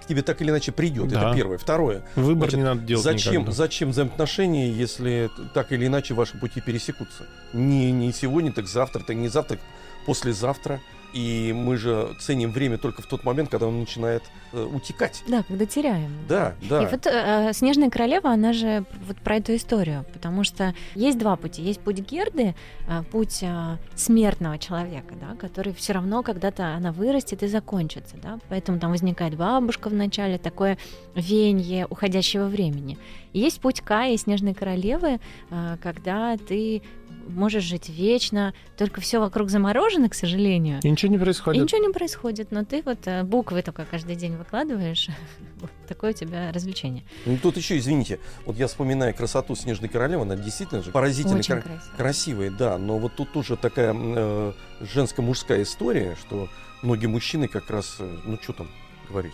к 0.00 0.06
тебе 0.06 0.22
так 0.22 0.40
или 0.40 0.50
иначе 0.50 0.72
придет. 0.72 1.08
Да. 1.08 1.28
Это 1.28 1.36
первое. 1.36 1.58
Второе. 1.58 2.02
Выбор 2.14 2.48
Значит, 2.50 2.56
не 2.58 2.64
надо 2.64 2.80
делать 2.82 3.04
Зачем, 3.04 3.32
никогда. 3.32 3.52
зачем 3.52 3.90
взаимоотношения, 3.90 4.70
если 4.70 5.28
так 5.54 5.72
или 5.72 5.86
иначе 5.86 6.14
ваши 6.14 6.38
пути 6.38 6.60
пересекутся? 6.60 7.26
Не, 7.52 7.92
не 7.92 8.12
сегодня, 8.12 8.52
так 8.52 8.66
завтра, 8.66 9.00
так 9.00 9.16
не 9.16 9.28
завтра, 9.28 9.56
так 9.56 9.64
послезавтра. 10.06 10.80
И 11.18 11.52
мы 11.52 11.76
же 11.76 12.14
ценим 12.20 12.52
время 12.52 12.78
только 12.78 13.02
в 13.02 13.06
тот 13.06 13.24
момент, 13.24 13.50
когда 13.50 13.66
он 13.66 13.80
начинает 13.80 14.22
э, 14.52 14.62
утекать. 14.62 15.24
Да, 15.26 15.42
когда 15.42 15.66
теряем. 15.66 16.12
Да, 16.28 16.54
да. 16.70 16.84
И 16.84 16.86
вот 16.86 17.08
э, 17.08 17.50
Снежная 17.52 17.90
королева, 17.90 18.30
она 18.30 18.52
же 18.52 18.84
вот 19.04 19.16
про 19.16 19.38
эту 19.38 19.56
историю, 19.56 20.04
потому 20.12 20.44
что 20.44 20.76
есть 20.94 21.18
два 21.18 21.34
пути. 21.34 21.60
Есть 21.60 21.80
путь 21.80 21.98
Герды, 21.98 22.54
э, 22.86 23.02
путь 23.10 23.40
э, 23.42 23.78
смертного 23.96 24.58
человека, 24.58 25.14
да, 25.20 25.34
который 25.34 25.74
все 25.74 25.92
равно 25.92 26.22
когда-то 26.22 26.76
она 26.76 26.92
вырастет 26.92 27.42
и 27.42 27.48
закончится, 27.48 28.14
да, 28.22 28.38
поэтому 28.48 28.78
там 28.78 28.92
возникает 28.92 29.36
бабушка 29.36 29.88
в 29.88 29.94
начале, 29.94 30.38
такое 30.38 30.78
веяние 31.16 31.86
уходящего 31.86 32.44
времени. 32.44 32.96
И 33.32 33.40
есть 33.40 33.60
путь 33.60 33.80
Кая 33.80 34.14
и 34.14 34.16
Снежной 34.16 34.54
королевы, 34.54 35.18
э, 35.50 35.76
когда 35.82 36.36
ты 36.36 36.82
можешь 37.28 37.62
жить 37.64 37.88
вечно, 37.88 38.54
только 38.76 39.00
все 39.00 39.18
вокруг 39.20 39.50
заморожено, 39.50 40.08
к 40.08 40.14
сожалению. 40.14 40.80
И 40.82 40.90
ничего 40.90 41.10
не 41.10 41.16
И 41.16 41.20
происходит. 41.20 41.62
ничего 41.62 41.80
не 41.86 41.92
происходит, 41.92 42.50
но 42.50 42.64
ты 42.64 42.82
вот 42.84 42.98
э, 43.06 43.22
буквы 43.22 43.62
только 43.62 43.84
каждый 43.84 44.16
день 44.16 44.36
выкладываешь. 44.36 45.08
Вот 45.60 45.70
такое 45.88 46.10
у 46.10 46.14
тебя 46.14 46.52
развлечение. 46.52 47.02
Ну, 47.26 47.36
тут 47.42 47.56
еще, 47.56 47.76
извините, 47.78 48.20
вот 48.46 48.56
я 48.56 48.68
вспоминаю 48.68 49.12
красоту 49.12 49.56
Снежной 49.56 49.88
Королевы, 49.88 50.22
она 50.22 50.36
действительно 50.36 50.82
же 50.84 50.92
поразительно 50.92 51.38
Очень 51.38 51.54
кра- 51.54 51.62
красиво. 51.62 51.96
красивая, 51.96 52.50
да, 52.50 52.78
но 52.78 52.96
вот 52.98 53.14
тут 53.16 53.32
тоже 53.32 53.56
такая 53.56 53.92
э, 53.92 54.52
женско-мужская 54.80 55.62
история, 55.62 56.16
что 56.20 56.48
многие 56.82 57.06
мужчины 57.06 57.48
как 57.48 57.68
раз, 57.70 57.96
э, 57.98 58.16
ну 58.24 58.38
что 58.40 58.52
там 58.52 58.68
говорить, 59.08 59.32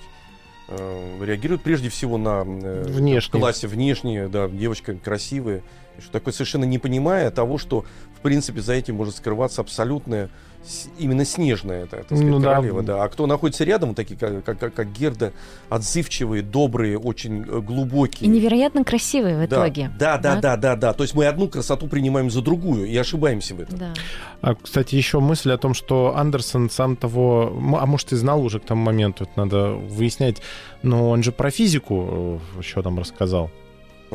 э, 0.69 1.25
реагируют 1.25 1.63
прежде 1.63 1.91
всего 1.91 2.17
на 2.17 2.43
э, 2.47 2.85
Внешне. 2.89 3.39
классе 3.39 3.67
внешне, 3.67 4.29
да, 4.29 4.49
девочка 4.49 4.95
красивая, 4.97 5.63
что 6.01 6.11
такое 6.13 6.33
совершенно 6.33 6.65
не 6.65 6.79
понимая 6.79 7.31
того, 7.31 7.59
что 7.59 7.85
в 8.17 8.21
принципе 8.21 8.61
за 8.61 8.73
этим 8.75 8.97
может 8.97 9.17
скрываться 9.17 9.61
абсолютная 9.61 10.31
с- 10.65 10.89
именно 10.99 11.27
снежная 11.27 11.83
это, 11.85 11.99
так 11.99 12.05
сказать, 12.07 12.25
Ну 12.25 12.39
да. 12.41 12.55
королева, 12.55 12.83
да. 12.83 13.05
А 13.05 13.09
кто 13.11 13.27
находится 13.27 13.65
рядом, 13.65 13.95
такие 13.95 14.17
как, 14.19 14.43
как, 14.59 14.75
как- 14.75 14.93
Герда, 14.93 15.33
отзывчивые, 15.69 16.43
добрые, 16.43 16.99
очень 16.99 17.43
э, 17.43 17.61
глубокие. 17.61 18.27
И 18.27 18.31
невероятно 18.33 18.83
красивый 18.83 19.35
в 19.35 19.47
Да, 19.49 19.57
итоге. 19.67 19.91
Да, 19.99 20.17
да, 20.17 20.35
Да? 20.37 20.41
да, 20.41 20.57
да, 20.57 20.77
да. 20.77 20.93
То 20.95 21.03
есть 21.05 21.15
мы 21.15 21.27
одну 21.27 21.49
красоту 21.49 21.87
принимаем 21.87 22.31
за 22.31 22.41
другую 22.41 22.87
и 22.87 22.97
ошибаемся 22.97 23.55
в 23.55 23.61
этом. 23.61 23.79
Да. 23.79 23.93
А, 24.41 24.55
кстати, 24.55 24.95
еще 24.95 25.21
мысль 25.21 25.53
о 25.53 25.59
том, 25.59 25.75
что 25.75 26.17
Андерсон 26.17 26.71
сам 26.71 26.97
того, 26.97 27.53
а 27.79 27.85
может 27.87 28.13
и 28.13 28.17
знал 28.17 28.43
уже 28.43 28.59
к 28.59 28.65
тому 28.65 28.83
моменту, 28.85 29.25
это 29.25 29.33
надо 29.37 29.73
выяснять, 29.73 30.41
но 30.83 31.11
он 31.11 31.23
же 31.23 31.31
про 31.33 31.51
физику 31.51 32.41
еще 32.59 32.83
там 32.83 32.99
рассказал. 32.99 33.51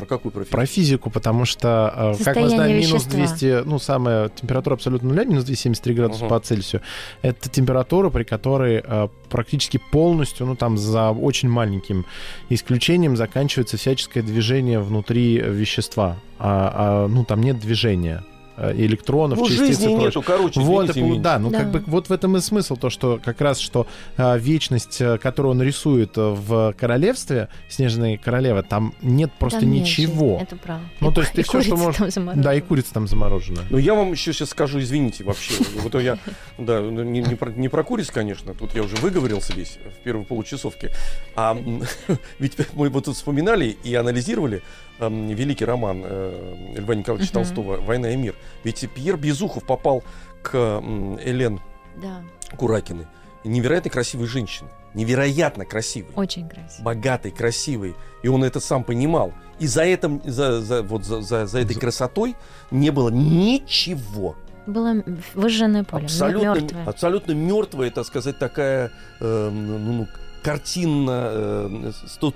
Про 0.00 0.06
какую 0.06 0.32
профессию? 0.32 0.52
Про 0.52 0.66
физику, 0.66 1.10
потому 1.10 1.44
что, 1.44 1.92
э, 1.94 2.24
как 2.24 2.36
мы 2.36 2.48
Состояние 2.48 2.48
знаем, 2.56 2.76
минус 2.76 3.06
вещества. 3.06 3.18
200, 3.18 3.68
ну, 3.68 3.78
самая 3.78 4.28
температура 4.30 4.74
абсолютно 4.74 5.08
нуля, 5.10 5.24
минус 5.24 5.44
273 5.44 5.94
градуса 5.94 6.24
Мгм. 6.24 6.28
по 6.30 6.40
Цельсию, 6.40 6.80
это 7.20 7.50
температура, 7.50 8.08
при 8.08 8.24
которой 8.24 8.82
э, 8.82 9.08
практически 9.28 9.78
полностью, 9.92 10.46
ну, 10.46 10.56
там, 10.56 10.78
за 10.78 11.10
очень 11.10 11.50
маленьким 11.50 12.06
исключением 12.48 13.16
заканчивается 13.16 13.76
всяческое 13.76 14.22
движение 14.22 14.80
внутри 14.80 15.38
вещества. 15.38 16.16
А, 16.38 17.04
а, 17.04 17.08
ну, 17.08 17.24
там 17.24 17.42
нет 17.42 17.58
движения. 17.60 18.24
Э, 18.60 18.72
электронов, 18.76 19.38
Ну, 19.38 19.46
частиц 19.46 19.60
и 19.62 19.66
жизни 19.66 19.84
прочее. 19.86 20.04
нету, 20.06 20.22
короче, 20.22 20.60
Вот, 20.60 20.94
меня. 20.96 21.20
да, 21.20 21.38
ну 21.38 21.50
Да. 21.50 21.58
как 21.58 21.70
бы 21.70 21.82
вот 21.86 22.08
в 22.08 22.12
этом 22.12 22.36
и 22.36 22.40
смысл, 22.40 22.76
то, 22.76 22.90
что 22.90 23.18
как 23.24 23.40
раз, 23.40 23.58
что 23.58 23.86
а, 24.16 24.36
вечность, 24.36 25.00
э, 25.00 25.18
которую 25.18 25.52
он 25.52 25.62
рисует 25.62 26.16
э, 26.16 26.20
в 26.30 26.74
королевстве, 26.78 27.48
Снежной 27.68 28.16
королевы, 28.16 28.62
там 28.62 28.94
нет 29.02 29.32
просто 29.38 29.60
Там 29.60 29.70
нет 29.70 29.82
ничего. 29.82 30.38
жизни, 30.38 30.42
Это 30.42 30.56
правда. 30.56 30.84
Ну, 31.00 31.10
И 31.10 31.14
то 31.14 31.20
есть 31.22 31.32
ты 31.32 31.40
и 31.40 31.44
все, 31.44 31.62
что 31.62 31.76
можешь... 31.76 32.00
Да, 32.36 32.54
и 32.54 32.60
курица 32.60 32.92
там 32.94 33.08
заморожена. 33.08 33.62
Ну, 33.70 33.78
я 33.78 33.94
вам 33.94 34.12
еще 34.12 34.32
сейчас 34.32 34.50
скажу, 34.50 34.80
извините, 34.80 35.24
вообще. 35.24 35.54
Вот 35.82 35.94
я, 36.00 36.18
да, 36.58 36.80
ну, 36.80 37.02
не, 37.02 37.20
не 37.20 37.34
про, 37.34 37.50
не 37.50 37.68
про 37.68 37.82
куриц, 37.82 38.10
конечно, 38.10 38.54
тут 38.54 38.74
я 38.74 38.82
уже 38.82 38.96
выговорился 38.96 39.54
весь 39.54 39.78
в 39.98 40.02
первой 40.04 40.24
получасовке. 40.24 40.90
А 41.36 41.56
ведь 42.38 42.56
мы 42.74 42.88
вот 42.90 43.04
тут 43.06 43.16
вспоминали 43.16 43.76
и 43.82 43.94
анализировали 43.94 44.62
эм, 45.00 45.28
великий 45.28 45.64
роман 45.64 46.02
э, 46.04 46.74
Льва 46.76 46.94
Николаевича 46.94 47.30
Мгм. 47.32 47.44
Толстого 47.44 47.76
«Война 47.80 48.10
и 48.10 48.16
мир». 48.16 48.34
Ведь 48.64 48.88
Пьер 48.94 49.16
Безухов 49.16 49.64
попал 49.64 50.02
к 50.42 50.54
м, 50.54 51.18
Элен 51.20 51.60
Да, 52.02 52.22
Куракиной. 52.56 53.06
Невероятно 53.44 53.90
красивой 53.90 54.26
женщины. 54.26 54.68
Невероятно 54.92 55.64
красивой. 55.64 56.12
очень 56.16 56.48
красиво. 56.48 56.82
богатой, 56.84 57.30
красивой, 57.30 57.94
и 58.24 58.28
он 58.28 58.42
это 58.44 58.58
сам 58.60 58.82
понимал. 58.84 59.32
И 59.60 59.66
за, 59.68 59.82
этим, 59.82 60.20
за, 60.24 60.60
за- 60.60 60.82
вот 60.82 61.04
за, 61.04 61.20
за- 61.22 61.46
за 61.46 61.58
этой 61.60 61.74
За- 61.74 61.80
красотой 61.80 62.34
не 62.72 62.90
было 62.90 63.08
ничего. 63.10 64.34
Было 64.66 65.02
выжженное 65.34 65.84
поле, 65.84 66.04
абсолютно, 66.04 66.54
мертвое. 66.60 66.84
абсолютно 66.86 67.32
мертвая, 67.32 67.90
так 67.90 68.04
сказать, 68.04 68.38
такая 68.38 68.90
э, 69.20 69.50
ну, 69.52 69.78
ну, 69.78 70.08
картинно, 70.42 71.28
э, 71.32 71.92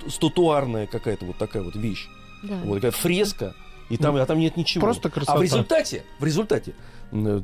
статуарная 0.08 0.86
какая-то 0.86 1.24
вот 1.26 1.36
такая 1.38 1.62
вот 1.62 1.74
вещь. 1.76 2.08
Да. 2.48 2.56
Вот 2.64 2.76
такая 2.76 2.90
фреска, 2.90 3.54
и 3.90 3.96
там, 3.96 4.16
а 4.16 4.26
там 4.26 4.38
нет 4.38 4.56
ничего. 4.56 4.82
Просто 4.86 5.10
красота. 5.10 5.34
А 5.34 5.38
в 5.38 5.42
результате, 5.42 6.02
в 6.18 6.24
результате, 6.24 6.74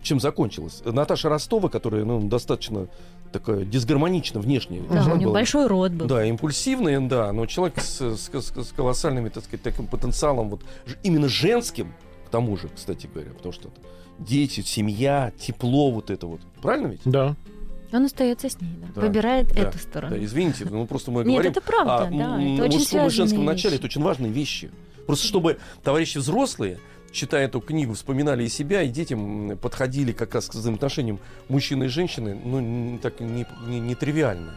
чем 0.03 0.21
закончилось? 0.21 0.83
Наташа 0.85 1.29
Ростова, 1.29 1.69
которая 1.69 2.05
ну, 2.05 2.21
достаточно 2.29 2.89
такая 3.33 3.65
дисгармонична 3.65 4.41
внешне. 4.41 4.83
Да, 4.91 5.03
у 5.03 5.05
была. 5.07 5.17
него 5.19 5.33
большой 5.33 5.67
рот 5.67 5.93
был. 5.93 6.07
Да, 6.07 6.25
импульсивный, 6.25 6.99
да, 7.07 7.33
но 7.33 7.47
человек 7.47 7.79
с, 7.81 8.01
с- 8.01 8.29
с- 8.29 8.65
с 8.69 8.73
колоссальными, 8.73 9.29
так 9.29 9.45
сказать, 9.45 9.63
таким 9.63 9.87
потенциалом, 9.87 10.49
вот 10.51 10.63
именно 11.03 11.29
женским, 11.29 11.93
к 12.27 12.31
тому 12.31 12.57
же, 12.57 12.69
кстати 12.75 13.07
говоря, 13.13 13.31
потому 13.31 13.53
что 13.53 13.69
это 13.69 13.81
дети, 14.19 14.63
семья, 14.63 15.33
тепло, 15.39 15.91
вот 15.91 16.11
это 16.11 16.27
вот. 16.27 16.41
Правильно 16.61 16.89
ведь? 16.89 17.01
Да. 17.05 17.37
Он 17.93 18.05
остается 18.05 18.49
с 18.49 18.61
ней, 18.61 18.71
да. 18.81 18.87
Да, 18.95 19.01
Выбирает 19.01 19.53
да, 19.53 19.63
эту 19.63 19.79
сторону. 19.79 20.15
Да, 20.17 20.25
извините, 20.25 20.65
ну 20.71 20.87
просто 20.87 21.11
мы 21.11 21.23
Нет, 21.25 21.33
говорим 21.33 21.53
это 21.53 21.61
правда, 21.61 22.03
о 22.03 22.11
да. 22.11 22.43
Это 22.43 22.65
очень 22.65 22.79
мужском 22.79 23.07
и 23.07 23.11
женском 23.11 23.45
начале, 23.45 23.73
вещи. 23.73 23.79
это 23.81 23.87
очень 23.87 24.03
важные 24.03 24.33
вещи. 24.33 24.71
Просто 25.11 25.27
чтобы 25.27 25.59
товарищи 25.83 26.19
взрослые, 26.19 26.79
читая 27.11 27.47
эту 27.47 27.61
книгу, 27.61 27.95
вспоминали 27.95 28.45
и 28.45 28.49
себя, 28.49 28.83
и 28.83 28.89
детям 28.89 29.59
подходили 29.59 30.13
как 30.13 30.35
раз 30.35 30.47
к 30.47 30.55
взаимоотношениям 30.55 31.19
мужчины 31.49 31.85
и 31.85 31.89
женщины, 31.89 32.35
ну, 32.45 32.99
так 33.03 33.21
не, 33.21 33.47
не, 33.67 33.81
не 33.81 33.95
тривиально. 33.95 34.55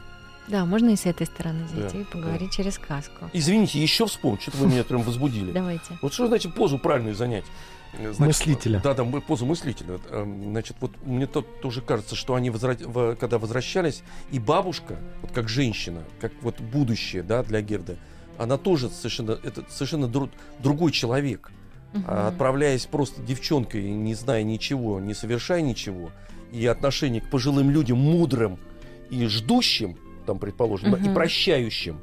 Да, 0.48 0.66
можно 0.66 0.90
и 0.90 0.96
с 0.96 1.06
этой 1.06 1.26
стороны 1.26 1.66
Да, 1.74 1.82
зайти 1.82 2.02
и 2.02 2.04
поговорить 2.04 2.52
через 2.52 2.76
сказку. 2.76 3.30
Извините, 3.34 3.82
еще 3.82 4.06
вспомню, 4.06 4.40
что-то 4.42 4.58
вы 4.58 4.68
меня 4.68 4.84
прям 4.84 5.02
возбудили. 5.02 5.52
Давайте. 5.52 5.98
Вот 6.02 6.14
что 6.14 6.28
значит 6.28 6.54
позу 6.54 6.78
правильную 6.78 7.16
занять? 7.16 7.46
Значит, 7.94 8.20
Мыслителя. 8.20 8.82
Да, 8.84 8.94
да, 8.96 9.04
позу 9.06 9.46
мыслителя. 9.46 10.00
Эм, 10.10 10.44
Значит, 10.52 10.78
вот 10.82 10.92
мне 11.06 11.28
то- 11.28 11.44
тоже 11.44 11.82
кажется, 11.82 12.16
что 12.16 12.34
они, 12.34 12.50
возра- 12.50 13.16
когда 13.16 13.38
возвращались, 13.38 14.02
и 14.32 14.40
бабушка, 14.40 14.98
вот 15.22 15.32
как 15.32 15.48
женщина, 15.48 16.04
как 16.20 16.32
вот 16.42 16.60
будущее, 16.60 17.22
да, 17.24 17.44
для 17.44 17.62
Герды, 17.62 17.98
она 18.38 18.58
тоже 18.58 18.90
совершенно, 18.90 19.32
это 19.44 19.64
совершенно 19.70 20.06
дру- 20.06 20.30
другой 20.60 20.92
человек. 20.92 21.52
Мгм. 21.94 22.06
А 22.08 22.28
отправляясь 22.30 22.86
просто 22.88 23.22
девчонкой, 23.22 23.84
не 23.92 24.16
зная 24.16 24.44
ничего, 24.44 25.00
не 25.00 25.14
совершая 25.14 25.62
ничего, 25.62 26.10
и 26.52 26.66
отношение 26.66 27.22
к 27.22 27.30
пожилым 27.30 27.70
людям 27.70 28.00
мудрым 28.00 28.58
и 29.12 29.26
ждущим, 29.28 29.98
там, 30.26 30.40
предположим, 30.40 30.96
и 30.96 31.00
Мгм. 31.00 31.14
прощающим, 31.14 32.00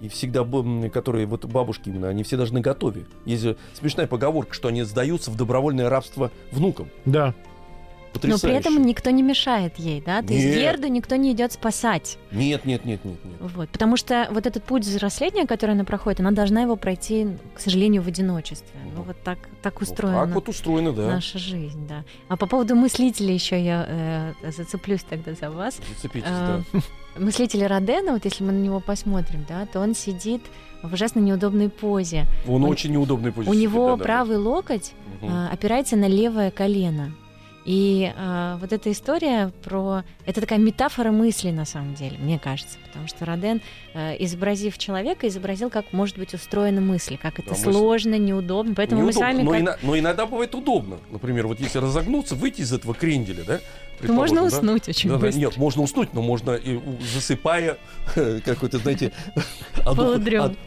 и 0.00 0.08
всегда, 0.08 0.46
которые 0.92 1.26
вот 1.26 1.44
бабушки 1.44 1.88
именно, 1.88 2.08
они 2.08 2.22
все 2.22 2.36
должны 2.36 2.60
готове. 2.60 3.06
Есть 3.26 3.46
смешная 3.74 4.06
поговорка, 4.06 4.54
что 4.54 4.68
они 4.68 4.82
сдаются 4.84 5.30
в 5.30 5.36
добровольное 5.36 5.88
рабство 5.90 6.30
внукам. 6.52 6.88
Да. 7.04 7.34
Но 8.12 8.14
Потрясающе. 8.14 8.46
при 8.46 8.54
этом 8.72 8.84
никто 8.84 9.10
не 9.10 9.22
мешает 9.22 9.78
ей, 9.78 10.02
да? 10.04 10.20
То 10.22 10.32
есть 10.32 10.44
Нет. 10.44 10.58
Герду 10.58 10.88
никто 10.88 11.14
не 11.16 11.32
идет 11.32 11.52
спасать. 11.52 12.18
Нет, 12.32 12.64
нет, 12.64 12.84
нет, 12.84 13.04
нет, 13.04 13.24
нет. 13.24 13.34
Вот. 13.54 13.68
Потому 13.70 13.96
что 13.96 14.28
вот 14.32 14.46
этот 14.46 14.64
путь 14.64 14.82
взросления, 14.84 15.46
который 15.46 15.72
она 15.76 15.84
проходит, 15.84 16.18
она 16.20 16.32
должна 16.32 16.62
его 16.62 16.74
пройти, 16.76 17.28
к 17.54 17.60
сожалению, 17.60 18.02
в 18.02 18.08
одиночестве. 18.08 18.68
Ну, 18.84 18.90
Ну, 18.96 19.02
вот 19.04 19.16
так, 19.22 19.38
так 19.62 19.80
Ну, 19.80 19.86
устроена 19.86 20.26
Так 20.26 20.34
вот 20.34 20.48
устроено, 20.48 20.92
да. 20.92 21.06
наша 21.08 21.38
жизнь, 21.38 21.86
да. 21.88 22.04
А 22.28 22.36
по 22.36 22.46
поводу 22.46 22.74
мыслителей 22.74 23.34
еще 23.34 23.62
я 23.64 23.86
э, 23.88 24.50
зацеплюсь 24.50 25.04
тогда 25.08 25.32
за 25.34 25.50
вас. 25.50 25.78
Зацепитесь, 25.94 26.28
А, 26.30 26.62
да. 26.72 26.80
Мыслитель 27.18 27.64
Родена, 27.66 28.12
вот 28.12 28.24
если 28.24 28.42
мы 28.44 28.52
на 28.52 28.58
него 28.62 28.80
посмотрим, 28.80 29.46
да, 29.48 29.66
то 29.66 29.80
он 29.80 29.94
сидит 29.94 30.42
в 30.82 30.92
ужасно 30.92 31.20
неудобной 31.20 31.68
позе. 31.68 32.26
Он 32.48 32.64
он- 32.64 32.70
очень 32.70 32.92
неудобный 32.92 33.30
путь. 33.32 33.46
У 33.46 33.54
него 33.54 33.96
правый 33.96 34.36
локоть 34.36 34.92
Мгм. 35.20 35.30
а, 35.32 35.48
опирается 35.52 35.96
на 35.96 36.08
левое 36.08 36.50
колено. 36.50 37.12
И 37.70 38.12
а, 38.16 38.56
вот 38.56 38.72
эта 38.72 38.90
история 38.90 39.52
про... 39.62 40.02
Это 40.26 40.40
такая 40.40 40.58
метафора 40.58 41.12
мысли, 41.12 41.52
на 41.52 41.64
самом 41.64 41.94
деле, 41.94 42.18
мне 42.18 42.36
кажется. 42.40 42.78
Потому 42.84 43.06
что 43.06 43.24
Роден, 43.24 43.60
э, 43.94 44.16
изобразив 44.24 44.76
человека, 44.76 45.28
изобразил, 45.28 45.70
как 45.70 45.92
может 45.92 46.18
быть 46.18 46.34
устроена 46.34 46.80
мысль, 46.80 47.16
как 47.16 47.38
это 47.38 47.50
мысль- 47.50 47.70
сложно, 47.70 48.18
неудобно. 48.18 48.74
Поэтому 48.74 49.02
мы 49.02 49.12
с 49.12 49.14
Неудобно, 49.14 49.34
вами 49.36 49.44
но, 49.44 49.50
как... 49.52 49.60
ина- 49.60 49.78
но 49.82 49.96
иногда 49.96 50.26
бывает 50.26 50.52
удобно. 50.56 50.98
Например, 51.12 51.46
вот 51.46 51.60
если 51.60 51.78
разогнуться, 51.78 52.34
выйти 52.34 52.62
из 52.62 52.72
этого 52.72 52.92
кренделя, 52.92 53.44
да? 53.44 53.58
То 53.58 54.12
можно 54.12 54.40
предположим, 54.40 54.50
да? 54.50 54.56
уснуть 54.56 54.88
очень 54.88 55.10
Да, 55.10 55.14
да, 55.14 55.20
быстро. 55.26 55.40
нет, 55.40 55.56
можно 55.56 55.82
уснуть, 55.82 56.12
но 56.12 56.22
можно 56.22 56.50
и 56.56 56.80
засыпая 57.14 57.78
какой-то, 58.44 58.78
знаете, 58.78 59.12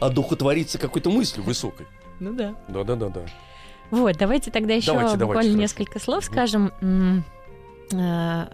одухотвориться 0.00 0.78
какой-то 0.78 1.10
мыслью 1.10 1.44
высокой. 1.44 1.86
Ну 2.18 2.32
да. 2.32 2.54
Да, 2.68 2.82
да, 2.84 2.96
да, 2.96 3.08
да. 3.10 3.20
Вот, 3.94 4.16
давайте 4.18 4.50
тогда 4.50 4.74
еще 4.74 4.92
Давайте, 4.92 5.16
давайте, 5.16 5.24
буквально 5.26 5.50
хорошо. 5.50 5.60
несколько 5.62 5.98
слов 6.00 6.24
скажем. 6.24 6.72
Э, 7.92 8.46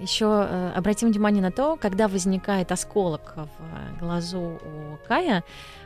Еще 0.00 0.26
э, 0.26 0.72
обратим 0.76 1.08
внимание 1.10 1.42
на 1.42 1.50
то, 1.50 1.76
когда 1.76 2.06
возникает 2.08 2.70
осколок 2.72 3.34
в 3.36 3.98
глазу 3.98 4.38
у 4.40 5.08
Кая. 5.08 5.42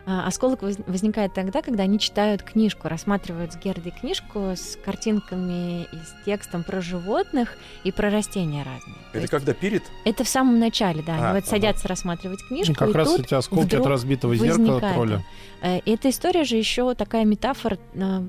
Э, 0.07 0.21
Осколок 0.27 0.63
воз- 0.63 0.79
возникает 0.87 1.35
тогда, 1.35 1.63
когда 1.63 1.85
они 1.85 1.99
читают 1.99 2.43
книжку, 2.43 2.89
рассматривают 2.89 3.53
с 3.53 3.57
Гердой 3.57 3.93
книжку 3.93 4.51
с 4.55 4.77
картинками 4.85 5.83
и 5.85 5.97
с 5.97 6.25
текстом 6.25 6.65
про 6.65 6.81
животных 6.81 7.57
и 7.85 7.93
про 7.93 8.11
растения 8.11 8.63
разные. 8.63 8.97
То 8.97 9.09
Это 9.13 9.19
есть 9.21 9.31
когда 9.31 9.53
перед... 9.55 9.83
это 10.05 10.25
в 10.25 10.29
самом 10.29 10.59
начале, 10.59 11.03
да. 11.03 11.13
А, 11.13 11.17
они 11.17 11.27
вот 11.35 11.43
ага. 11.43 11.47
садятся 11.47 11.89
рассматривать 11.89 12.41
книжку, 12.49 12.73
Ну, 12.73 12.75
как 12.79 12.89
и 12.91 12.93
раз 12.93 13.19
эти 13.19 13.35
осколки 13.35 13.75
от 13.77 13.87
разбитого 13.87 14.35
зеркала 14.37 14.67
возникает. 14.67 14.95
тролля. 14.95 15.25
Э, 15.63 15.81
Эта 15.87 16.11
история 16.11 16.45
же 16.45 16.57
еще 16.57 16.95
такая 16.95 17.25
метафора. 17.25 17.79
э, 17.95 18.21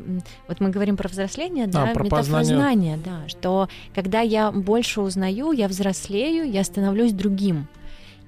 Вот 0.47 0.59
мы 0.59 0.69
говорим 0.69 0.97
про 0.97 1.07
взросление, 1.09 1.67
да, 1.67 1.87
про 1.87 2.03
метафора 2.03 2.09
познание. 2.09 2.55
знания, 2.55 2.99
да, 3.03 3.27
что 3.27 3.67
когда 3.95 4.21
я 4.21 4.51
больше 4.51 5.01
узнаю, 5.01 5.51
я 5.51 5.67
взрослею, 5.67 6.49
я 6.51 6.63
становлюсь 6.63 7.13
другим. 7.13 7.67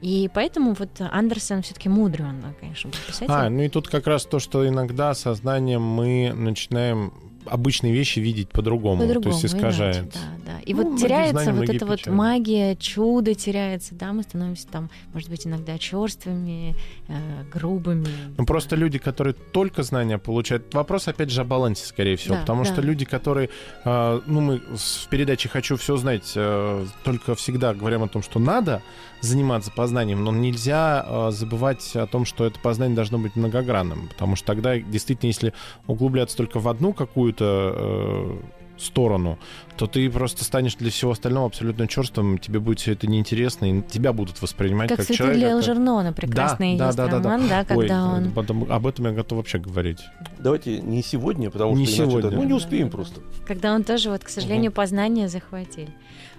И 0.02 0.30
поэтому 0.34 0.74
вот 0.74 0.90
Андерсон 1.00 1.62
все-таки 1.62 1.90
мудрый, 1.90 2.28
он, 2.28 2.44
конечно, 2.60 2.90
был 2.90 2.98
писатель. 3.08 3.32
А, 3.32 3.50
ну 3.50 3.64
и 3.64 3.70
тут 3.70 3.88
как 3.88 4.08
раз 4.08 4.26
то, 4.26 4.40
что 4.40 4.68
иногда 4.68 5.14
сознанием 5.14 5.82
мы 5.82 6.34
начинаем 6.36 7.14
обычные 7.46 7.94
вещи 7.94 8.20
видеть 8.20 8.50
по-другому, 8.50 9.02
то 9.02 9.08
По-другому, 9.08 9.36
есть 9.36 9.46
искажается. 9.46 10.02
иначе, 10.02 10.18
да, 10.46 10.52
да. 10.54 10.60
И 10.60 10.74
Ну, 10.74 10.92
вот 10.92 11.00
теряется 11.02 11.44
знания, 11.44 11.60
вот 11.60 11.70
эта 11.70 11.86
вот 11.86 12.08
магия, 12.08 12.76
чудо 12.76 13.34
теряется, 13.36 13.96
да, 13.96 14.14
мы 14.14 14.24
становимся 14.24 14.68
там, 14.68 14.90
может 15.14 15.30
быть, 15.30 15.46
иногда 15.46 15.78
черствыми, 15.78 16.76
э, 17.08 17.44
грубыми. 17.54 18.08
Ну, 18.38 18.46
просто 18.46 18.76
люди, 18.76 18.98
которые 18.98 19.34
только 19.34 19.84
знания 19.84 20.18
получают... 20.18 20.74
Вопрос, 20.74 21.08
опять 21.08 21.30
же, 21.30 21.42
о 21.42 21.44
балансе, 21.44 21.86
скорее 21.86 22.16
всего. 22.16 22.36
Да, 22.36 22.42
потому 22.42 22.64
да. 22.64 22.72
что 22.72 22.82
люди, 22.82 23.06
которые... 23.06 23.50
э, 23.84 24.22
ну, 24.26 24.42
мы 24.42 24.58
в 24.58 25.08
передаче 25.10 25.50
«Хочу 25.50 25.78
все 25.78 25.98
знать» 25.98 26.34
э, 26.36 26.86
только 27.04 27.36
всегда 27.36 27.74
говорим 27.74 28.04
о 28.04 28.08
том, 28.08 28.24
что 28.24 28.40
надо 28.40 28.82
заниматься 29.22 29.72
познанием, 29.72 30.24
но 30.24 30.32
нельзя 30.32 31.04
э, 31.06 31.32
забывать 31.32 31.96
о 31.96 32.08
том, 32.08 32.26
что 32.26 32.46
это 32.46 32.60
познание 32.60 32.96
должно 32.96 33.18
быть 33.18 33.36
многогранным. 33.36 34.08
Потому 34.10 34.36
что 34.36 34.46
тогда, 34.48 34.78
действительно, 34.78 35.28
если 35.28 35.54
углубляться 35.88 36.38
только 36.38 36.60
в 36.60 36.68
одну 36.68 36.94
какую-то... 37.36 37.74
э, 37.78 38.56
сторону, 38.78 39.40
то 39.78 39.88
ты 39.88 40.10
просто 40.10 40.44
станешь 40.44 40.76
для 40.76 40.92
всего 40.92 41.12
остального 41.12 41.48
абсолютно 41.48 41.88
черствым, 41.88 42.38
тебе 42.38 42.60
будет 42.60 42.80
все 42.80 42.92
это 42.92 43.08
неинтересно, 43.08 43.66
и 43.72 43.82
тебя 43.82 44.12
будут 44.12 44.42
воспринимать 44.42 44.90
Как 44.90 44.98
как, 44.98 45.16
человека. 45.16 45.48
Элжернона 45.52 46.12
прекрасный 46.12 46.78
да, 46.78 46.88
есть 46.88 46.98
да, 46.98 47.08
да, 47.08 47.20
да. 47.20 47.24
роман, 47.32 47.48
да, 47.48 47.64
когда 47.64 48.06
Ой, 48.06 48.18
он... 48.18 48.32
потом- 48.32 48.70
об 48.70 48.88
этом 48.88 49.06
я 49.06 49.12
готов 49.12 49.38
вообще 49.38 49.60
говорить. 49.60 50.00
Давайте 50.40 50.82
не 50.82 51.02
сегодня, 51.02 51.50
потому 51.50 51.74
Не 51.76 51.86
что 51.86 52.04
иначе, 52.04 52.12
сегодня. 52.12 52.30
да, 52.32 52.36
ну 52.36 52.44
не 52.44 52.50
Да, 52.50 52.56
успеем 52.56 52.88
да, 52.88 52.92
да. 52.92 52.96
просто. 52.98 53.22
когда 53.48 53.74
он 53.74 53.84
тоже, 53.86 54.10
вот, 54.10 54.26
к 54.26 54.28
сожалению, 54.30 54.74
познание 54.74 55.30
захватили. 55.30 55.94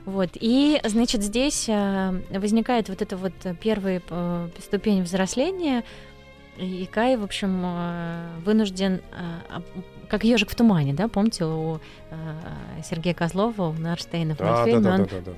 Вот. 0.04 0.30
И, 0.34 0.78
значит, 0.84 1.22
здесь 1.22 1.64
э, 1.68 2.20
возникает 2.30 2.90
вот 2.90 3.00
эта 3.02 3.16
вот 3.16 3.32
э, 3.44 3.54
первая 3.58 4.02
э, 4.08 4.48
ступень 4.60 5.02
взросления, 5.02 5.84
и 6.58 6.86
Кай, 6.90 7.16
в 7.16 7.24
общем, 7.24 7.62
э, 7.64 8.26
вынужден 8.44 9.00
э, 9.00 9.60
как 10.08 10.24
ежик 10.24 10.50
в 10.50 10.54
тумане, 10.54 10.94
да, 10.94 11.08
помните, 11.08 11.44
у 11.44 11.78
э, 12.10 12.16
Сергея 12.84 13.14
Козлова, 13.14 13.68
у 13.68 13.72
Нарштейна 13.72 14.34
в 14.34 14.38
Да, 14.38 14.44
да, 14.44 14.50
мультфильме, 14.56 14.82
да, 14.82 14.94
он 14.94 15.02
да, 15.04 15.08
да, 15.10 15.32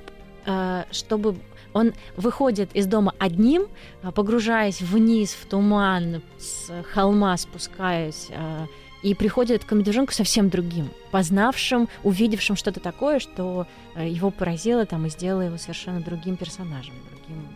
да. 0.45 0.85
э, 0.89 0.93
чтобы 0.93 1.35
он 1.73 1.93
выходит 2.17 2.75
из 2.75 2.87
дома 2.87 3.13
одним, 3.19 3.67
а, 4.01 4.11
погружаясь 4.11 4.81
вниз 4.81 5.33
в 5.33 5.45
туман, 5.47 6.21
с 6.39 6.71
холма 6.91 7.37
спускаясь, 7.37 8.27
э, 8.31 8.65
и 9.03 9.13
приходит 9.15 9.63
к 9.63 9.71
медвежонку 9.71 10.11
совсем 10.11 10.49
другим, 10.49 10.89
познавшим, 11.11 11.87
увидевшим 12.03 12.55
что-то 12.55 12.79
такое, 12.79 13.19
что 13.19 13.65
э, 13.95 14.07
его 14.09 14.31
поразило 14.31 14.85
там 14.85 15.05
и 15.05 15.09
сделало 15.09 15.41
его 15.41 15.57
совершенно 15.57 16.01
другим 16.01 16.35
персонажем, 16.37 16.95
другим 17.11 17.47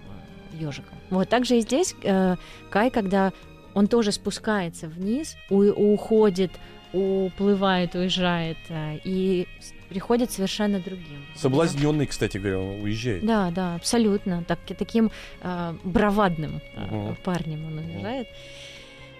ежиком. 0.53 0.97
Вот 1.09 1.27
также 1.29 1.57
и 1.57 1.61
здесь 1.61 1.95
э, 2.03 2.35
Кай, 2.69 2.91
когда 2.91 3.33
он 3.73 3.87
тоже 3.87 4.11
спускается 4.11 4.87
вниз, 4.87 5.35
у- 5.49 5.93
уходит, 5.93 6.51
уплывает, 6.93 7.95
уезжает 7.95 8.57
э, 8.69 8.99
и 9.03 9.47
приходит 9.89 10.31
совершенно 10.31 10.79
другим. 10.79 11.25
Соблазненный, 11.35 12.07
кстати 12.07 12.37
говоря, 12.37 12.59
уезжает. 12.59 13.25
Да, 13.25 13.51
да, 13.51 13.75
абсолютно. 13.75 14.43
Так, 14.43 14.59
таким 14.77 15.11
э, 15.41 15.75
бравадным 15.83 16.61
э, 16.75 16.85
Мгм. 16.85 17.15
парнем 17.23 17.65
он 17.65 17.77
уезжает. 17.79 18.27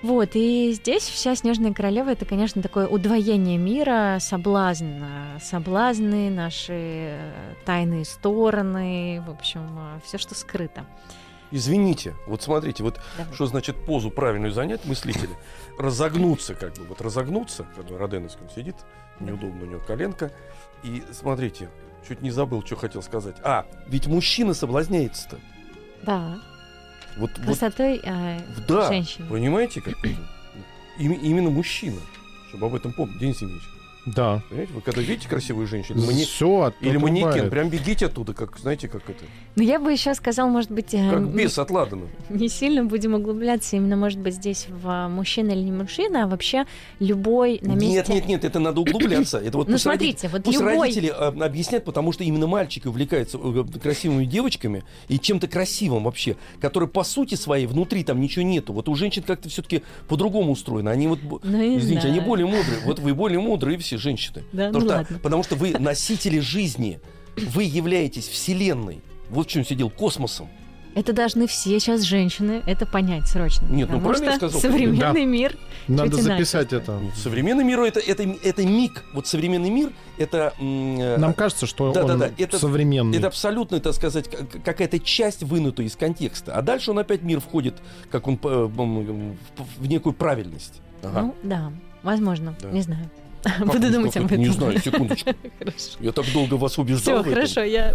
Вот, 0.01 0.31
и 0.33 0.73
здесь 0.73 1.03
вся 1.03 1.33
Снежная 1.33 1.71
Королева 1.73 2.09
это, 2.09 2.25
конечно, 2.25 2.61
такое 2.61 2.87
удвоение 2.87 3.57
мира, 3.57 4.17
соблазн, 4.19 4.85
э, 5.01 5.39
соблазны, 5.41 6.29
наши 6.29 6.73
э, 6.73 7.53
тайные 7.65 8.03
стороны, 8.03 9.23
в 9.25 9.29
общем, 9.31 9.79
все, 10.03 10.17
что 10.17 10.35
скрыто. 10.35 10.85
Извините, 11.55 12.15
вот 12.25 12.41
смотрите, 12.41 12.81
вот 12.81 12.99
Давай. 13.15 13.31
что 13.35 13.45
значит 13.45 13.85
позу 13.85 14.09
правильную 14.09 14.51
занять 14.51 14.85
мыслители? 14.85 15.29
Разогнуться, 15.77 16.55
как 16.55 16.73
бы, 16.73 16.85
вот 16.85 16.99
разогнуться, 16.99 17.67
когда 17.75 17.95
Роденовском 17.99 18.49
сидит, 18.49 18.75
неудобно 19.19 19.61
у 19.63 19.65
него 19.67 19.79
коленка. 19.79 20.31
И 20.81 21.03
смотрите, 21.11 21.69
чуть 22.07 22.21
не 22.23 22.31
забыл, 22.31 22.65
что 22.65 22.75
хотел 22.75 23.03
сказать. 23.03 23.35
А, 23.43 23.67
ведь 23.87 24.07
мужчина 24.07 24.55
соблазняется-то. 24.55 25.37
Да, 26.01 26.39
Вот, 27.17 27.29
вот, 27.37 27.45
красотой 27.45 28.01
э, 28.03 28.39
да, 28.67 28.87
женщины. 28.87 29.29
понимаете, 29.29 29.79
как? 29.81 29.93
Им- 30.97 31.13
именно 31.13 31.51
мужчина, 31.51 31.99
чтобы 32.49 32.65
об 32.65 32.73
этом 32.73 32.93
помнить. 32.93 33.19
Денис 33.19 33.39
Евгеньевич, 33.41 33.67
Да. 34.05 34.43
понимаете, 34.49 34.73
вы 34.73 34.81
когда 34.81 35.01
видите 35.01 35.29
красивую 35.29 35.65
женщину, 35.67 36.05
мани- 36.05 36.25
Все 36.25 36.73
или 36.81 36.97
манекен, 36.97 37.49
прям 37.49 37.69
бегите 37.69 38.07
оттуда, 38.07 38.33
как, 38.33 38.57
знаете, 38.59 38.87
как 38.87 39.09
это, 39.09 39.23
Но 39.55 39.63
я 39.63 39.79
бы 39.79 39.91
еще 39.91 40.13
сказал, 40.13 40.49
может 40.49 40.71
быть, 40.71 40.93
э, 40.93 41.09
как 41.09 41.27
бес 41.33 41.57
от 41.57 41.71
Ладана. 41.71 42.07
не 42.29 42.49
сильно 42.49 42.83
будем 42.83 43.13
углубляться, 43.13 43.75
именно, 43.77 43.95
может 43.95 44.19
быть, 44.19 44.35
здесь 44.35 44.67
в 44.69 44.87
а, 44.89 45.07
мужчина 45.07 45.51
или 45.51 45.61
не 45.61 45.71
мужчина, 45.71 46.23
а 46.23 46.27
вообще 46.27 46.65
любой 46.99 47.59
на 47.61 47.73
месте... 47.73 47.87
Нет, 47.95 48.09
нет, 48.09 48.25
нет, 48.27 48.45
это 48.45 48.59
надо 48.59 48.81
углубляться. 48.81 49.37
Это 49.39 49.57
вот 49.57 49.67
Ну, 49.67 49.73
пусть 49.75 49.85
роди- 49.85 49.97
смотрите, 49.97 50.27
вот 50.27 50.43
Пусть 50.43 50.59
любой... 50.59 50.77
родители 50.79 51.09
э, 51.09 51.43
объяснят, 51.45 51.85
потому 51.85 52.11
что 52.11 52.23
именно 52.23 52.47
мальчики 52.47 52.87
увлекаются 52.87 53.37
э, 53.41 53.63
красивыми 53.81 54.25
девочками 54.25 54.83
и 55.07 55.17
чем-то 55.17 55.47
красивым 55.47 56.03
вообще, 56.03 56.35
которые 56.59 56.89
по 56.89 57.03
сути 57.03 57.35
своей 57.35 57.67
внутри 57.67 58.03
там 58.03 58.19
ничего 58.19 58.43
нету. 58.43 58.73
Вот 58.73 58.89
у 58.89 58.95
женщин 58.95 59.23
как-то 59.23 59.47
все-таки 59.49 59.81
по-другому 60.09 60.51
устроено. 60.51 60.91
Они 60.91 61.07
вот, 61.07 61.19
Ну, 61.23 61.77
извините, 61.77 62.07
они 62.07 62.15
знаю. 62.17 62.27
более 62.27 62.45
мудрые. 62.47 62.79
Вот 62.85 62.99
вы 62.99 63.13
более 63.13 63.39
мудрые 63.39 63.77
все 63.77 63.92
женщины. 63.97 64.43
Да, 64.51 64.67
потому, 64.67 64.79
ну 64.79 64.89
что, 64.89 64.97
ладно. 64.97 65.19
потому 65.21 65.43
что 65.43 65.55
вы 65.55 65.71
носители 65.79 66.39
жизни. 66.39 66.99
Вы 67.35 67.63
являетесь 67.63 68.27
вселенной. 68.27 69.01
Вот 69.29 69.47
в 69.47 69.49
чем 69.49 69.65
сидел 69.65 69.89
космосом. 69.89 70.47
Это 70.95 71.11
должны 71.11 71.47
все 71.47 71.79
сейчас 71.79 72.01
женщины 72.03 72.61
это 72.67 72.85
понять 72.85 73.27
срочно. 73.27 73.65
Нет, 73.65 73.89
ну, 73.89 73.99
правильно 73.99 74.29
я 74.29 74.35
сказал? 74.35 74.61
современный 74.61 75.25
мир... 75.25 75.57
Надо 75.87 76.09
иначе 76.11 76.21
записать 76.21 76.71
это. 76.71 76.99
Современный 77.15 77.63
мир 77.63 77.79
это, 77.81 77.99
это, 77.99 78.21
это 78.21 78.63
миг. 78.63 79.03
Вот 79.15 79.25
современный 79.25 79.71
мир 79.71 79.91
это 80.19 80.53
э, 80.59 81.17
Нам 81.17 81.33
кажется, 81.33 81.65
что 81.65 81.91
Да, 81.91 82.05
он 82.05 82.19
да, 82.19 82.29
это- 82.37 82.59
современный. 82.59 83.17
Это 83.17 83.25
абсолютно, 83.25 83.79
так 83.79 83.95
сказать, 83.95 84.29
какая-то 84.63 84.99
часть 84.99 85.41
вынутая 85.41 85.87
из 85.87 85.95
контекста. 85.95 86.53
А 86.53 86.61
дальше 86.61 86.91
он 86.91 86.99
опять 86.99 87.23
мир 87.23 87.39
входит, 87.39 87.73
как 88.11 88.27
он 88.27 88.39
э, 88.43 88.47
м, 88.47 89.35
в, 89.57 89.81
в 89.81 89.87
некую 89.87 90.13
правильность. 90.13 90.79
Ага. 91.01 91.21
Ну, 91.23 91.35
да, 91.41 91.71
возможно, 92.03 92.55
Да. 92.61 92.69
не 92.69 92.81
знаю. 92.81 93.09
Как 93.43 93.67
Буду 93.67 93.91
думать 93.91 94.15
об 94.15 94.25
это? 94.25 94.35
этом. 94.35 94.39
Не 94.39 94.49
знаю, 94.49 94.79
секундочку. 94.79 95.31
Я 95.99 96.11
так 96.11 96.25
долго 96.33 96.55
вас 96.55 96.77
убеждал 96.77 97.21
Все, 97.23 97.33
хорошо, 97.33 97.61
я 97.61 97.93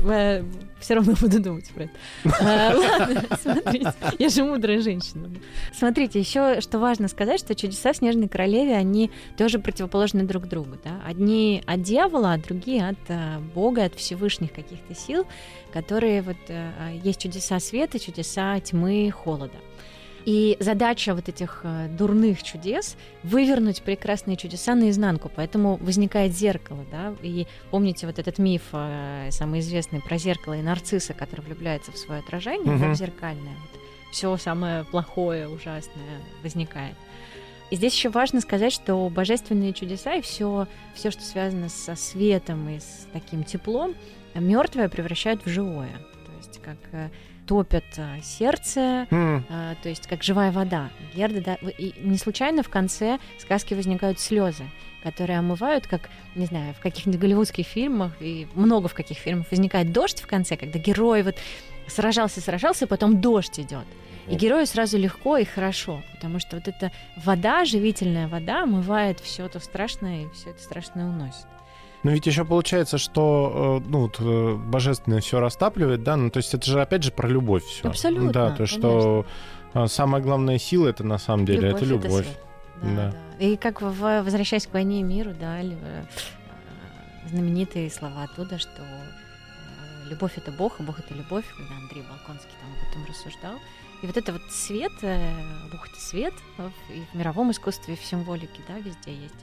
все 0.81 0.95
равно 0.95 1.15
буду 1.21 1.41
думать 1.43 1.69
про 1.71 1.85
это. 1.85 1.93
А, 2.41 2.75
Ладно, 3.01 3.25
смотрите, 3.41 3.93
я 4.19 4.29
же 4.29 4.45
мудрая 4.45 4.81
женщина. 4.81 5.29
Смотрите, 5.73 6.21
еще 6.21 6.61
что 6.61 6.79
важно 6.79 7.09
сказать, 7.09 7.41
что 7.41 7.55
чудеса 7.55 7.93
в 7.93 7.97
Снежной 7.97 8.29
Королеве, 8.29 8.77
они 8.77 9.11
тоже 9.37 9.59
противоположны 9.59 10.25
друг 10.25 10.47
другу. 10.47 10.77
Да? 10.85 11.01
Одни 11.07 11.63
от 11.67 11.83
дьявола, 11.83 12.35
а 12.35 12.39
другие 12.39 12.89
от 12.89 12.99
э, 13.09 13.39
Бога, 13.55 13.85
от 13.85 13.95
Всевышних 13.97 14.53
каких-то 14.53 14.95
сил, 14.95 15.27
которые 15.73 16.23
вот 16.23 16.37
э, 16.49 16.71
есть 17.03 17.23
чудеса 17.23 17.59
света, 17.59 17.99
чудеса 17.99 18.61
тьмы, 18.61 19.11
холода. 19.11 19.57
И 20.29 20.59
задача 20.61 21.15
вот 21.15 21.31
этих 21.31 21.61
э, 21.63 21.89
дурных 21.89 22.43
чудес 22.43 22.99
вывернуть 23.23 23.81
прекрасные 23.81 24.37
чудеса 24.37 24.75
наизнанку. 24.75 25.31
Поэтому 25.35 25.77
возникает 25.79 26.37
зеркало, 26.37 26.85
да. 26.93 27.15
И 27.23 27.47
помните 27.71 28.07
вот 28.07 28.19
этот 28.19 28.37
миф 28.37 28.61
э, 28.73 29.29
самый 29.31 29.61
известный 29.61 30.03
про 30.03 30.19
зеркало 30.19 30.53
и 30.53 30.61
нарцисса, 30.61 31.15
который 31.15 31.41
влюбляется 31.41 31.93
в 31.93 31.97
свое 31.97 32.21
отражение, 32.21 32.67
да, 32.67 32.73
Мгм. 32.85 32.93
в 32.93 32.97
зеркальное. 32.97 33.55
Вот. 33.55 33.81
Все 34.13 34.37
самое 34.37 34.85
плохое, 34.85 35.49
ужасное 35.49 36.21
возникает. 36.43 36.95
И 37.71 37.77
здесь 37.77 37.95
еще 37.95 38.11
важно 38.11 38.43
сказать, 38.43 38.75
что 38.75 39.09
божественные 39.09 39.73
чудеса 39.73 40.17
и 40.17 40.21
все, 40.21 40.67
все, 40.95 41.11
что 41.11 41.23
связано 41.23 41.71
со 41.71 41.95
светом 41.95 42.69
и 42.69 42.81
с 42.81 43.07
таким 43.15 43.45
теплом, 43.45 43.95
мертвое 44.35 44.91
превращают 44.91 45.47
в 45.47 45.49
живое. 45.49 45.97
То 46.27 46.33
есть 46.37 46.61
как 46.61 46.77
э, 46.93 47.09
топят 47.49 47.85
э, 47.97 48.21
сердце, 48.23 49.07
а, 49.11 49.75
то 49.83 49.89
есть 49.89 50.07
как 50.07 50.23
живая 50.23 50.53
вода. 50.53 50.91
Герда, 51.15 51.41
да, 51.41 51.55
и 51.79 51.95
не 51.99 52.19
случайно 52.19 52.63
в 52.63 52.69
конце 52.69 53.19
сказки 53.39 53.73
возникают 53.73 54.21
слезы, 54.21 54.65
которые 55.03 55.39
омывают, 55.39 55.87
как, 55.87 56.11
не 56.37 56.45
знаю, 56.45 56.75
в 56.75 56.81
каких-нибудь 56.81 57.19
голливудских 57.19 57.67
фильмах, 57.67 58.13
и 58.21 58.47
много 58.55 58.89
в 58.89 58.95
каких 58.95 59.17
фильмах 59.17 59.51
возникает 59.51 59.93
дождь 59.93 60.21
в 60.21 60.27
конце, 60.27 60.59
когда 60.59 60.79
герой 60.79 61.23
вот 61.23 61.37
сражался, 61.87 62.43
сражался, 62.43 62.85
и 62.85 62.89
потом 62.89 63.21
дождь 63.23 63.59
идет. 63.59 63.87
И 64.29 64.35
герою 64.35 64.67
сразу 64.67 64.99
легко 64.99 65.39
и 65.39 65.45
хорошо, 65.47 66.03
потому 66.15 66.39
что 66.39 66.57
вот 66.57 66.69
эта 66.69 66.93
вода, 67.17 67.65
живительная 67.65 68.29
вода, 68.29 68.65
омывает 68.65 69.21
все 69.21 69.47
это 69.47 69.59
страшное, 69.59 70.25
и 70.25 70.31
все 70.35 70.51
это 70.51 70.63
страшное 70.63 71.07
уносит. 71.07 71.47
Но 72.03 72.13
ведь 72.13 72.27
еще 72.27 72.45
получается, 72.45 72.97
что 72.99 73.81
э, 73.85 73.89
ну, 73.89 74.03
вот, 74.03 74.17
э, 74.21 74.55
божественное 74.55 75.21
все 75.21 75.41
растапливает, 75.41 76.03
да? 76.05 76.17
Ну, 76.17 76.31
то 76.31 76.37
есть 76.39 76.55
это 76.55 76.65
же 76.65 76.81
опять 76.81 77.03
же 77.03 77.11
про 77.11 77.29
любовь 77.29 77.65
все. 77.65 77.89
Абсолютно, 77.89 78.33
Да, 78.33 78.51
то, 78.51 78.67
что 78.67 79.27
э, 79.75 79.87
самая 79.89 80.23
главная 80.23 80.59
сила 80.59 80.89
это 80.89 81.03
на 81.05 81.19
самом 81.19 81.45
деле 81.45 81.71
это 81.71 81.85
любовь. 81.85 82.25
свет. 82.27 82.41
Да, 82.83 82.89
Да. 82.89 83.11
да. 83.11 83.45
И 83.45 83.57
как 83.57 83.83
в 83.83 84.23
«Возвращаясь 84.23 84.67
к 84.67 84.73
войне 84.73 85.01
и 85.01 85.03
миру», 85.03 85.33
да, 85.39 85.61
э, 85.61 86.05
знаменитые 87.27 87.91
слова 87.91 88.25
оттуда, 88.25 88.59
что 88.59 88.83
любовь— 90.09 90.33
это 90.37 90.53
Бог, 90.53 90.77
а 90.79 90.83
Бог— 90.85 90.99
это 91.01 91.15
любовь, 91.15 91.45
когда 91.57 91.75
Андрей 91.77 92.05
Балконский 92.09 92.53
там 92.61 92.71
об 92.73 92.89
этом 92.89 93.05
рассуждал. 93.07 93.55
И 94.03 94.07
вот 94.07 94.17
это 94.17 94.33
вот 94.33 94.43
свет, 94.51 94.93
Бог— 95.03 95.89
это 95.91 96.01
свет, 96.01 96.35
и 96.91 97.03
в 97.13 97.19
мировом 97.19 97.51
искусстве, 97.51 97.95
и 97.95 97.97
в 97.97 98.05
символике, 98.05 98.61
да, 98.69 98.79
везде 98.79 99.13
есть 99.13 99.35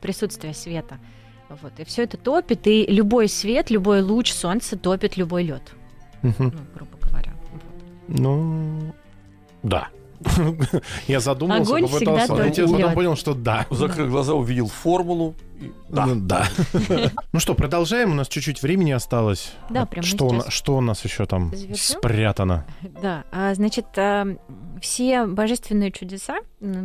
присутствие 0.00 0.54
света. 0.54 0.98
Вот. 1.62 1.72
И 1.78 1.84
все 1.84 2.02
это 2.04 2.16
топит, 2.16 2.66
и 2.66 2.86
любой 2.86 3.28
свет, 3.28 3.70
любой 3.70 4.02
луч 4.02 4.32
солнца 4.32 4.76
топит 4.76 5.16
любой 5.16 5.44
лед, 5.44 5.62
Мгм. 6.22 6.34
ну, 6.38 6.52
грубо 6.74 6.96
говоря. 7.08 7.32
Вот. 7.52 8.18
Ну, 8.20 8.94
да. 9.62 9.88
Я 11.08 11.20
задумался, 11.20 11.62
Огонь 11.62 11.82
попытался 11.88 12.26
топит 12.28 12.72
потом 12.72 12.94
понял, 12.94 13.16
что 13.16 13.34
да. 13.34 13.66
Закрыл 13.70 14.08
глаза, 14.08 14.34
увидел 14.34 14.68
формулу. 14.68 15.34
Да. 15.88 16.06
Ну, 16.06 16.16
да. 16.20 16.46
Ну 17.32 17.40
что, 17.40 17.54
продолжаем. 17.54 18.12
У 18.12 18.14
нас 18.14 18.28
чуть-чуть 18.28 18.62
времени 18.62 18.90
осталось. 18.92 19.52
Да, 19.70 19.80
Вот 19.80 19.90
прямо 19.90 20.06
что, 20.06 20.26
у 20.26 20.30
сейчас. 20.40 20.52
что 20.52 20.76
у 20.76 20.80
нас 20.80 21.04
еще 21.04 21.26
там 21.26 21.50
Завершим? 21.54 21.98
спрятано? 21.98 22.66
Да, 23.02 23.24
а, 23.32 23.54
значит, 23.54 23.86
а, 23.96 24.26
все 24.80 25.26
божественные 25.26 25.90
чудеса, 25.92 26.38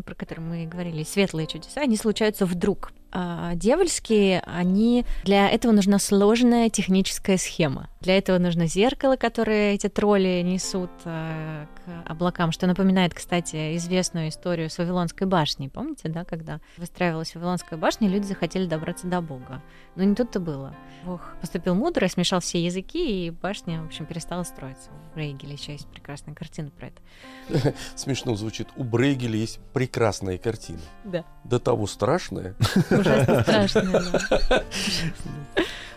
про 0.05 0.15
которые 0.15 0.45
мы 0.45 0.65
говорили, 0.65 1.03
светлые 1.03 1.47
чудеса, 1.47 1.81
они 1.81 1.97
случаются 1.97 2.45
вдруг. 2.45 2.91
а, 3.11 3.55
дьявольские, 3.55 4.41
они 4.45 5.03
для 5.23 5.49
этого 5.49 5.71
нужна 5.71 5.97
сложная 5.99 6.69
техническая 6.69 7.37
схема. 7.37 7.89
Для 8.01 8.17
этого 8.17 8.37
нужно 8.37 8.67
зеркало, 8.67 9.15
которое 9.17 9.73
эти 9.73 9.87
тролли 9.89 10.41
несут 10.45 10.91
э, 11.05 11.65
к 11.75 12.09
облакам, 12.09 12.51
что 12.51 12.65
напоминает, 12.67 13.13
кстати, 13.13 13.75
известную 13.77 14.29
историю 14.29 14.69
с 14.69 14.77
Вавилонской 14.77 15.27
башней. 15.27 15.69
Помните, 15.69 16.07
да, 16.07 16.23
когда 16.23 16.59
выстраивалась 16.77 17.33
Вавилонская 17.35 17.77
башня, 17.79 18.07
люди 18.07 18.25
захотели 18.25 18.58
добраться 18.67 19.07
до 19.07 19.21
Бога. 19.21 19.61
Но 19.95 20.03
не 20.03 20.15
тут-то 20.15 20.39
было. 20.39 20.75
Бог 21.05 21.21
поступил 21.39 21.75
мудро, 21.75 22.07
смешал 22.07 22.41
все 22.41 22.61
языки, 22.63 23.27
и 23.27 23.29
башня, 23.31 23.81
в 23.81 23.85
общем, 23.85 24.05
перестала 24.05 24.43
строиться. 24.43 24.89
У 24.91 25.15
Брейгеля 25.15 25.53
еще 25.53 25.71
есть 25.73 25.87
прекрасная 25.87 26.35
картина 26.35 26.69
про 26.71 26.87
это. 26.87 27.73
Смешно 27.95 28.35
звучит. 28.35 28.67
У 28.75 28.83
Брейгеля 28.83 29.37
есть 29.37 29.59
прекрасная 29.73 30.37
картина. 30.37 30.79
Да. 31.05 31.23
До 31.45 31.59
того 31.59 31.87
страшная. 31.87 32.55
Ужасно 32.91 33.41
страшная, 33.43 34.03
да. 34.49 34.63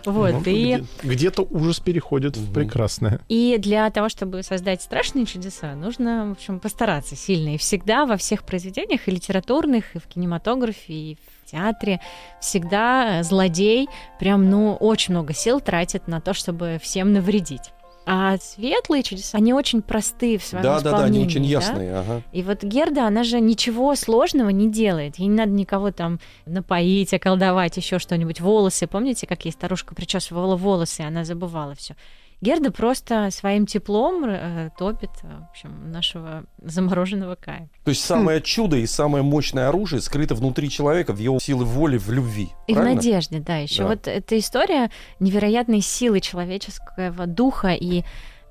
Вот, 0.04 0.32
Ну, 0.32 0.40
и... 0.40 0.42
где- 0.42 0.84
Где-то 1.04 1.42
ужас 1.48 1.78
переходит 1.78 2.36
в 2.36 2.42
Мгм. 2.46 2.52
прекрасное. 2.54 3.20
И 3.28 3.56
для 3.58 3.88
того, 3.90 4.08
чтобы 4.08 4.42
создать 4.42 4.82
страшные 4.82 5.26
чудеса, 5.26 5.74
нужно, 5.76 6.26
в 6.28 6.32
общем, 6.32 6.58
постараться 6.58 7.14
сильно. 7.14 7.54
И 7.54 7.58
всегда 7.58 8.04
во 8.04 8.16
всех 8.16 8.42
произведениях, 8.44 9.06
и 9.06 9.12
литературных, 9.12 9.94
и 9.94 10.00
в 10.00 10.06
кинематографе, 10.08 10.92
и 10.92 11.18
в 11.41 11.41
театре, 11.52 12.00
всегда 12.40 13.20
э, 13.20 13.22
злодей 13.22 13.88
прям, 14.18 14.50
ну, 14.50 14.74
очень 14.74 15.14
много 15.14 15.34
сил 15.34 15.60
тратит 15.60 16.08
на 16.08 16.20
то, 16.20 16.34
чтобы 16.34 16.78
всем 16.82 17.12
навредить. 17.12 17.72
А 18.04 18.36
светлые 18.38 19.04
чудеса, 19.04 19.38
они 19.38 19.54
очень 19.54 19.80
простые 19.80 20.38
в 20.38 20.44
своем 20.44 20.64
Да, 20.64 20.80
да, 20.80 20.90
да, 20.90 21.04
они 21.04 21.24
исполнении, 21.24 21.26
очень 21.26 21.42
да? 21.42 21.48
ясные. 21.48 21.94
Ага. 21.94 22.22
И 22.32 22.42
вот 22.42 22.64
Герда, 22.64 23.06
она 23.06 23.22
же 23.22 23.38
ничего 23.38 23.94
сложного 23.94 24.48
не 24.48 24.68
делает. 24.68 25.16
Ей 25.16 25.28
не 25.28 25.36
надо 25.36 25.52
никого 25.52 25.92
там 25.92 26.18
напоить, 26.44 27.14
околдовать, 27.14 27.76
еще 27.76 28.00
что-нибудь. 28.00 28.40
Волосы, 28.40 28.88
помните, 28.88 29.28
как 29.28 29.44
ей 29.44 29.52
старушка 29.52 29.94
причесывала 29.94 30.56
волосы, 30.56 31.02
и 31.02 31.06
она 31.06 31.24
забывала 31.24 31.76
все. 31.76 31.94
Герда 32.42 32.72
просто 32.72 33.30
своим 33.30 33.66
теплом 33.66 34.24
э, 34.24 34.70
топит, 34.76 35.10
э, 35.22 35.28
в 35.28 35.50
общем, 35.50 35.92
нашего 35.92 36.44
замороженного 36.60 37.36
Кая. 37.36 37.70
То 37.84 37.90
есть 37.90 38.04
самое 38.04 38.40
чудо 38.42 38.76
и 38.76 38.86
самое 38.86 39.22
мощное 39.22 39.68
оружие 39.68 40.02
скрыто 40.02 40.34
внутри 40.34 40.68
человека 40.68 41.12
в 41.12 41.18
его 41.18 41.38
силы 41.38 41.64
воли, 41.64 41.98
в 41.98 42.10
любви. 42.10 42.48
И 42.66 42.74
Правильно? 42.74 42.94
в 43.00 43.04
надежде, 43.04 43.38
да. 43.38 43.58
Еще 43.58 43.84
Да. 43.84 43.90
вот 43.90 44.08
эта 44.08 44.36
история 44.36 44.90
невероятной 45.20 45.80
силы 45.80 46.20
человеческого 46.20 47.26
духа 47.26 47.74
и 47.74 48.02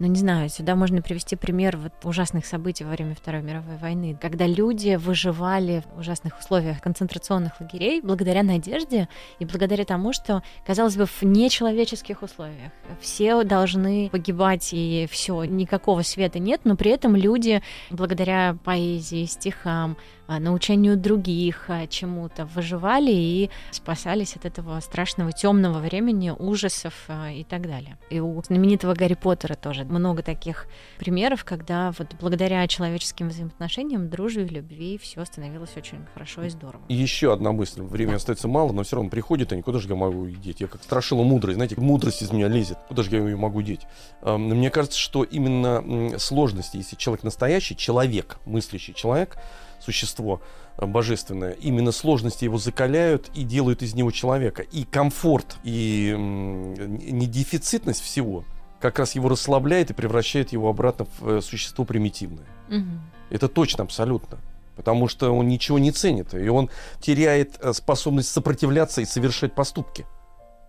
ну, 0.01 0.07
не 0.07 0.17
знаю, 0.17 0.49
сюда 0.49 0.75
можно 0.75 1.03
привести 1.03 1.35
пример 1.35 1.77
вот 1.77 1.93
ужасных 2.03 2.47
событий 2.47 2.83
во 2.83 2.89
время 2.89 3.13
Второй 3.13 3.43
мировой 3.43 3.77
войны, 3.77 4.17
когда 4.19 4.47
люди 4.47 4.95
выживали 4.95 5.83
в 5.93 5.99
ужасных 5.99 6.39
условиях 6.39 6.81
концентрационных 6.81 7.61
лагерей 7.61 8.01
благодаря 8.01 8.41
надежде 8.41 9.07
и 9.37 9.45
благодаря 9.45 9.85
тому, 9.85 10.11
что, 10.11 10.41
казалось 10.65 10.97
бы, 10.97 11.05
в 11.05 11.21
нечеловеческих 11.21 12.23
условиях 12.23 12.71
все 12.99 13.43
должны 13.43 14.09
погибать 14.09 14.69
и 14.71 15.07
все, 15.11 15.43
никакого 15.43 16.01
света 16.01 16.39
нет, 16.39 16.61
но 16.63 16.75
при 16.75 16.89
этом 16.89 17.15
люди 17.15 17.61
благодаря 17.91 18.57
поэзии, 18.63 19.25
стихам, 19.25 19.97
научению 20.39 20.97
других 20.97 21.65
а, 21.69 21.87
чему-то 21.87 22.45
выживали 22.45 23.11
и 23.11 23.49
спасались 23.71 24.35
от 24.35 24.45
этого 24.45 24.79
страшного 24.79 25.31
темного 25.31 25.79
времени, 25.79 26.31
ужасов 26.31 26.93
а, 27.07 27.31
и 27.31 27.43
так 27.43 27.63
далее. 27.63 27.97
И 28.09 28.19
у 28.19 28.41
знаменитого 28.41 28.93
Гарри 28.93 29.15
Поттера 29.15 29.55
тоже 29.55 29.83
много 29.83 30.23
таких 30.23 30.67
примеров, 30.97 31.43
когда 31.43 31.93
вот 31.97 32.15
благодаря 32.19 32.67
человеческим 32.67 33.29
взаимоотношениям, 33.29 34.09
дружбе, 34.09 34.45
любви 34.45 34.97
все 35.01 35.23
становилось 35.25 35.75
очень 35.75 36.05
хорошо 36.13 36.43
и 36.43 36.49
здорово. 36.49 36.83
И 36.87 36.93
еще 36.93 37.33
одна 37.33 37.51
мысль. 37.51 37.81
Времени 37.81 38.15
остается 38.15 38.47
мало, 38.47 38.71
но 38.71 38.83
все 38.83 38.95
равно 38.95 39.09
приходит, 39.09 39.51
они 39.51 39.61
куда 39.61 39.79
же 39.79 39.87
я 39.87 39.95
могу 39.95 40.27
деть? 40.27 40.61
Я 40.61 40.67
как 40.67 40.83
страшила 40.83 41.23
мудрый, 41.23 41.55
знаете, 41.55 41.75
мудрость 41.79 42.21
из 42.21 42.31
меня 42.31 42.47
лезет. 42.47 42.77
Куда 42.87 43.03
же 43.03 43.11
я 43.11 43.19
ее 43.19 43.37
могу 43.37 43.61
деть? 43.61 43.81
Мне 44.21 44.69
кажется, 44.69 44.99
что 44.99 45.23
именно 45.23 46.17
сложности, 46.19 46.77
если 46.77 46.95
человек 46.95 47.23
настоящий, 47.23 47.75
человек, 47.75 48.37
мыслящий 48.45 48.93
человек, 48.93 49.37
существо 49.81 50.41
э, 50.77 50.85
божественное, 50.85 51.51
именно 51.51 51.91
сложности 51.91 52.45
его 52.45 52.57
закаляют 52.57 53.29
и 53.33 53.43
делают 53.43 53.81
из 53.81 53.93
него 53.93 54.11
человека. 54.11 54.61
И 54.61 54.83
комфорт, 54.83 55.57
и 55.63 56.15
недефицитность 56.17 58.01
всего 58.01 58.45
как 58.79 58.99
раз 58.99 59.13
его 59.15 59.29
расслабляет 59.29 59.91
и 59.91 59.93
превращает 59.93 60.51
его 60.51 60.67
обратно 60.69 61.05
в 61.19 61.27
э, 61.27 61.41
существо 61.41 61.85
примитивное. 61.85 62.45
Мгм. 62.67 63.01
Это 63.29 63.47
точно, 63.47 63.83
абсолютно. 63.83 64.39
Потому 64.75 65.07
что 65.07 65.31
он 65.31 65.47
ничего 65.47 65.77
не 65.77 65.91
ценит, 65.91 66.33
и 66.33 66.49
он 66.49 66.69
теряет 66.99 67.57
э, 67.61 67.73
способность 67.73 68.29
сопротивляться 68.29 69.01
и 69.01 69.05
совершать 69.05 69.53
поступки. 69.53 70.05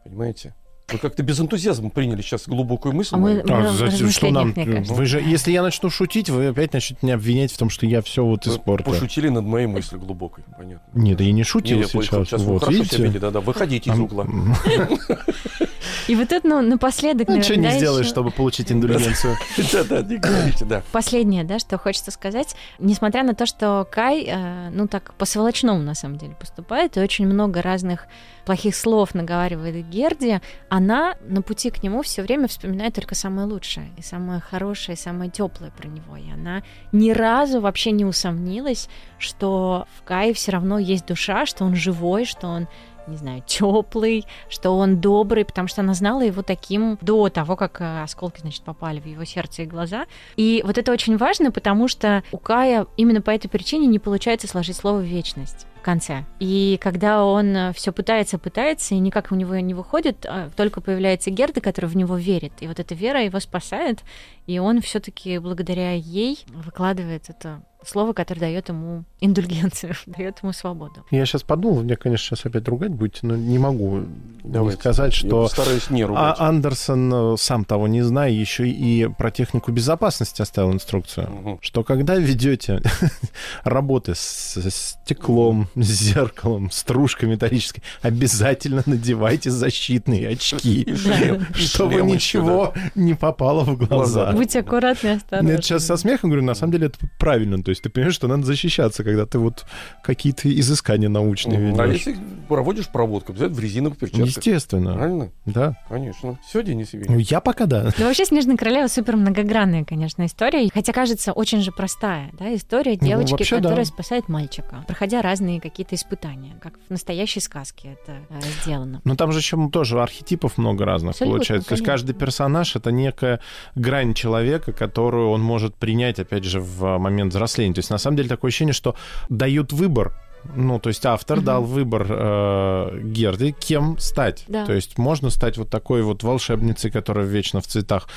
Понимаете? 0.05 0.55
Вы 0.93 0.99
как-то 0.99 1.23
без 1.23 1.41
энтузиазма 1.41 1.91
приняли 1.91 2.23
сейчас 2.23 2.47
глубокую 2.47 2.95
мысль. 2.95 3.15
А 3.15 3.19
мы- 3.19 3.41
А, 3.49 3.73
зачем- 3.73 4.11
что 4.11 4.31
нам? 4.31 4.53
Вы 4.55 5.07
же, 5.07 5.21
если 5.21 5.53
я 5.53 5.63
начну 5.63 5.91
шутить, 5.91 6.29
вы 6.31 6.49
опять 6.49 6.73
начнете 6.73 6.99
меня 7.03 7.15
обвинять 7.15 7.53
в 7.53 7.57
том, 7.59 7.71
что 7.71 7.87
я 7.87 8.03
все 8.03 8.25
вот 8.25 8.47
Вы 8.47 8.53
испортил. 8.53 8.93
пошутили 8.93 9.29
над 9.29 9.45
моей 9.45 9.67
мыслью 9.67 10.01
глубокой, 10.01 10.45
понятно. 10.57 10.83
Нет, 10.99 11.21
я 11.21 11.33
не 11.33 11.43
шутил 11.45 11.77
Не, 11.79 11.83
я 11.85 11.89
понял, 11.89 12.05
сейчас. 12.05 12.29
сейчас 12.29 12.41
вы 12.43 12.53
вот, 12.53 12.61
хорошо 12.61 12.79
видите? 12.79 12.97
себя 12.97 13.09
вели, 13.09 13.19
да-да. 13.19 13.41
Выходите 13.41 13.91
из 13.91 13.99
А, 13.99 14.03
угла. 14.03 14.27
И 16.09 16.15
вот 16.15 16.33
это, 16.33 16.47
ну, 16.47 16.61
напоследок, 16.61 17.29
Ну, 17.29 17.37
Ничего 17.37 17.55
не 17.55 17.63
наверное, 17.63 17.73
да, 17.73 17.79
сделаешь, 17.79 18.07
ещё- 18.07 18.15
чтобы 18.15 18.31
получить 18.31 18.71
индульгенцию. 18.73 19.37
Да-да, 19.73 20.03
не 20.03 20.17
говорите, 20.17 20.65
да. 20.65 20.83
Последнее, 20.93 21.45
да, 21.45 21.59
что 21.59 21.79
хочется 21.79 22.11
сказать, 22.11 22.55
несмотря 22.79 23.23
на 23.23 23.35
то, 23.35 23.47
что 23.47 23.87
Кай, 23.91 24.25
э, 24.29 24.71
ну 24.71 24.87
так 24.89 25.15
по-сволочному 25.15 25.81
на 25.83 25.95
самом 25.95 26.19
деле 26.19 26.35
поступает, 26.39 26.97
и 26.97 27.01
очень 27.01 27.27
много 27.27 27.63
разных 27.63 28.07
плохих 28.45 28.75
слов 28.75 29.15
наговаривает 29.15 29.89
Герди, 29.89 30.41
она 30.69 31.15
на 31.29 31.43
пути 31.43 31.71
к 31.71 31.83
нему 31.83 32.03
все 32.03 32.23
время 32.23 32.49
вспоминает 32.49 32.95
только 32.95 33.15
самое 33.15 33.47
лучшее, 33.47 33.89
и 33.97 34.03
самое 34.03 34.41
хорошее, 34.41 34.97
и 34.97 35.01
самое 35.01 35.31
теплое 35.31 35.71
про 35.71 35.87
него. 35.89 36.17
И 36.17 36.31
она 36.31 36.63
ни 36.91 37.11
разу 37.13 37.61
вообще 37.61 37.93
не 37.93 38.05
усомнилась, 38.05 38.89
что 39.19 39.87
в 39.97 40.03
Кае 40.03 40.35
все 40.35 40.51
равно 40.53 40.79
есть 40.79 41.07
душа, 41.07 41.47
что 41.47 41.65
он 41.65 41.77
живой, 41.77 42.25
что 42.25 42.49
он 42.49 42.67
не 43.07 43.17
знаю, 43.17 43.43
теплый, 43.47 44.25
что 44.49 44.71
он 44.71 45.01
добрый, 45.01 45.45
потому 45.45 45.69
что 45.69 45.81
она 45.81 45.95
знала 45.95 46.23
его 46.23 46.43
таким 46.43 46.99
до 47.01 47.29
того, 47.29 47.57
как 47.57 47.81
э, 47.81 48.03
осколки, 48.03 48.41
значит, 48.41 48.63
попали 48.63 49.01
в 49.01 49.07
его 49.07 49.25
сердце 49.25 49.63
и 49.63 49.67
глаза. 49.67 50.07
И 50.37 50.63
вот 50.65 50.79
это 50.79 50.93
очень 50.93 51.17
важно, 51.17 51.51
потому 51.51 51.89
что 51.89 52.23
у 52.33 52.39
Кая 52.39 52.87
именно 52.97 53.21
по 53.21 53.31
этой 53.31 53.49
причине 53.49 53.87
не 53.87 53.99
получается 53.99 54.47
сложить 54.49 54.77
слово 54.77 55.01
«вечность» 55.01 55.67
в 55.83 55.85
конце. 55.85 56.25
И 56.39 56.79
когда 56.81 57.25
он 57.25 57.73
все 57.75 57.93
пытается, 57.93 58.39
пытается, 58.39 58.95
и 58.95 58.99
никак 58.99 59.33
у 59.33 59.35
него 59.35 59.57
не 59.57 59.75
выходит, 59.75 60.25
а 60.27 60.49
только 60.57 60.81
появляется 60.81 61.31
Герда, 61.31 61.61
которая 61.61 61.91
в 61.91 61.97
него 61.97 62.17
верит. 62.17 62.53
И 62.61 62.69
вот 62.69 62.79
эта 62.79 62.95
вера 62.95 63.23
его 63.25 63.41
спасает, 63.41 64.01
и 64.47 64.61
он 64.61 64.81
все-таки 64.81 65.39
благодаря 65.39 65.93
ей 65.93 66.45
выкладывает 66.49 67.29
это 67.29 67.63
слово, 67.87 68.13
которое 68.13 68.41
дает 68.41 68.69
ему 68.69 69.05
индульгенцию, 69.21 69.95
дает 70.07 70.39
ему 70.43 70.53
свободу. 70.53 71.05
Я 71.11 71.25
сейчас 71.27 71.43
подумал, 71.43 71.83
мне, 71.83 71.97
конечно, 71.97 72.37
сейчас 72.37 72.47
опять 72.47 72.67
ругать 72.69 72.91
будете, 72.91 73.21
но 73.27 73.37
не 73.37 73.59
могу 73.59 74.01
не 74.45 74.53
Давайте. 74.53 74.81
сказать, 74.81 75.13
Я 75.15 75.29
что 75.29 75.43
постараюсь 75.45 75.91
не 75.91 76.03
а 76.03 76.07
ругать. 76.07 76.37
Андерсон, 76.39 77.35
э, 77.35 77.37
сам 77.39 77.65
того 77.65 77.87
не 77.89 78.03
зная, 78.03 78.31
еще 78.31 78.69
и 78.69 79.09
про 79.09 79.31
технику 79.31 79.71
безопасности 79.73 80.43
оставил 80.43 80.73
инструкцию. 80.73 81.31
Мгм. 81.31 81.59
Что 81.61 81.85
когда 81.85 82.17
ведете 82.17 82.83
работы 83.65 84.15
с 84.15 84.59
стеклом, 84.71 85.69
с 85.77 85.87
зеркалом, 85.87 86.71
стружкой 86.71 87.29
металлической, 87.29 87.83
обязательно 88.03 88.83
надевайте 88.87 89.51
защитные 89.51 90.29
очки, 90.31 90.95
чтобы 91.55 92.03
ничего 92.03 92.75
не 92.95 93.15
попало 93.15 93.65
в 93.65 93.77
глаза. 93.77 94.33
Будьте 94.33 94.61
аккуратны 94.61 95.09
и 95.09 95.11
Ну, 95.11 95.17
осторожны. 95.17 95.63
сейчас 95.63 95.87
со 95.87 95.97
смехом 95.97 96.31
говорю, 96.31 96.45
на 96.45 96.55
самом 96.55 96.73
деле 96.73 96.87
это 96.87 96.99
правильно. 97.19 97.63
То 97.63 97.71
есть 97.73 97.83
ты 97.83 97.91
понимаешь, 97.91 98.15
что 98.15 98.29
надо 98.29 98.45
защищаться, 98.45 99.05
когда 99.05 99.27
ты 99.27 99.39
вот 99.39 99.65
какие-то 100.03 100.49
изыскания 100.59 101.09
научные. 101.09 101.59
А 101.79 101.87
ведешь. 101.87 102.07
если 102.07 102.17
проводишь 102.49 102.89
проводку, 102.89 103.33
обязательно 103.33 103.59
в 103.59 103.63
резиновых 103.63 103.99
перчатках. 103.99 104.27
Естественно, 104.29 104.95
Правильно? 104.95 105.31
да. 105.47 105.77
Конечно. 105.89 106.39
Все, 106.47 106.63
Денис 106.63 106.91
Ну, 106.93 106.99
Евгеньевич. 107.01 107.29
я 107.31 107.41
пока 107.41 107.67
да. 107.67 107.91
Ну, 107.99 108.05
вообще, 108.07 108.25
«Снежная 108.25 108.57
королева» 108.57 108.87
супер 108.89 109.17
многогранная, 109.17 109.85
конечно, 109.85 110.25
история. 110.27 110.69
Хотя, 110.73 110.93
кажется, 110.93 111.33
очень 111.33 111.61
же 111.63 111.73
простая, 111.73 112.31
да, 112.39 112.55
история 112.55 112.97
Ну, 113.01 113.07
девочки, 113.07 113.33
вообще, 113.33 113.57
да. 113.57 113.63
которая 113.63 113.85
спасает 113.85 114.29
мальчика, 114.29 114.85
проходя 114.87 115.23
разные 115.23 115.61
какие-то 115.61 115.95
испытания, 115.95 116.55
как 116.63 116.75
в 116.87 116.91
настоящей 116.91 117.41
сказке 117.41 117.97
это 118.03 118.19
э, 118.31 118.41
сделано. 118.63 119.01
Но 119.05 119.15
там 119.17 119.33
же 119.33 119.39
еще 119.39 119.57
тоже 119.71 120.01
архетипов 120.01 120.59
много 120.59 120.85
разных 120.85 121.11
Абсолютно, 121.13 121.39
получается. 121.39 121.69
То 121.69 121.73
есть 121.75 121.85
конечно. 121.85 122.07
каждый 122.07 122.19
персонаж 122.19 122.77
это 122.77 122.91
некая 122.93 123.41
грань 123.75 124.15
человека, 124.15 124.73
которую 124.73 125.31
он 125.31 125.41
может 125.43 125.75
принять, 125.77 126.19
опять 126.19 126.45
же, 126.45 126.61
в 126.61 126.99
момент 126.99 127.33
взросления. 127.33 127.62
То 127.73 127.79
есть 127.81 127.91
на 127.91 127.99
самом 127.99 128.17
деле 128.17 128.29
такое 128.29 128.49
ощущение, 128.49 128.73
что 128.75 128.95
дают 129.29 129.73
выбор. 129.73 130.13
Ну, 130.57 130.81
то 130.81 130.89
есть 130.89 131.07
автор 131.07 131.37
Мгм. 131.37 131.45
дал 131.47 131.63
выбор 131.63 132.05
э, 132.09 133.01
Герды, 133.05 133.53
кем 133.57 133.97
стать. 133.99 134.45
Да. 134.49 134.67
То 134.67 134.73
есть 134.73 134.99
можно 134.99 135.31
стать 135.31 135.57
вот 135.57 135.71
такой 135.71 136.03
вот 136.03 136.25
волшебницей, 136.25 136.91
которая 136.91 137.27
вечно 137.27 137.61
в 137.61 137.67
цветах 137.69 138.09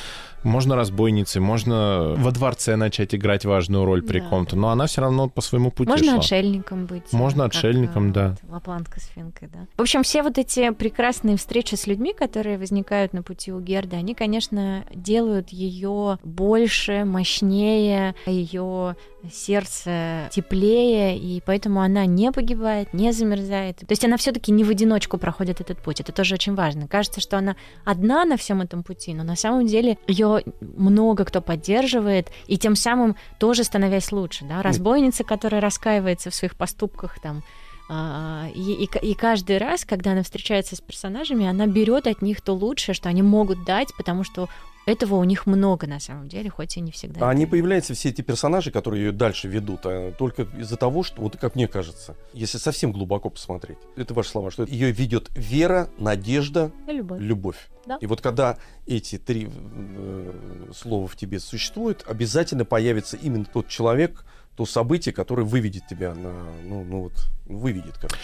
Можно 0.43 0.75
разбойницей, 0.75 1.41
можно 1.41 2.13
во 2.17 2.29
дворце 2.29 2.75
начать 2.75 3.15
играть 3.15 3.45
важную 3.45 3.83
роль 3.83 4.03
при 4.03 4.19
Да. 4.19 4.27
ком-то, 4.27 4.55
но 4.55 4.69
она 4.69 4.85
все 4.85 5.01
равно 5.01 5.27
по 5.27 5.41
своему 5.41 5.71
пути 5.71 5.89
Можно 5.89 6.11
шла. 6.11 6.19
отшельником 6.19 6.85
быть. 6.85 7.11
Можно 7.13 7.45
как, 7.45 7.55
отшельником, 7.55 8.09
э, 8.09 8.13
да. 8.13 8.35
вот 8.43 8.51
Лапландка 8.53 8.99
с 8.99 9.05
финкой, 9.07 9.49
да. 9.51 9.65
В 9.75 9.81
общем, 9.81 10.03
все 10.03 10.21
вот 10.21 10.37
эти 10.37 10.69
прекрасные 10.69 11.37
встречи 11.37 11.73
с 11.73 11.87
людьми, 11.87 12.13
которые 12.13 12.59
возникают 12.59 13.13
на 13.13 13.23
пути 13.23 13.51
у 13.51 13.59
Герды, 13.59 13.95
они, 13.95 14.13
конечно, 14.13 14.85
делают 14.93 15.49
ее 15.49 16.19
больше, 16.23 17.05
мощнее, 17.05 18.13
ее 18.27 18.95
сердце 19.31 20.29
теплее, 20.31 21.17
и 21.17 21.41
поэтому 21.45 21.81
она 21.81 22.05
не 22.05 22.31
погибает, 22.31 22.93
не 22.93 23.11
замерзает. 23.11 23.77
То 23.77 23.91
есть 23.91 24.03
она 24.05 24.17
все-таки 24.17 24.51
не 24.51 24.63
в 24.63 24.69
одиночку 24.69 25.17
проходит 25.17 25.61
этот 25.61 25.79
путь. 25.79 25.99
Это 26.01 26.11
тоже 26.11 26.35
очень 26.35 26.55
важно. 26.55 26.87
Кажется, 26.87 27.21
что 27.21 27.37
она 27.37 27.55
одна 27.83 28.25
на 28.25 28.37
всем 28.37 28.61
этом 28.61 28.83
пути, 28.83 29.13
но 29.13 29.23
на 29.23 29.35
самом 29.35 29.65
деле 29.65 29.97
ее 30.07 30.43
много 30.61 31.25
кто 31.25 31.41
поддерживает, 31.41 32.29
и 32.47 32.57
тем 32.57 32.75
самым 32.75 33.15
тоже 33.39 33.63
становясь 33.63 34.11
лучше. 34.11 34.45
Да? 34.45 34.61
Разбойница, 34.61 35.23
которая 35.23 35.61
раскаивается 35.61 36.29
в 36.29 36.35
своих 36.35 36.55
поступках, 36.55 37.19
там, 37.19 37.43
а, 37.87 38.47
и, 38.55 38.85
и, 38.85 38.89
и 39.01 39.13
каждый 39.13 39.57
раз, 39.59 39.85
когда 39.85 40.13
она 40.13 40.23
встречается 40.23 40.75
с 40.75 40.81
персонажами, 40.81 41.45
она 41.45 41.67
берет 41.67 42.07
от 42.07 42.21
них 42.21 42.41
то 42.41 42.53
лучшее, 42.53 42.95
что 42.95 43.09
они 43.09 43.21
могут 43.21 43.63
дать, 43.63 43.95
потому 43.95 44.23
что 44.23 44.49
этого 44.85 45.15
у 45.15 45.23
них 45.23 45.45
много 45.45 45.87
на 45.87 45.99
самом 45.99 46.27
деле, 46.27 46.49
хоть 46.49 46.77
и 46.77 46.81
не 46.81 46.91
всегда. 46.91 47.25
А 47.25 47.29
они 47.29 47.45
появляются, 47.45 47.93
все 47.93 48.09
эти 48.09 48.21
персонажи, 48.21 48.71
которые 48.71 49.05
ее 49.05 49.11
дальше 49.11 49.47
ведут, 49.47 49.81
а, 49.85 50.11
только 50.11 50.43
из-за 50.57 50.77
того, 50.77 51.03
что, 51.03 51.21
вот 51.21 51.37
как 51.37 51.55
мне 51.55 51.67
кажется, 51.67 52.15
если 52.33 52.57
совсем 52.57 52.91
глубоко 52.91 53.29
посмотреть, 53.29 53.77
это 53.95 54.13
ваши 54.13 54.29
слова, 54.29 54.51
что 54.51 54.63
ее 54.63 54.91
ведет 54.91 55.29
вера, 55.35 55.89
надежда, 55.97 56.71
и 56.87 56.91
любовь. 56.91 57.19
любовь. 57.19 57.67
Да. 57.85 57.97
И 58.01 58.05
вот 58.05 58.21
когда 58.21 58.57
эти 58.85 59.17
три 59.17 59.49
э, 59.51 60.71
слова 60.75 61.07
в 61.07 61.15
тебе 61.15 61.39
существуют, 61.39 62.03
обязательно 62.07 62.65
появится 62.65 63.17
именно 63.17 63.45
тот 63.45 63.67
человек, 63.67 64.25
то 64.55 64.65
событие, 64.65 65.13
которое 65.13 65.43
выведет 65.43 65.87
тебя 65.87 66.15
на, 66.15 66.33
ну, 66.63 66.83
ну 66.83 67.01
вот, 67.01 67.13
выведет, 67.45 67.97
короче. 67.97 68.17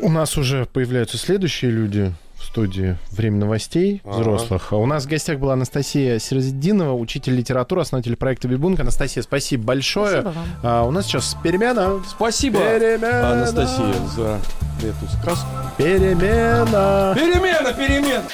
У 0.00 0.08
нас 0.08 0.38
уже 0.38 0.64
появляются 0.66 1.18
следующие 1.18 1.70
люди 1.70 2.12
в 2.36 2.44
студии 2.44 2.96
«Время 3.10 3.38
новостей» 3.38 4.00
Ага. 4.04 4.20
взрослых. 4.20 4.72
А 4.72 4.76
У 4.76 4.86
нас 4.86 5.04
в 5.04 5.08
гостях 5.08 5.38
была 5.38 5.54
Анастасия 5.54 6.18
Серзидинова, 6.18 6.92
учитель 6.94 7.34
литературы, 7.34 7.82
основатель 7.82 8.16
проекта 8.16 8.48
«Бибунг». 8.48 8.80
Анастасия, 8.80 9.22
спасибо 9.22 9.64
большое. 9.64 10.22
Спасибо 10.22 10.28
вам. 10.30 10.46
А 10.62 10.82
у 10.84 10.90
нас 10.90 11.06
сейчас 11.06 11.36
перемена. 11.42 12.00
Спасибо, 12.08 12.58
Перемена. 12.58 13.32
Анастасия, 13.32 13.94
за 14.16 14.40
эту 14.82 15.06
сказку. 15.20 15.46
Перемена. 15.78 17.14
Перемена, 17.14 17.72
перемена! 17.72 18.24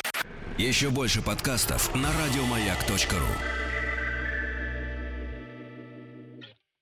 Еще 0.59 0.91
больше 0.91 1.23
подкастов 1.23 1.91
на 1.95 2.09
радиомаяк.ру. 2.27 3.70